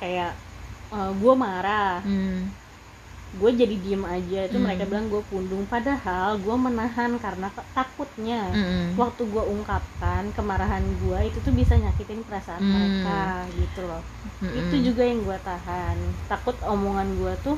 kayak 0.00 0.32
gue 0.94 1.34
marah 1.36 2.00
Hmm. 2.00 2.48
Gue 3.30 3.50
jadi 3.52 3.76
diem 3.76 4.00
aja 4.02 4.40
itu 4.42 4.56
Hmm. 4.56 4.64
mereka 4.64 4.82
bilang 4.82 5.06
gue 5.06 5.20
pundung 5.22 5.62
padahal 5.64 6.40
gue 6.40 6.56
menahan 6.58 7.12
karena 7.14 7.46
takutnya 7.70 8.40
Mm-mm. 8.48 8.96
waktu 8.96 9.22
gue 9.22 9.44
ungkapkan 9.44 10.32
kemarahan 10.32 10.80
gue 10.98 11.28
itu 11.28 11.38
tuh 11.38 11.52
bisa 11.52 11.76
nyakitin 11.76 12.24
perasaan 12.24 12.56
Hmm. 12.58 12.72
mereka 12.72 13.20
gitu 13.52 13.84
loh 13.84 14.00
Mm-mm. 14.40 14.56
itu 14.56 14.74
juga 14.82 15.02
yang 15.02 15.20
gue 15.20 15.38
tahan 15.38 15.96
takut 16.24 16.56
omongan 16.64 17.08
gue 17.14 17.32
tuh 17.42 17.56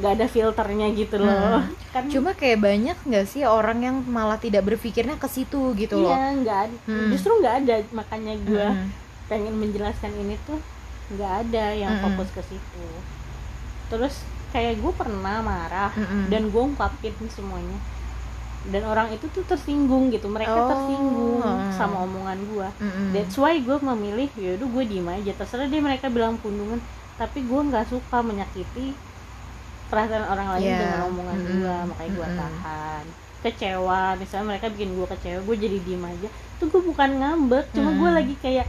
nggak 0.00 0.12
ada 0.16 0.26
filternya 0.26 0.88
gitu 0.96 1.20
loh 1.20 1.60
kan 1.92 2.08
Cuma 2.08 2.32
kayak 2.32 2.56
banyak 2.58 2.96
nggak 2.98 3.26
sih 3.28 3.44
orang 3.44 3.78
yang 3.78 3.96
malah 4.02 4.40
tidak 4.40 4.64
berpikirnya 4.64 5.14
ke 5.14 5.28
situ 5.28 5.76
gitu 5.76 6.00
loh. 6.00 6.10
iya 6.10 6.32
nggak 6.32 6.58
ada 6.64 6.76
Hmm. 6.88 7.12
justru 7.12 7.36
nggak 7.36 7.54
ada 7.60 7.74
makanya 7.92 8.34
gue 8.40 8.66
Mm-mm. 8.66 8.88
pengen 9.28 9.52
menjelaskan 9.54 10.16
ini 10.16 10.40
tuh 10.42 10.56
nggak 11.12 11.32
ada 11.44 11.64
yang 11.76 11.92
Mm-mm. 11.92 12.16
fokus 12.16 12.32
ke 12.32 12.42
situ 12.48 12.84
terus 13.86 14.24
kayak 14.50 14.76
gue 14.76 14.92
pernah 14.92 15.38
marah 15.40 15.90
Mm-mm. 15.92 16.26
dan 16.26 16.46
gue 16.46 16.62
ungkapin 16.64 17.10
semuanya 17.28 17.78
dan 18.62 18.84
orang 18.84 19.08
itu 19.08 19.24
tuh 19.26 19.40
tersinggung 19.42 20.08
gitu 20.08 20.26
mereka 20.26 20.52
Oh. 20.54 20.68
tersinggung 20.68 21.40
Hmm. 21.40 21.72
sama 21.72 22.02
omongan 22.02 22.38
gue 22.44 22.68
Mm-mm. 22.78 23.06
that's 23.10 23.34
why 23.34 23.56
gue 23.56 23.76
memilih 23.80 24.28
yaudah 24.34 24.68
gue 24.68 24.84
diem 24.86 25.08
aja 25.08 25.32
terserah 25.34 25.64
dia 25.64 25.80
mereka 25.80 26.06
bilang 26.06 26.36
pundungan 26.36 26.76
tapi 27.16 27.40
gue 27.40 27.60
nggak 27.62 27.86
suka 27.86 28.20
menyakiti 28.20 28.92
perasaan 29.86 30.24
orang 30.24 30.48
lain 30.54 30.66
Yeah. 30.66 30.78
dengan 30.78 31.00
omongan 31.08 31.36
Mm-mm. 31.36 31.50
gue 31.56 31.74
makanya 31.88 32.10
gue 32.12 32.26
Mm-mm. 32.26 32.38
tahan 32.38 33.04
kecewa 33.40 34.00
misalnya 34.14 34.46
mereka 34.46 34.66
bikin 34.68 34.90
gue 34.92 35.06
kecewa 35.08 35.38
gue 35.40 35.56
jadi 35.58 35.78
diem 35.80 36.04
aja 36.04 36.28
tuh 36.56 36.66
gue 36.68 36.82
bukan 36.84 37.10
ngambek 37.16 37.64
cuma 37.72 37.90
gue 37.92 38.04
Mm. 38.06 38.16
lagi 38.18 38.34
kayak 38.36 38.66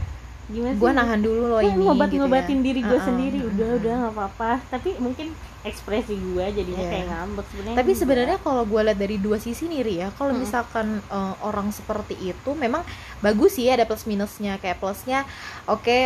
gimana 0.52 0.76
gue 0.76 0.90
nahan 0.92 1.20
dulu 1.20 1.42
loh 1.48 1.60
ini 1.60 1.82
ngobat-ngobatin 1.82 2.58
gitu 2.58 2.60
ya. 2.60 2.66
diri 2.68 2.80
gue 2.80 2.92
Uh-uh. 2.92 3.08
sendiri 3.08 3.38
udah 3.42 3.68
udah 3.80 3.92
nggak 3.98 4.12
apa-apa 4.12 4.50
tapi 4.68 4.90
mungkin 5.00 5.32
ekspresi 5.62 6.14
gue 6.14 6.44
jadinya 6.52 6.82
Iya. 6.82 6.90
kayak 6.90 7.06
ngambek 7.08 7.46
sebenarnya 7.48 7.76
Tapi 7.78 7.92
sebenarnya 7.94 8.36
kalau 8.38 8.62
gue 8.62 8.80
lihat 8.82 8.98
dari 8.98 9.16
dua 9.16 9.38
sisi 9.38 9.64
nih 9.64 9.80
ya, 9.96 10.08
kalau 10.12 10.34
Mm. 10.34 10.40
misalkan 10.40 10.86
eh, 11.00 11.34
orang 11.40 11.70
seperti 11.70 12.18
itu 12.18 12.50
memang 12.52 12.82
bagus 13.18 13.54
sih 13.54 13.70
ada 13.70 13.86
plus 13.86 14.04
minusnya. 14.04 14.58
Kayak 14.58 14.82
plusnya, 14.82 15.22
oke, 15.64 15.98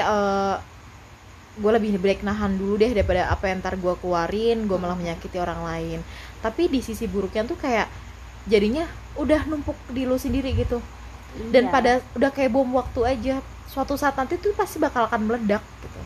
gue 1.56 1.70
lebih 1.72 1.96
baik 1.96 2.20
nahan 2.20 2.52
dulu 2.52 2.76
deh 2.76 2.92
daripada 2.92 3.32
apa 3.32 3.48
yang 3.48 3.64
ntar 3.64 3.80
gue 3.80 3.96
keluarin, 3.96 4.68
gue 4.68 4.76
malah 4.76 4.92
Mm. 4.92 5.02
menyakiti 5.08 5.40
orang 5.40 5.64
lain. 5.64 6.04
Tapi 6.38 6.68
di 6.68 6.84
sisi 6.84 7.08
buruknya 7.08 7.48
tuh 7.48 7.56
kayak 7.56 7.88
jadinya 8.44 8.84
udah 9.16 9.48
numpuk 9.48 9.74
di 9.88 10.04
lu 10.04 10.20
sendiri 10.20 10.52
gitu. 10.52 10.84
Dan 11.48 11.68
Iya. 11.68 11.72
pada 11.72 11.92
udah 12.12 12.28
kayak 12.28 12.52
bom 12.52 12.68
waktu 12.70 13.00
aja. 13.02 13.36
Suatu 13.66 13.94
saat 13.94 14.14
nanti 14.14 14.36
tuh 14.36 14.52
pasti 14.52 14.78
bakal 14.78 15.04
akan 15.04 15.20
meledak 15.24 15.62
gitu. 15.80 16.00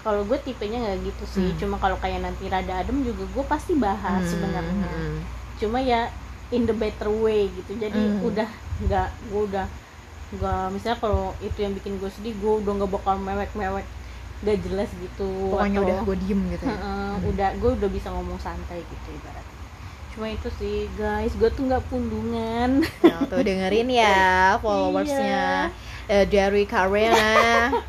kalau 0.00 0.24
gue 0.24 0.34
tipenya 0.36 0.82
nggak 0.82 0.98
gitu 1.04 1.24
sih 1.30 1.46
Hmm. 1.46 1.58
cuma 1.60 1.76
kalau 1.78 1.94
kayak 1.96 2.18
nanti 2.20 2.44
rada 2.46 2.74
adem 2.76 3.00
juga 3.02 3.22
gue 3.24 3.44
pasti 3.44 3.72
bahas 3.72 4.18
Hmm, 4.18 4.26
sebenarnya 4.28 4.90
hmm. 4.90 5.18
cuma 5.56 5.78
ya 5.78 6.10
in 6.50 6.64
the 6.64 6.74
better 6.74 7.06
way 7.06 7.46
gitu 7.48 7.78
jadi 7.78 7.94
Hmm. 7.94 8.18
udah 8.24 8.50
nggak 8.82 9.08
gue 9.24 9.42
udah 9.46 9.66
nggak 10.32 10.64
misalnya 10.68 10.98
kalau 10.98 11.22
itu 11.38 11.54
yang 11.56 11.70
bikin 11.72 11.96
gue 11.96 12.10
sedih 12.10 12.34
gue 12.34 12.52
udah 12.58 12.72
nggak 12.74 12.90
bakal 12.90 13.14
mewek-mewek 13.16 13.86
gak 14.42 14.58
jelas 14.60 14.90
gitu 14.92 15.30
Pokoknya 15.48 15.70
atau- 15.76 15.86
udah 15.86 15.96
gue 16.02 16.16
diem 16.18 16.40
gitu 16.50 16.64
ya. 16.66 16.74
Hmm. 16.74 17.14
udah 17.22 17.48
gue 17.54 17.70
udah 17.72 17.90
bisa 17.92 18.08
ngomong 18.10 18.38
santai 18.38 18.82
gitu 18.82 19.08
ibaratnya 19.12 19.54
cuma 20.10 20.26
itu 20.28 20.48
sih 20.52 20.76
guys 20.92 21.30
gue 21.32 21.46
tuh 21.48 21.62
nggak 21.62 21.84
pundungan 21.86 22.82
Nah, 22.82 23.22
tuh 23.24 23.38
dengerin 23.40 23.86
ya 23.88 24.18
followersnya 24.62 25.70
eh, 26.12 26.24
Derry 26.26 26.64
Karena. 26.64 27.24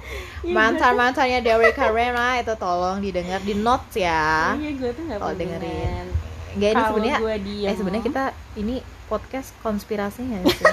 Iya, 0.44 0.52
mantan 0.52 1.00
mantannya 1.00 1.40
Derry 1.40 1.72
Karena 1.72 2.36
itu 2.36 2.52
tolong 2.60 3.00
didengar 3.00 3.40
di 3.40 3.56
notes 3.56 3.96
ya. 3.96 4.52
Iya 4.52 4.76
gue 4.76 4.92
tuh 4.92 5.04
nggak 5.08 5.20
dengerin. 5.40 6.06
Enggak 6.54 6.70
ini 6.70 6.82
sebenarnya 6.84 7.18
eh 7.64 7.76
sebenarnya 7.80 8.04
kita 8.04 8.24
ini 8.60 8.76
podcast 9.08 9.56
konspirasinya 9.60 10.44
sih? 10.44 10.60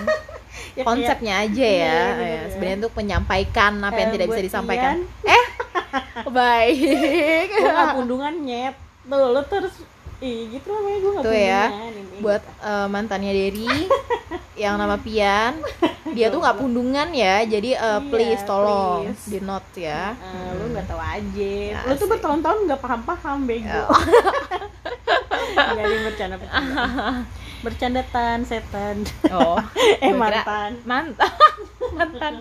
Ya 0.75 0.83
kayak- 0.83 0.87
konsepnya 0.87 1.35
aja 1.41 1.63
Iya, 1.63 1.79
ya, 1.79 1.95
Ya, 2.19 2.27
ya. 2.27 2.41
sebenarnya 2.51 2.77
untuk 2.83 2.95
menyampaikan 2.99 3.73
apa 3.79 3.95
yang 3.97 4.11
Eh, 4.11 4.15
tidak 4.15 4.27
bisa 4.29 4.43
disampaikan. 4.43 4.97
Ian, 5.23 5.47
baik. 6.43 7.47
Gue 7.49 7.71
gak 7.71 7.95
pundungan 7.95 8.35
nyet. 8.43 8.75
Tuh 9.03 9.29
lo 9.31 9.43
terus 9.47 9.75
ih 10.21 10.41
gitu 10.51 10.67
namanya 10.69 10.99
gue 10.99 11.13
gak 11.13 11.25
Tuh 11.25 11.33
ya, 11.35 11.63
pundungan 11.67 11.93
intinya 11.95 12.21
buat 12.21 12.43
gitu. 12.43 12.61
eh, 12.63 12.87
mantannya 12.87 13.33
Derry 13.33 13.77
yang 14.63 14.75
nama 14.77 14.97
Pian. 14.97 15.53
Dia 16.11 16.27
tuh 16.29 16.39
nggak 16.39 16.59
pundungan 16.59 17.09
ya 17.11 17.41
jadi 17.43 17.71
eh, 17.73 17.99
Iya, 17.99 18.09
please 18.09 18.43
tolong 18.45 19.09
please. 19.09 19.25
di 19.27 19.39
note 19.41 19.71
ya. 19.75 20.13
Eh, 20.13 20.51
lu 20.55 20.65
nggak 20.71 20.87
tahu 20.87 21.01
aja. 21.01 21.55
Ya, 21.73 21.81
lu 21.83 21.93
tuh 21.95 22.09
bertahun-tahun 22.09 22.59
nggak 22.67 22.81
paham-paham 22.81 23.39
bego. 23.45 23.65
Ya. 23.65 23.85
nggak 25.71 25.81
ada 25.81 25.99
bercanda 26.05 26.37
bercanda 26.37 26.77
bercanda. 27.65 28.01
Tan 28.07 28.41
setan. 28.43 28.97
Oh 29.31 29.57
eh 29.99 30.13
mantan. 30.13 30.77
mantan. 30.85 31.31
Mantan. 31.93 32.35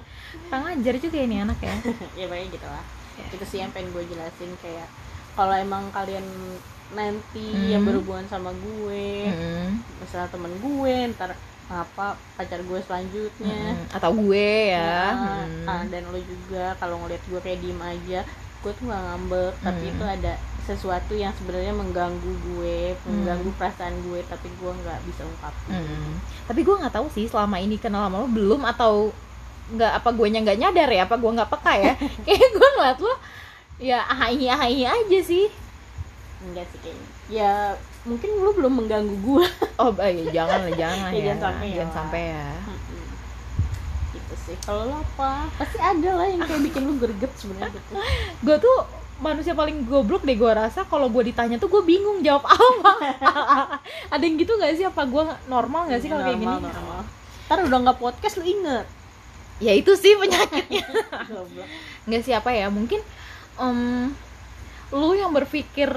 Kang 0.50 0.66
ajar 0.66 0.96
juga 0.98 1.18
ini 1.18 1.40
anak 1.40 1.60
ya. 1.62 1.76
Ya 2.16 2.26
pokoknya 2.26 2.48
gitu 2.50 2.68
lah. 2.68 2.84
Ya. 3.16 3.26
itu 3.30 3.46
sih 3.46 3.60
yang 3.60 3.72
pengen 3.72 3.92
gue 3.92 4.04
jelasin 4.06 4.52
kayak 4.58 4.88
kalau 5.36 5.52
emang 5.52 5.92
kalian 5.92 6.24
nanti 6.92 7.46
Hmm. 7.48 7.70
yang 7.70 7.84
berhubungan 7.84 8.26
sama 8.26 8.50
gue 8.52 9.06
Mm-mm. 9.26 9.78
misalnya 10.00 10.28
temen 10.28 10.54
gue 10.56 10.94
ntar 11.12 11.32
apa 11.68 12.08
pacar 12.34 12.60
gue 12.60 12.80
selanjutnya 12.82 13.62
Mm-mm. 13.78 13.94
atau 13.94 14.10
gue 14.12 14.50
ya 14.70 14.98
Nah, 15.08 15.46
Hmm. 15.46 15.66
ah, 15.66 15.84
dan 15.86 16.04
lo 16.06 16.18
juga 16.18 16.74
kalau 16.76 16.98
ngeliat 17.00 17.22
gue 17.24 17.40
kayak 17.40 17.60
diem 17.60 17.78
aja 17.80 18.20
gue 18.60 18.72
tuh 18.72 18.84
nggak 18.84 19.04
ngambek 19.04 19.54
tapi 19.60 19.84
Hmm. 19.84 19.92
itu 19.92 20.04
ada 20.04 20.34
sesuatu 20.66 21.14
yang 21.14 21.34
sebenarnya 21.34 21.72
mengganggu 21.72 22.34
gue 22.44 22.78
Hmm. 22.96 23.06
mengganggu 23.16 23.50
perasaan 23.54 23.96
gue 24.02 24.20
tapi 24.24 24.50
gue 24.52 24.72
nggak 24.76 25.00
bisa 25.04 25.22
ungkapin 25.24 25.72
Mm. 25.72 26.12
tapi 26.46 26.60
gue 26.60 26.76
nggak 26.76 26.92
tahu 26.92 27.08
sih 27.08 27.26
selama 27.26 27.58
ini 27.58 27.78
kenal 27.78 28.04
sama 28.04 28.18
lo 28.20 28.28
belum 28.28 28.62
atau 28.68 29.14
nggak 29.70 29.94
apa 29.96 30.10
gue 30.12 30.28
nya 30.28 30.42
nggak 30.42 30.60
nyadar 30.60 30.90
ya 30.90 31.02
apa 31.04 31.16
gue 31.16 31.32
nggak 31.32 31.52
peka 31.52 31.74
ya 31.76 31.94
kayak 32.26 32.50
gue 32.50 32.68
ngeliat 32.72 33.00
lo 33.00 33.14
ya 33.80 34.00
ahai 34.04 34.44
ahai 34.44 34.82
aja 34.84 35.20
sih 35.24 35.46
enggak 36.40 36.66
sih 36.72 36.80
kayaknya. 36.80 37.08
Ya 37.28 37.54
mungkin 38.08 38.30
lo 38.40 38.52
belum 38.56 38.74
mengganggu 38.80 39.16
gue 39.20 39.46
oh 39.84 39.92
ya 40.00 40.24
jangan 40.32 40.60
lah 40.66 40.74
jangan 40.74 41.10
Ya, 41.14 41.20
ya, 41.20 41.24
jangan 41.28 41.42
sampai 41.44 41.68
ya. 41.68 41.76
jangan 41.76 41.94
sampai 41.94 42.22
ya. 42.32 42.48
Gitu 44.16 44.34
sih. 44.48 44.56
Kalau 44.64 44.82
lo 44.88 44.96
apa? 45.04 45.32
Pasti 45.60 45.78
ada 45.78 46.10
lah 46.16 46.28
yang 46.28 46.42
kayak 46.48 46.62
bikin 46.64 46.82
lo 46.88 46.94
greget 46.96 47.32
sebenarnya 47.36 47.72
gitu. 47.76 47.92
Gue 48.46 48.56
tuh 48.58 48.78
manusia 49.20 49.52
paling 49.52 49.84
goblok 49.84 50.24
deh 50.24 50.40
gue 50.40 50.52
rasa. 50.52 50.88
Kalau 50.88 51.12
gue 51.12 51.28
ditanya 51.28 51.60
tuh 51.60 51.68
gue 51.68 51.84
bingung 51.84 52.24
jawab 52.24 52.48
apa. 52.48 52.94
Ada 54.08 54.24
yang 54.24 54.40
gitu 54.40 54.56
nggak 54.56 54.80
sih? 54.80 54.86
Apa 54.88 55.04
gue 55.04 55.24
normal 55.52 55.92
nggak 55.92 56.00
sih 56.00 56.08
kalau 56.08 56.24
kayak 56.24 56.40
gini? 56.40 56.48
Normal, 56.48 57.04
ntar 57.52 57.60
udah 57.68 57.80
nggak 57.84 58.00
podcast 58.00 58.40
lo 58.40 58.48
inget. 58.48 58.88
Ya 59.60 59.76
itu 59.76 59.92
sih 60.00 60.16
penyakitnya. 60.16 60.88
Nggak 62.08 62.22
sih 62.24 62.32
apa 62.32 62.56
ya. 62.56 62.72
Mungkin 62.72 63.04
em, 63.60 64.16
lu 64.96 65.10
yang 65.20 65.36
berpikir 65.36 65.92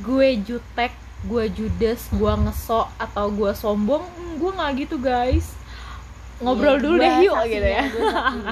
gue 0.00 0.28
jutek 0.40 0.96
gue 1.22 1.44
judes 1.54 2.10
gue 2.10 2.32
ngesok 2.34 2.88
atau 2.98 3.30
gue 3.30 3.52
sombong 3.54 4.02
hmm, 4.02 4.42
gue 4.42 4.50
nggak 4.50 4.72
gitu 4.86 4.96
guys. 4.98 5.54
Ngobrol 6.42 6.74
Iya, 6.74 6.82
dulu 6.82 6.96
deh 6.98 7.14
yuk 7.22 7.36
saksinya, 7.38 7.54
gitu 7.54 7.68
ya. 7.70 7.84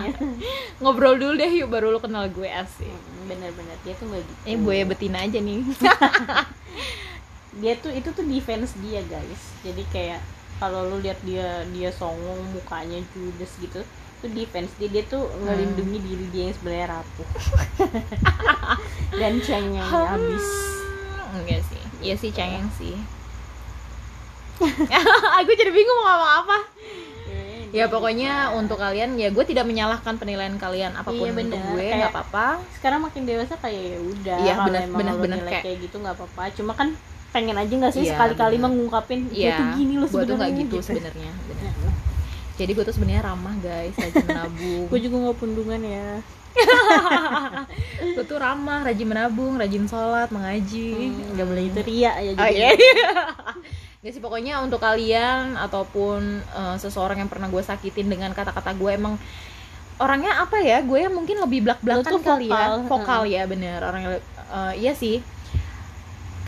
ngobrol 0.82 1.14
dulu 1.18 1.34
deh 1.34 1.50
yuk 1.58 1.68
baru 1.72 1.90
lu 1.90 1.98
kenal 1.98 2.30
gue 2.30 2.46
asik. 2.46 2.86
Hmm, 2.86 3.26
bener-bener 3.26 3.74
dia 3.82 3.94
tuh 3.98 4.06
nggak 4.06 4.22
gitu. 4.22 4.40
Ini 4.46 4.56
buaya 4.62 4.84
betina 4.86 5.18
aja 5.26 5.38
nih. 5.42 5.58
Dia 7.60 7.74
tuh 7.82 7.90
itu 7.90 8.08
tuh 8.14 8.22
defense 8.22 8.78
dia 8.78 9.02
guys. 9.10 9.42
Jadi 9.66 9.82
kayak 9.90 10.22
kalau 10.62 10.86
lu 10.86 11.02
lihat 11.02 11.18
dia 11.26 11.66
dia 11.74 11.90
songong 11.90 12.38
mukanya 12.54 13.02
judes 13.10 13.50
gitu 13.58 13.82
itu 14.22 14.26
defense 14.30 14.70
dia. 14.78 14.86
Dia 14.86 15.02
tuh 15.10 15.26
ngelindungi 15.42 15.98
diri 15.98 16.26
dia 16.30 16.42
yang 16.46 16.54
sebenarnya 16.54 16.86
rapuh 16.94 17.28
dan 19.18 19.42
cengeng 19.42 19.82
habis 19.82 20.46
enggak 21.32 21.60
sih. 21.64 21.82
Iya 22.00 22.14
sih 22.14 22.30
cengeng 22.30 22.68
sih. 22.74 22.96
Aku 25.40 25.50
jadi 25.50 25.70
bingung 25.70 25.98
mau 25.98 26.10
ngomong 26.10 26.32
apa. 26.44 26.58
Ya 27.70 27.86
pokoknya 27.86 28.50
untuk 28.52 28.76
kalian 28.76 29.14
ya 29.14 29.30
gue 29.30 29.44
tidak 29.44 29.62
menyalahkan 29.62 30.18
penilaian 30.18 30.58
kalian 30.58 30.90
apa 30.90 31.06
pun 31.06 31.22
Iya, 31.22 31.38
untuk 31.38 31.54
bener. 31.54 31.70
gue 31.70 31.78
Kayak- 31.80 31.98
nggak 32.00 32.12
apa-apa. 32.12 32.46
sekarang 32.74 33.00
makin 33.00 33.22
dewasa 33.24 33.54
kayak 33.56 33.82
ya 33.86 33.98
udah 34.02 34.38
Iya, 34.42 34.52
kalau 34.52 34.66
bener- 34.66 35.46
kayak- 35.46 35.62
kayak 35.62 35.78
gitu 35.80 35.96
nggak 35.96 36.14
apa-apa. 36.18 36.42
Cuma 36.50 36.72
kan 36.74 36.88
pengen 37.30 37.54
aja 37.54 37.70
nggak 37.70 37.94
sih 37.94 38.02
Iya, 38.02 38.10
sekali-kali 38.12 38.58
bener. 38.58 38.64
mengungkapin 38.66 39.20
gue 39.30 39.38
Iya, 39.38 39.54
tuh 39.54 39.66
gini 39.78 39.94
loh 39.96 40.08
gue 40.08 40.18
tuh 40.18 40.34
sebenarnya 40.34 40.58
gitu 40.58 40.76
sebenarnya 40.82 41.30
jadi 42.58 42.70
gue 42.76 42.84
tuh 42.84 42.92
sebenarnya 42.92 43.22
ramah 43.24 43.54
guys 43.56 43.94
rajin 43.96 44.20
menabung. 44.20 44.84
Gue 44.92 45.00
juga 45.00 45.16
nggak 45.16 45.38
pundungan 45.38 45.80
ya 45.80 46.08
gue 48.16 48.24
tuh 48.26 48.38
ramah 48.40 48.82
rajin 48.84 49.08
menabung 49.08 49.56
rajin 49.56 49.86
sholat 49.86 50.28
mengaji. 50.34 51.14
Nggak 51.36 51.46
boleh 51.46 51.64
itu 51.70 51.80
ria 51.86 52.12
ya 52.18 52.32
Oh, 52.34 52.48
jadi 52.48 52.52
iya. 52.52 52.70
Gak 54.00 54.12
sih 54.16 54.22
pokoknya 54.24 54.64
untuk 54.64 54.80
kalian 54.80 55.60
ataupun 55.60 56.40
eh, 56.40 56.76
seseorang 56.80 57.20
yang 57.20 57.28
pernah 57.28 57.52
gue 57.52 57.60
sakitin 57.60 58.08
dengan 58.08 58.32
kata-kata 58.32 58.72
gue 58.72 58.90
emang 58.96 59.20
orangnya 60.00 60.40
apa 60.40 60.56
ya 60.64 60.80
gue 60.80 60.96
yang 60.96 61.12
mungkin 61.12 61.36
lebih 61.44 61.68
belak 61.68 61.84
belakan 61.84 62.16
kali 62.24 62.48
ya. 62.48 62.80
vokal, 62.80 62.88
vokal 62.88 63.22
ya 63.28 63.42
bener. 63.44 63.80
Orang 63.84 64.02
eh, 64.08 64.72
iya 64.80 64.96
sih. 64.96 65.20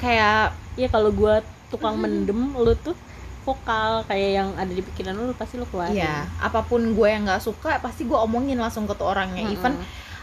Kayak 0.01 0.57
ya 0.81 0.89
kalau 0.89 1.13
gue 1.13 1.45
tukang 1.69 2.01
mendem 2.01 2.57
lu 2.57 2.73
tuh 2.77 2.97
vokal 3.43 4.03
kayak 4.05 4.31
yang 4.35 4.49
ada 4.55 4.69
di 4.69 4.81
pikiran 4.81 5.13
lu, 5.13 5.33
pasti 5.33 5.55
lu 5.55 5.67
keluarin 5.67 5.97
ya 5.97 6.25
apa 6.39 6.61
pun 6.61 6.79
gue 6.79 7.09
yang 7.09 7.23
nggak 7.23 7.41
suka 7.41 7.79
pasti 7.79 8.03
gue 8.03 8.15
omongin 8.17 8.57
langsung 8.57 8.85
ke 8.85 8.93
tuh 8.93 9.09
orangnya 9.09 9.43
Mm-mm. 9.43 9.55
even 9.55 9.75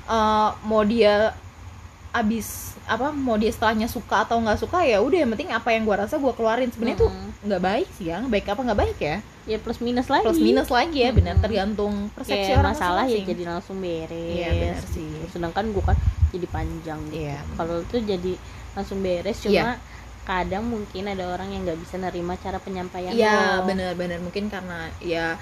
eh, 0.05 0.49
mau 0.63 0.81
dia 0.81 1.35
abis 2.09 2.73
apa 2.83 3.13
mau 3.13 3.37
dia 3.37 3.53
setelahnya 3.53 3.85
suka 3.85 4.25
atau 4.25 4.41
nggak 4.41 4.57
suka 4.57 4.81
ya 4.81 4.97
udah 4.97 5.21
yang 5.21 5.29
penting 5.29 5.53
apa 5.53 5.69
yang 5.69 5.85
gue 5.85 5.93
rasa 5.93 6.17
gue 6.17 6.33
keluarin 6.33 6.67
sebenarnya 6.67 6.97
tuh 6.97 7.11
Mm-mm. 7.11 7.45
nggak 7.45 7.61
baik 7.61 7.87
sih 7.93 8.09
ya 8.09 8.17
baik 8.23 8.45
apa 8.47 8.61
nggak 8.63 8.79
baik 8.79 8.97
ya 8.97 9.15
ya 9.45 9.57
plus 9.57 9.77
minus 9.77 10.09
lagi 10.09 10.25
plus 10.25 10.41
minus 10.41 10.69
lagi 10.69 10.97
ya 10.99 11.13
benar 11.13 11.37
Mm-mm. 11.37 11.45
tergantung 11.45 11.93
persepsi 12.09 12.51
orang 12.51 12.73
masalah 12.73 13.05
ya 13.05 13.21
jadi 13.21 13.43
langsung 13.45 13.77
beres 13.77 14.09
Iya, 14.33 14.49
benar 14.51 14.81
sih. 14.89 15.05
gitu. 15.05 15.25
sedangkan 15.29 15.65
gue 15.69 15.83
kan 15.85 15.97
jadi 16.29 16.47
panjang 16.49 16.99
gitu. 17.09 17.21
Iya. 17.21 17.37
kalau 17.53 17.75
itu 17.79 17.95
jadi 18.01 18.33
langsung 18.73 18.97
beres 18.99 19.37
cuma 19.39 19.53
Iya. 19.53 19.65
Kadang 20.29 20.61
mungkin 20.61 21.09
ada 21.09 21.25
orang 21.25 21.49
yang 21.49 21.65
nggak 21.65 21.81
bisa 21.81 21.97
nerima 21.97 22.37
cara 22.37 22.61
penyampaian 22.61 23.09
lo. 23.57 23.65
benar-benar. 23.65 24.21
Mungkin 24.21 24.45
karena 24.45 24.93
ya 25.01 25.41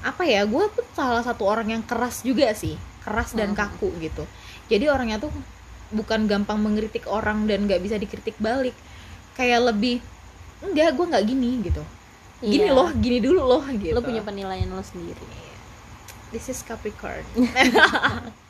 apa 0.00 0.24
ya 0.24 0.48
gue 0.48 0.64
tuh 0.72 0.86
salah 0.96 1.20
satu 1.20 1.44
orang 1.44 1.68
yang 1.68 1.82
keras 1.84 2.24
juga 2.24 2.48
sih. 2.56 2.80
Keras 3.04 3.36
dan 3.36 3.52
Mhm. 3.52 3.56
kaku 3.60 3.92
gitu. 4.00 4.24
Jadi 4.66 4.88
orangnya 4.88 5.20
tuh 5.20 5.28
bukan 5.92 6.24
gampang 6.24 6.56
mengkritik 6.56 7.04
orang 7.06 7.44
dan 7.44 7.68
nggak 7.68 7.78
bisa 7.78 8.00
dikritik 8.00 8.40
balik. 8.40 8.72
Kayak 9.36 9.68
lebih 9.68 10.00
enggak 10.64 10.96
gue 10.96 11.06
nggak 11.12 11.24
gini 11.28 11.50
gitu. 11.62 11.84
Gini 12.40 12.66
Iya. 12.66 12.72
loh 12.72 12.88
gini 12.96 13.18
dulu 13.20 13.42
loh 13.44 13.64
gitu. 13.68 13.92
lo 13.92 14.00
punya 14.00 14.24
penilaian 14.24 14.68
lo 14.68 14.80
sendiri. 14.80 15.20
This 16.32 16.48
is 16.48 16.64
Capricorn. 16.64 17.22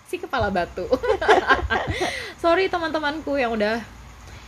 Si 0.06 0.22
kepala 0.22 0.54
batu. 0.54 0.86
Sorry 2.42 2.70
teman-temanku 2.70 3.34
yang 3.34 3.58
udah 3.58 3.82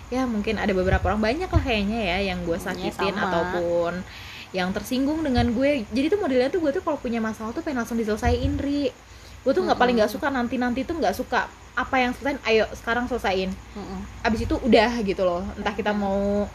ya 0.09 0.25
mungkin 0.25 0.57
ada 0.57 0.73
beberapa 0.73 1.05
orang 1.05 1.21
banyak 1.21 1.47
lah 1.47 1.63
kayaknya 1.63 2.01
ya 2.01 2.19
yang 2.33 2.41
gue 2.43 2.57
sakitin 2.57 3.13
sama. 3.13 3.29
ataupun 3.29 3.93
yang 4.51 4.73
tersinggung 4.73 5.21
dengan 5.21 5.45
gue 5.53 5.85
jadi 5.93 6.09
tuh 6.09 6.19
modelnya 6.19 6.49
tuh 6.49 6.65
gue 6.65 6.73
tuh 6.73 6.81
kalau 6.81 6.97
punya 6.97 7.21
masalah 7.21 7.53
tuh 7.53 7.61
pengen 7.61 7.85
langsung 7.85 8.01
diselesaiin 8.01 8.57
Ri 8.57 8.89
gue 9.39 9.53
tuh 9.53 9.61
nggak 9.61 9.77
paling 9.77 10.01
nggak 10.01 10.09
suka 10.09 10.29
nanti 10.29 10.57
nanti 10.57 10.83
tuh 10.83 10.97
nggak 10.97 11.13
suka 11.13 11.45
apa 11.73 11.97
yang 11.97 12.11
selesai 12.11 12.41
ayo 12.45 12.65
sekarang 12.75 13.05
selesaiin 13.07 13.53
Mm-mm. 13.53 14.01
abis 14.25 14.49
itu 14.49 14.55
udah 14.59 14.99
gitu 15.03 15.23
loh 15.23 15.45
entah 15.55 15.73
kita 15.73 15.93
mau 15.93 16.49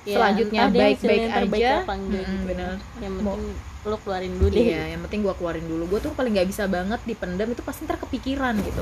Ya, 0.00 0.16
selanjutnya 0.16 0.72
baik-baik 0.72 1.28
aja 1.28 1.84
apa 1.84 1.92
gitu. 2.00 2.24
bener 2.48 2.80
yang 3.04 3.20
Mau- 3.20 3.36
penting 3.36 3.52
lo 3.80 3.96
keluarin 4.00 4.32
dulu 4.32 4.48
deh 4.48 4.64
Iya, 4.72 4.82
yang 4.96 5.00
penting 5.04 5.20
gue 5.20 5.34
keluarin 5.36 5.66
dulu. 5.68 5.84
Gue 5.88 6.00
tuh 6.00 6.12
paling 6.12 6.32
nggak 6.32 6.48
bisa 6.48 6.64
banget 6.64 7.00
dipendam 7.04 7.44
itu 7.48 7.60
pasti 7.60 7.84
ntar 7.84 7.96
kepikiran 7.96 8.56
gitu. 8.60 8.80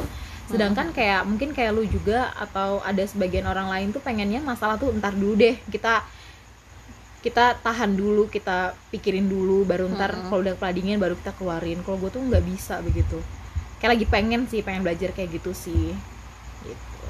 Sedangkan 0.48 0.90
kayak 0.90 1.28
mungkin 1.28 1.52
kayak 1.52 1.76
lu 1.76 1.84
juga 1.84 2.32
atau 2.34 2.80
ada 2.80 3.04
sebagian 3.04 3.44
orang 3.44 3.68
lain 3.68 3.88
tuh 3.92 4.00
pengennya 4.00 4.40
masalah 4.40 4.80
tuh 4.80 4.88
ntar 4.96 5.12
dulu 5.12 5.36
deh 5.36 5.60
kita 5.68 6.00
kita 7.18 7.58
tahan 7.60 7.98
dulu, 7.98 8.30
kita 8.30 8.78
pikirin 8.88 9.26
dulu, 9.26 9.66
baru 9.66 9.90
ntar 9.90 10.14
Mm-mm. 10.14 10.30
kalau 10.30 10.40
udah 10.40 10.54
kepala 10.54 10.72
dingin 10.72 11.02
baru 11.02 11.18
kita 11.18 11.34
keluarin. 11.34 11.82
Kalau 11.82 11.98
gue 11.98 12.10
tuh 12.10 12.22
nggak 12.22 12.44
bisa 12.46 12.78
begitu. 12.78 13.18
Kayak 13.78 13.98
lagi 13.98 14.06
pengen 14.06 14.46
sih, 14.46 14.62
pengen 14.62 14.86
belajar 14.86 15.10
kayak 15.12 15.36
gitu 15.36 15.50
sih. 15.52 15.92
Gitu. 16.58 17.06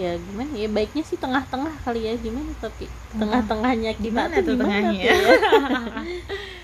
ya 0.00 0.16
gimana 0.16 0.48
ya 0.56 0.66
baiknya 0.66 1.04
sih 1.04 1.20
tengah-tengah 1.20 1.84
kali 1.84 2.08
ya 2.08 2.16
gimana 2.16 2.48
tapi 2.56 2.88
tengah-tengahnya 3.12 3.92
kita 4.00 4.04
Gimana 4.08 4.34
tuh 4.40 4.42
tuh 4.48 4.54
gimana 4.56 4.72
tengahnya? 4.72 5.04
tuh 5.04 5.04
ya? 5.04 5.16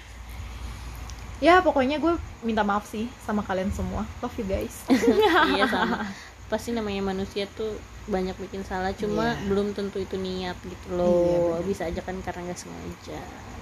Ya 1.38 1.58
pokoknya 1.58 1.96
gue 1.96 2.12
minta 2.40 2.60
maaf 2.60 2.84
sih 2.84 3.06
sama 3.20 3.40
kalian 3.40 3.70
semua. 3.70 4.02
Love 4.18 4.34
you 4.36 4.46
guys. 4.46 4.74
iya 5.52 5.64
sama 5.64 6.02
pasti 6.50 6.72
namanya 6.72 7.04
manusia 7.04 7.44
tuh 7.50 7.76
banyak 8.06 8.32
bikin 8.38 8.64
salah 8.64 8.88
cuma 8.90 9.36
Iya. 9.36 9.44
belum 9.46 9.66
tentu 9.70 10.00
itu 10.00 10.16
niat 10.16 10.56
gitu 10.58 10.86
Iya, 10.86 10.96
loh 10.96 11.20
benar. 11.54 11.60
bisa 11.62 11.82
aja 11.84 12.00
kan 12.00 12.16
karena 12.18 12.40
nggak 12.42 12.56
sengaja 12.56 13.20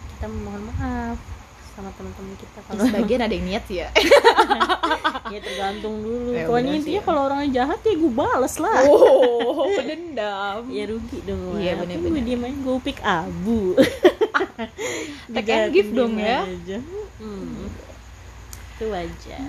kita 0.08 0.26
mohon 0.30 0.70
maaf 0.70 1.18
sama 1.68 1.90
teman-teman 1.92 2.38
kita 2.38 2.58
kalau 2.62 2.78
sebagian 2.80 3.20
ada 3.20 3.34
yang 3.34 3.42
niat 3.44 3.64
sih 3.66 3.82
ya. 3.82 3.90
ya 5.34 5.38
tergantung 5.42 5.98
dulu 5.98 6.30
Ya, 6.30 6.46
pokoknya 6.46 6.72
intinya 6.72 6.94
ya. 6.96 7.04
kalau 7.04 7.20
orangnya 7.26 7.48
jahat 7.52 7.80
ya 7.82 7.94
gue 7.98 8.12
bales 8.14 8.54
lah 8.56 8.76
Oh, 8.86 9.66
pendendam. 9.68 10.62
ya 10.70 10.84
rugi 10.86 11.18
dong 11.20 11.58
Iya, 11.58 11.72
Wak. 11.74 11.78
bener-bener. 11.82 12.06
gue 12.08 12.22
diem 12.22 12.42
aja 12.46 12.54
gue 12.56 12.76
pick 12.80 12.98
abu 13.02 13.60
Take 15.28 15.50
and 15.50 15.74
give 15.74 15.90
dong 15.90 16.14
ya. 16.16 16.46
aja. 16.46 16.78
Hmm. 17.18 17.66
itu 18.72 18.84
wajar 18.86 19.40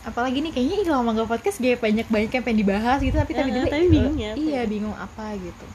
Apalagi 0.00 0.40
nih 0.40 0.48
kayaknya 0.48 0.76
ih 0.78 0.88
lama 0.88 1.12
gak 1.12 1.28
podcast 1.28 1.60
gue 1.60 1.76
banyak 1.76 2.08
banyak 2.08 2.30
yang 2.30 2.40
pengen 2.40 2.58
dibahas 2.58 2.98
gitu 2.98 3.12
tapi 3.12 3.30
Ya, 3.30 3.44
tiba-tiba 3.44 3.68
tapi 3.68 3.86
bingung 3.86 4.16
ya, 4.16 4.32
Iya, 4.32 4.52
ya? 4.56 4.62
bingung 4.64 4.96
apa 4.96 5.36
gitu. 5.36 5.66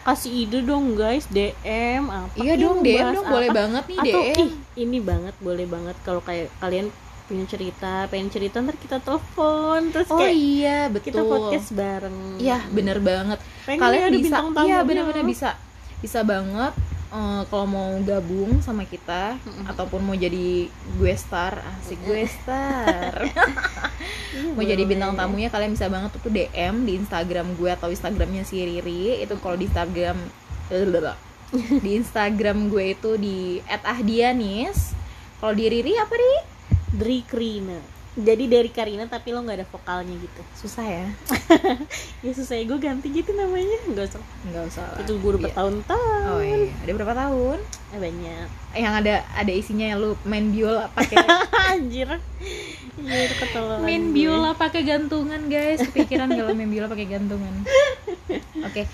kasih 0.00 0.32
ide 0.40 0.62
dong 0.62 0.94
guys 0.94 1.26
DM 1.26 2.06
apa 2.06 2.32
Iya 2.34 2.54
dong, 2.56 2.80
DM 2.80 3.12
dong, 3.12 3.26
boleh 3.26 3.50
apa. 3.50 3.58
banget 3.58 3.84
nih 3.84 3.98
atau 3.98 4.20
DM. 4.22 4.38
ih 4.38 4.50
ini 4.78 4.98
banget 4.98 5.34
boleh 5.36 5.66
banget 5.66 5.96
kalau 6.00 6.22
kayak 6.22 6.48
kalian 6.56 6.88
punya 7.26 7.44
cerita 7.44 8.06
pengen 8.06 8.30
cerita 8.30 8.56
ntar 8.58 8.72
kita 8.74 8.96
telepon 8.98 9.90
terus 9.90 10.06
Oh 10.06 10.16
kayak 10.16 10.32
iya, 10.32 10.78
kita 10.88 11.18
betul. 11.18 11.28
podcast 11.28 11.68
bareng 11.74 12.16
Iya, 12.38 12.58
bener 12.70 12.98
banget. 13.00 13.36
Pengen 13.66 13.80
kalian 13.80 14.00
ya 14.00 14.06
ada 14.06 14.16
bisa 14.16 14.36
bintang 14.40 14.64
iya 14.64 14.78
bener-bener 14.80 15.24
bisa 15.26 15.48
bisa 15.98 16.20
banget 16.22 16.72
eh, 17.12 17.42
kalau 17.48 17.66
mau 17.66 17.90
gabung 18.04 18.60
sama 18.60 18.84
kita 18.84 19.36
Mm-mm. 19.40 19.64
ataupun 19.70 20.00
mau 20.04 20.16
jadi 20.16 20.68
gue 20.68 21.14
star 21.16 21.60
asik 21.78 21.98
gue 22.04 22.24
star. 22.28 23.14
Iya, 24.28 24.54
mau 24.54 24.62
jadi 24.62 24.84
bintang 24.84 25.16
tamunya 25.18 25.48
kalian 25.50 25.72
bisa 25.74 25.90
banget 25.90 26.14
tuh 26.14 26.30
DM 26.30 26.86
di 26.86 27.00
Instagram 27.00 27.58
gue 27.58 27.74
atau 27.74 27.90
Instagramnya 27.90 28.46
si 28.46 28.60
Riri. 28.60 29.18
Itu 29.24 29.40
kalau 29.40 29.58
di 29.58 29.66
Instagram 29.66 30.20
di 31.84 31.90
Instagram 31.96 32.68
gue 32.70 32.92
itu 32.92 33.16
di 33.18 33.58
@ahdianis. 33.66 34.94
Kalau 35.42 35.56
di 35.56 35.64
Riri 35.66 35.96
apa 35.96 36.14
Ri? 36.14 36.34
Dri 36.92 37.18
Krina 37.26 37.97
jadi 38.18 38.44
dari 38.50 38.66
Karina 38.68 39.06
tapi 39.06 39.30
lo 39.30 39.40
nggak 39.40 39.58
ada 39.62 39.66
vokalnya 39.66 40.14
gitu. 40.18 40.42
Susah 40.52 40.82
ya. 40.82 41.06
Ya 42.18 42.34
susah 42.34 42.58
ya 42.58 42.66
gue 42.66 42.78
ganti 42.78 43.08
gitu 43.08 43.30
namanya. 43.30 43.78
Nggak 43.86 44.10
usah. 44.10 44.22
Nggak 44.42 44.64
usah 44.66 44.84
lah. 44.84 44.98
itu 44.98 45.12
udah 45.14 45.30
Iya. 45.30 45.44
bertahun-tahun. 45.46 46.26
Oh 46.28 46.42
iya. 46.42 46.74
Ada 46.82 46.92
berapa 46.92 47.14
tahun? 47.14 47.58
Eh, 47.94 47.98
banyak. 48.02 48.46
Yang 48.74 48.94
ada 48.98 49.14
ada 49.32 49.52
isinya 49.54 49.86
yang 49.86 49.98
lu 50.02 50.10
main 50.26 50.50
biola 50.50 50.90
pakai 50.90 51.16
anjir. 51.72 52.10
Iya 52.98 53.18
itu 53.30 53.44
main 53.80 54.02
gue. 54.10 54.14
biola 54.18 54.50
pakai 54.52 54.82
gantungan 54.82 55.46
guys. 55.46 55.78
Kepikiran 55.80 56.26
kalau 56.28 56.52
main 56.52 56.66
biola 56.66 56.90
pakai 56.90 57.06
gantungan. 57.06 57.54
Oke. 58.66 58.90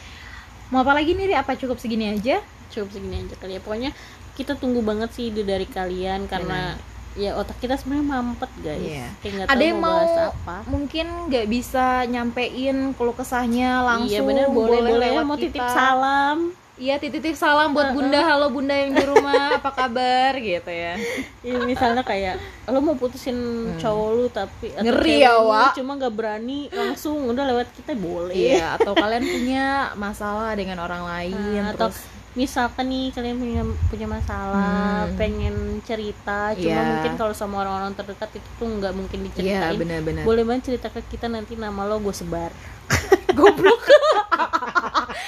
Mau 0.69 0.85
apa 0.85 0.93
lagi 0.93 1.17
nih 1.17 1.33
apa 1.33 1.57
cukup 1.57 1.81
segini 1.81 2.13
aja? 2.13 2.45
Cukup 2.69 2.93
segini 2.93 3.25
aja 3.25 3.35
kali 3.41 3.57
ya. 3.57 3.61
Pokoknya 3.65 3.91
kita 4.37 4.53
tunggu 4.55 4.85
banget 4.85 5.17
sih 5.17 5.33
ide 5.33 5.49
dari 5.49 5.65
kalian 5.65 6.29
karena 6.29 6.77
ya 7.15 7.31
otak 7.35 7.57
kita 7.59 7.75
sebenarnya 7.75 8.07
mampet 8.09 8.51
guys. 8.59 8.81
Iya. 8.81 9.07
kayak 9.21 9.47
ada 9.47 9.63
yang 9.63 9.79
mau 9.79 10.03
mau 10.03 10.29
apa. 10.29 10.57
mungkin 10.67 11.07
nggak 11.27 11.47
bisa 11.47 12.03
nyampein 12.05 12.91
keluh 12.93 13.15
kesahnya 13.15 13.81
langsung. 13.81 14.11
Iya 14.11 14.21
bener. 14.21 14.47
Boleh 14.49 14.79
boleh 14.81 14.99
lewat 15.11 15.25
mau 15.25 15.39
titip 15.39 15.63
salam. 15.65 16.51
Iya 16.75 16.99
titip 16.99 17.39
salam 17.39 17.71
buat 17.71 17.95
bunda. 17.95 18.19
Halo 18.19 18.51
bunda 18.51 18.75
yang 18.75 18.99
di 18.99 19.07
rumah. 19.07 19.63
Apa 19.63 19.71
kabar? 19.71 20.35
Gitu 20.37 20.67
ya. 20.67 20.99
Iya 21.47 21.61
misalnya 21.63 22.03
kayak 22.03 22.41
lo 22.67 22.81
mau 22.81 22.97
putusin 22.97 23.37
cowok 23.79 24.09
lu 24.11 24.27
tapi 24.27 24.73
atau 24.73 24.83
Hmm. 24.83 24.89
Ngeri 24.91 25.17
ya, 25.23 25.39
Wak. 25.39 25.77
cuma 25.77 25.95
nggak 25.95 26.11
berani 26.11 26.67
langsung 26.73 27.31
udah 27.31 27.45
lewat 27.47 27.69
kita 27.79 27.95
boleh. 27.95 28.35
Iya 28.35 28.75
atau 28.75 28.91
kalian 28.91 29.23
punya 29.23 29.65
masalah 29.95 30.51
dengan 30.57 30.81
orang 30.81 31.05
lain 31.05 31.37
Nah, 31.63 31.71
atau 31.71 31.95
terus 31.95 32.03
misalkan 32.35 32.87
nih 32.87 33.11
kalian 33.11 33.37
punya 33.37 33.63
punya 33.89 34.07
masalah 34.09 35.07
Hmm. 35.07 35.15
pengen 35.15 35.55
cerita 35.81 36.51
cuma 36.53 36.67
Iya. 36.73 36.83
mungkin 36.93 37.13
kalau 37.15 37.31
sama 37.33 37.61
orang-orang 37.61 37.95
terdekat 37.95 38.31
itu 38.33 38.49
tuh 38.57 38.69
nggak 38.69 38.93
mungkin 38.93 39.19
iya 39.21 39.29
diceritain. 39.29 39.79
benar-benar. 39.79 40.23
Boleh 40.23 40.43
banget 40.43 40.63
cerita 40.69 40.89
ke 40.89 41.01
kita 41.05 41.27
nanti 41.27 41.55
nama 41.55 41.83
lo 41.83 41.99
gue 41.99 42.11
sebar. 42.11 42.51
Goblok. 43.33 43.81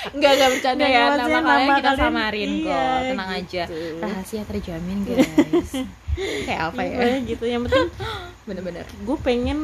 Nggak 0.08 0.32
nggak 0.32 0.50
bercanda 0.52 0.84
ya 0.84 1.02
nama 1.12 1.16
kalian 1.20 1.42
nama 1.42 1.62
kita 1.72 1.82
kalian- 1.84 2.00
samarin 2.00 2.50
iya, 2.52 2.66
kok 2.66 3.00
tenang 3.06 3.30
aja. 3.32 3.62
Gitu. 3.66 3.98
rahasia 4.00 4.42
terjamin 4.44 4.98
guys. 5.04 5.70
Kayak 6.46 6.60
apa 6.66 6.80
ya? 6.80 6.90
Pokoknya 6.92 7.18
gitu. 7.24 7.44
Yang 7.44 7.62
penting 7.64 7.88
bener-bener 8.46 8.84
gue 8.86 9.16
pengen 9.20 9.58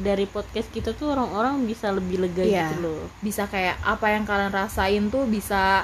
dari 0.00 0.24
podcast 0.24 0.70
kita 0.70 0.92
tuh 0.92 1.10
orang-orang 1.10 1.64
bisa 1.64 1.90
lebih 1.90 2.20
lega 2.20 2.42
Iya. 2.42 2.68
gitu 2.68 2.76
loh. 2.80 3.02
Bisa 3.18 3.46
kayak 3.46 3.80
apa 3.80 4.06
yang 4.08 4.22
kalian 4.22 4.50
rasain 4.50 5.08
tuh 5.08 5.24
bisa 5.24 5.82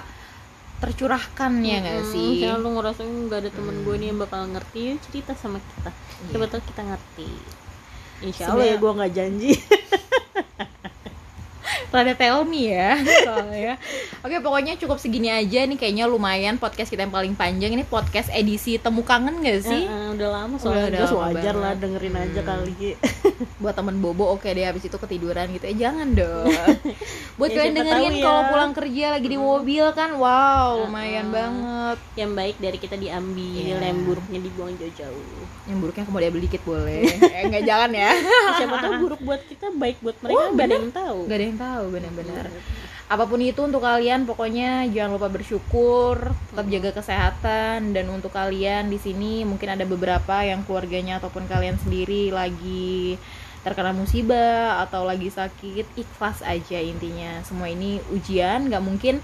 tercurahkan 0.82 1.52
ya 1.70 1.76
nggak 1.84 2.02
Mm-mm, 2.02 2.12
sih? 2.12 2.30
Jangan 2.40 2.58
lu 2.64 2.68
ngerasain 2.76 3.12
gak 3.30 3.40
ada 3.46 3.50
temen 3.58 3.76
gue 3.84 3.94
nih 4.00 4.06
yang 4.10 4.18
bakal 4.24 4.40
ngerti 4.54 4.80
cerita 5.04 5.32
sama 5.42 5.58
kita. 5.70 5.90
Siapa 6.30 6.46
tahu 6.50 6.62
kita 6.70 6.82
ngerti. 6.90 7.30
Insya 8.26 8.44
Allah 8.52 8.66
ya 8.70 8.76
gue 8.82 8.90
gak 9.00 9.12
janji 9.16 9.50
rada 11.90 12.12
tell 12.12 12.42
me 12.42 12.70
ya 12.70 12.94
soalnya. 13.22 13.74
Oke 14.20 14.36
pokoknya 14.38 14.74
cukup 14.76 14.96
segini 14.96 15.28
aja 15.28 15.62
nih 15.62 15.74
kayaknya 15.74 16.04
lumayan 16.04 16.56
podcast 16.56 16.88
kita 16.88 17.02
yang 17.02 17.10
paling 17.10 17.34
panjang. 17.34 17.70
Ini 17.70 17.84
podcast 17.84 18.30
edisi 18.30 18.76
temu 18.76 19.00
kangen 19.00 19.38
gak 19.38 19.60
sih? 19.62 19.82
Eh, 19.82 19.88
eh, 19.88 20.08
Udah 20.12 20.28
lama 20.30 20.54
Udah, 20.54 20.60
soalnya. 20.60 20.88
Udah 20.88 21.02
lama 21.06 21.20
wajar 21.30 21.54
lah 21.54 21.72
dengerin 21.74 22.14
aja 22.14 22.40
Hmm. 22.40 22.48
kali. 22.48 22.74
Buat 23.62 23.74
temen 23.74 23.96
bobo 23.98 24.24
oke 24.30 24.46
deh 24.46 24.62
habis 24.62 24.82
itu 24.82 24.96
ketiduran 24.96 25.50
gitu 25.50 25.64
ya. 25.66 25.88
Jangan 25.88 26.08
dong. 26.12 26.46
Buat 27.38 27.50
Ya, 27.50 27.56
kalian 27.58 27.74
dengerin 27.74 28.14
ya. 28.14 28.22
kalau 28.22 28.42
pulang 28.48 28.72
kerja 28.72 29.04
lagi 29.10 29.26
di 29.26 29.36
mobil 29.36 29.84
kan 29.92 30.10
wow 30.14 30.80
lumayan 30.80 31.28
banget. 31.28 31.98
Yang 32.14 32.30
baik 32.32 32.56
dari 32.58 32.78
kita 32.78 32.94
diambil 32.94 33.38
Iya. 33.40 33.76
Yang 33.82 34.00
buruknya 34.04 34.38
dibuang 34.40 34.72
jauh-jauh. 34.74 35.42
Yang 35.64 35.78
buruknya 35.78 36.02
mau 36.06 36.20
diambil 36.20 36.42
dikit 36.42 36.62
boleh. 36.62 37.02
Eh, 37.30 37.46
nggak 37.46 37.64
jangan 37.64 37.90
ya. 37.90 38.10
Siapa 38.56 38.76
tahu 38.78 38.92
buruk 39.00 39.20
buat 39.22 39.40
kita 39.42 39.72
baik 39.72 39.96
buat 40.00 40.16
mereka 40.18 40.36
Oh, 40.36 40.48
Gak 40.52 40.66
ada 40.66 40.74
yang 40.74 40.90
tahu. 40.90 41.18
Nggak 41.24 41.36
ada 41.36 41.46
yang 41.46 41.58
tahu 41.60 41.84
benar-benar 41.92 42.48
apa 43.10 43.24
pun 43.28 43.42
itu 43.42 43.60
untuk 43.60 43.84
kalian 43.84 44.24
pokoknya 44.24 44.88
jangan 44.88 45.20
lupa 45.20 45.28
bersyukur 45.28 46.32
tetap 46.48 46.66
jaga 46.72 46.90
kesehatan 46.96 47.92
dan 47.92 48.06
untuk 48.08 48.32
kalian 48.32 48.88
di 48.88 48.96
sini 48.96 49.44
mungkin 49.44 49.76
ada 49.76 49.84
beberapa 49.84 50.40
yang 50.40 50.64
keluarganya 50.64 51.20
ataupun 51.20 51.44
kalian 51.50 51.76
sendiri 51.76 52.32
lagi 52.32 53.20
terkena 53.60 53.92
musibah 53.92 54.80
atau 54.80 55.04
lagi 55.04 55.28
sakit 55.28 55.84
ikhlas 55.96 56.40
aja 56.40 56.80
intinya. 56.80 57.44
Semua 57.44 57.68
ini 57.68 58.00
ujian 58.08 58.72
nggak 58.72 58.84
mungkin 58.84 59.20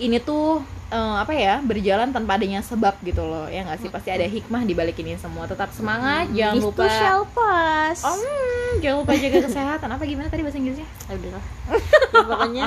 ini 0.00 0.16
tuh 0.18 0.64
eh, 0.88 1.16
apa 1.20 1.32
ya 1.36 1.60
berjalan 1.60 2.10
tanpa 2.10 2.40
adanya 2.40 2.64
sebab 2.64 2.96
gitu 3.04 3.20
loh 3.22 3.46
ya 3.46 3.62
nggak 3.68 3.78
sih? 3.84 3.88
Pasti 3.92 4.08
ada 4.08 4.24
hikmah 4.24 4.64
di 4.64 4.72
balik 4.72 4.96
ini 4.98 5.14
semua. 5.20 5.44
Tetap 5.44 5.70
semangat 5.76 6.32
jangan 6.32 6.56
This 6.56 6.64
lupa 6.64 6.84
shall 6.88 7.24
pass 7.28 8.00
Oh, 8.02 8.16
hmm, 8.16 8.80
jangan 8.80 8.96
lupa 9.04 9.12
jaga 9.20 9.38
kesehatan. 9.44 9.88
Apa 9.92 10.02
gimana 10.08 10.32
tadi 10.32 10.42
bahasa 10.42 10.58
Inggrisnya? 10.58 10.88
Ah, 11.06 11.14
udah 11.14 11.30
lah 11.36 11.44
ya, 12.12 12.20
pokoknya 12.24 12.66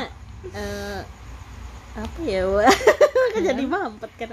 eh, 0.53 0.99
apa 1.93 2.19
ya 2.25 2.41
Wak? 2.53 2.69
Kan 3.33 3.41
jadi 3.49 3.63
mampet 3.65 4.11
kan 4.17 4.29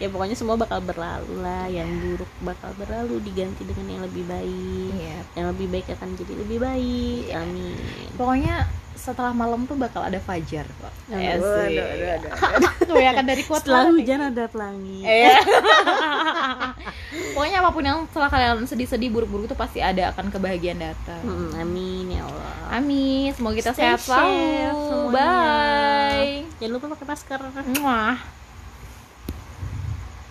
ya 0.00 0.08
pokoknya 0.08 0.36
semua 0.36 0.60
bakal 0.60 0.84
berlalu 0.84 1.40
lah. 1.40 1.64
Yang 1.72 1.88
buruk 2.04 2.32
bakal 2.44 2.70
berlalu 2.76 3.16
diganti 3.24 3.64
dengan 3.64 3.96
yang 3.96 4.02
lebih 4.04 4.24
baik. 4.28 4.92
Iya. 4.92 5.18
yang 5.40 5.46
lebih 5.56 5.66
baik 5.72 5.86
akan 5.96 6.08
jadi 6.20 6.32
lebih 6.36 6.58
baik. 6.60 7.32
Amin. 7.32 7.76
Pokoknya 8.16 8.68
setelah 9.00 9.32
malam 9.32 9.64
tuh 9.64 9.74
bakal 9.74 10.00
ada 10.00 10.16
fajar 10.16 10.68
kok. 10.68 10.92
Aduh, 11.08 11.16
Yes, 11.16 11.40
aduh, 11.40 11.66
iya. 11.66 11.84
aduh, 11.88 12.30
aduh. 12.30 12.30
Kebanyakan 12.84 13.24
dari 13.30 13.42
kuat 13.42 13.60
setelah 13.60 13.88
hujan 13.88 14.20
ada 14.22 14.44
pelangi 14.46 15.00
Iya. 15.02 15.36
Pokoknya 17.34 17.58
apa 17.58 17.70
pun 17.70 17.82
yang 17.82 17.98
setelah 18.06 18.28
kalian 18.28 18.62
sedih-sedih 18.62 19.08
buruk-buruk 19.08 19.44
itu 19.46 19.56
pasti 19.56 19.80
ada 19.80 20.12
akan 20.12 20.28
kebahagiaan 20.28 20.78
datang. 20.78 21.22
Mm, 21.22 21.50
amin 21.56 22.06
ya 22.10 22.22
Allah 22.22 22.52
Amin, 22.70 23.28
semoga 23.32 23.54
kita 23.56 23.72
Stay 23.72 23.82
sehat 23.82 23.98
selalu. 23.98 24.30
semuanya. 24.30 24.68
Bye. 25.10 26.46
jangan 26.60 26.72
lupa 26.76 26.86
pakai 26.94 27.06
masker 27.08 27.40
Muah. 27.74 28.16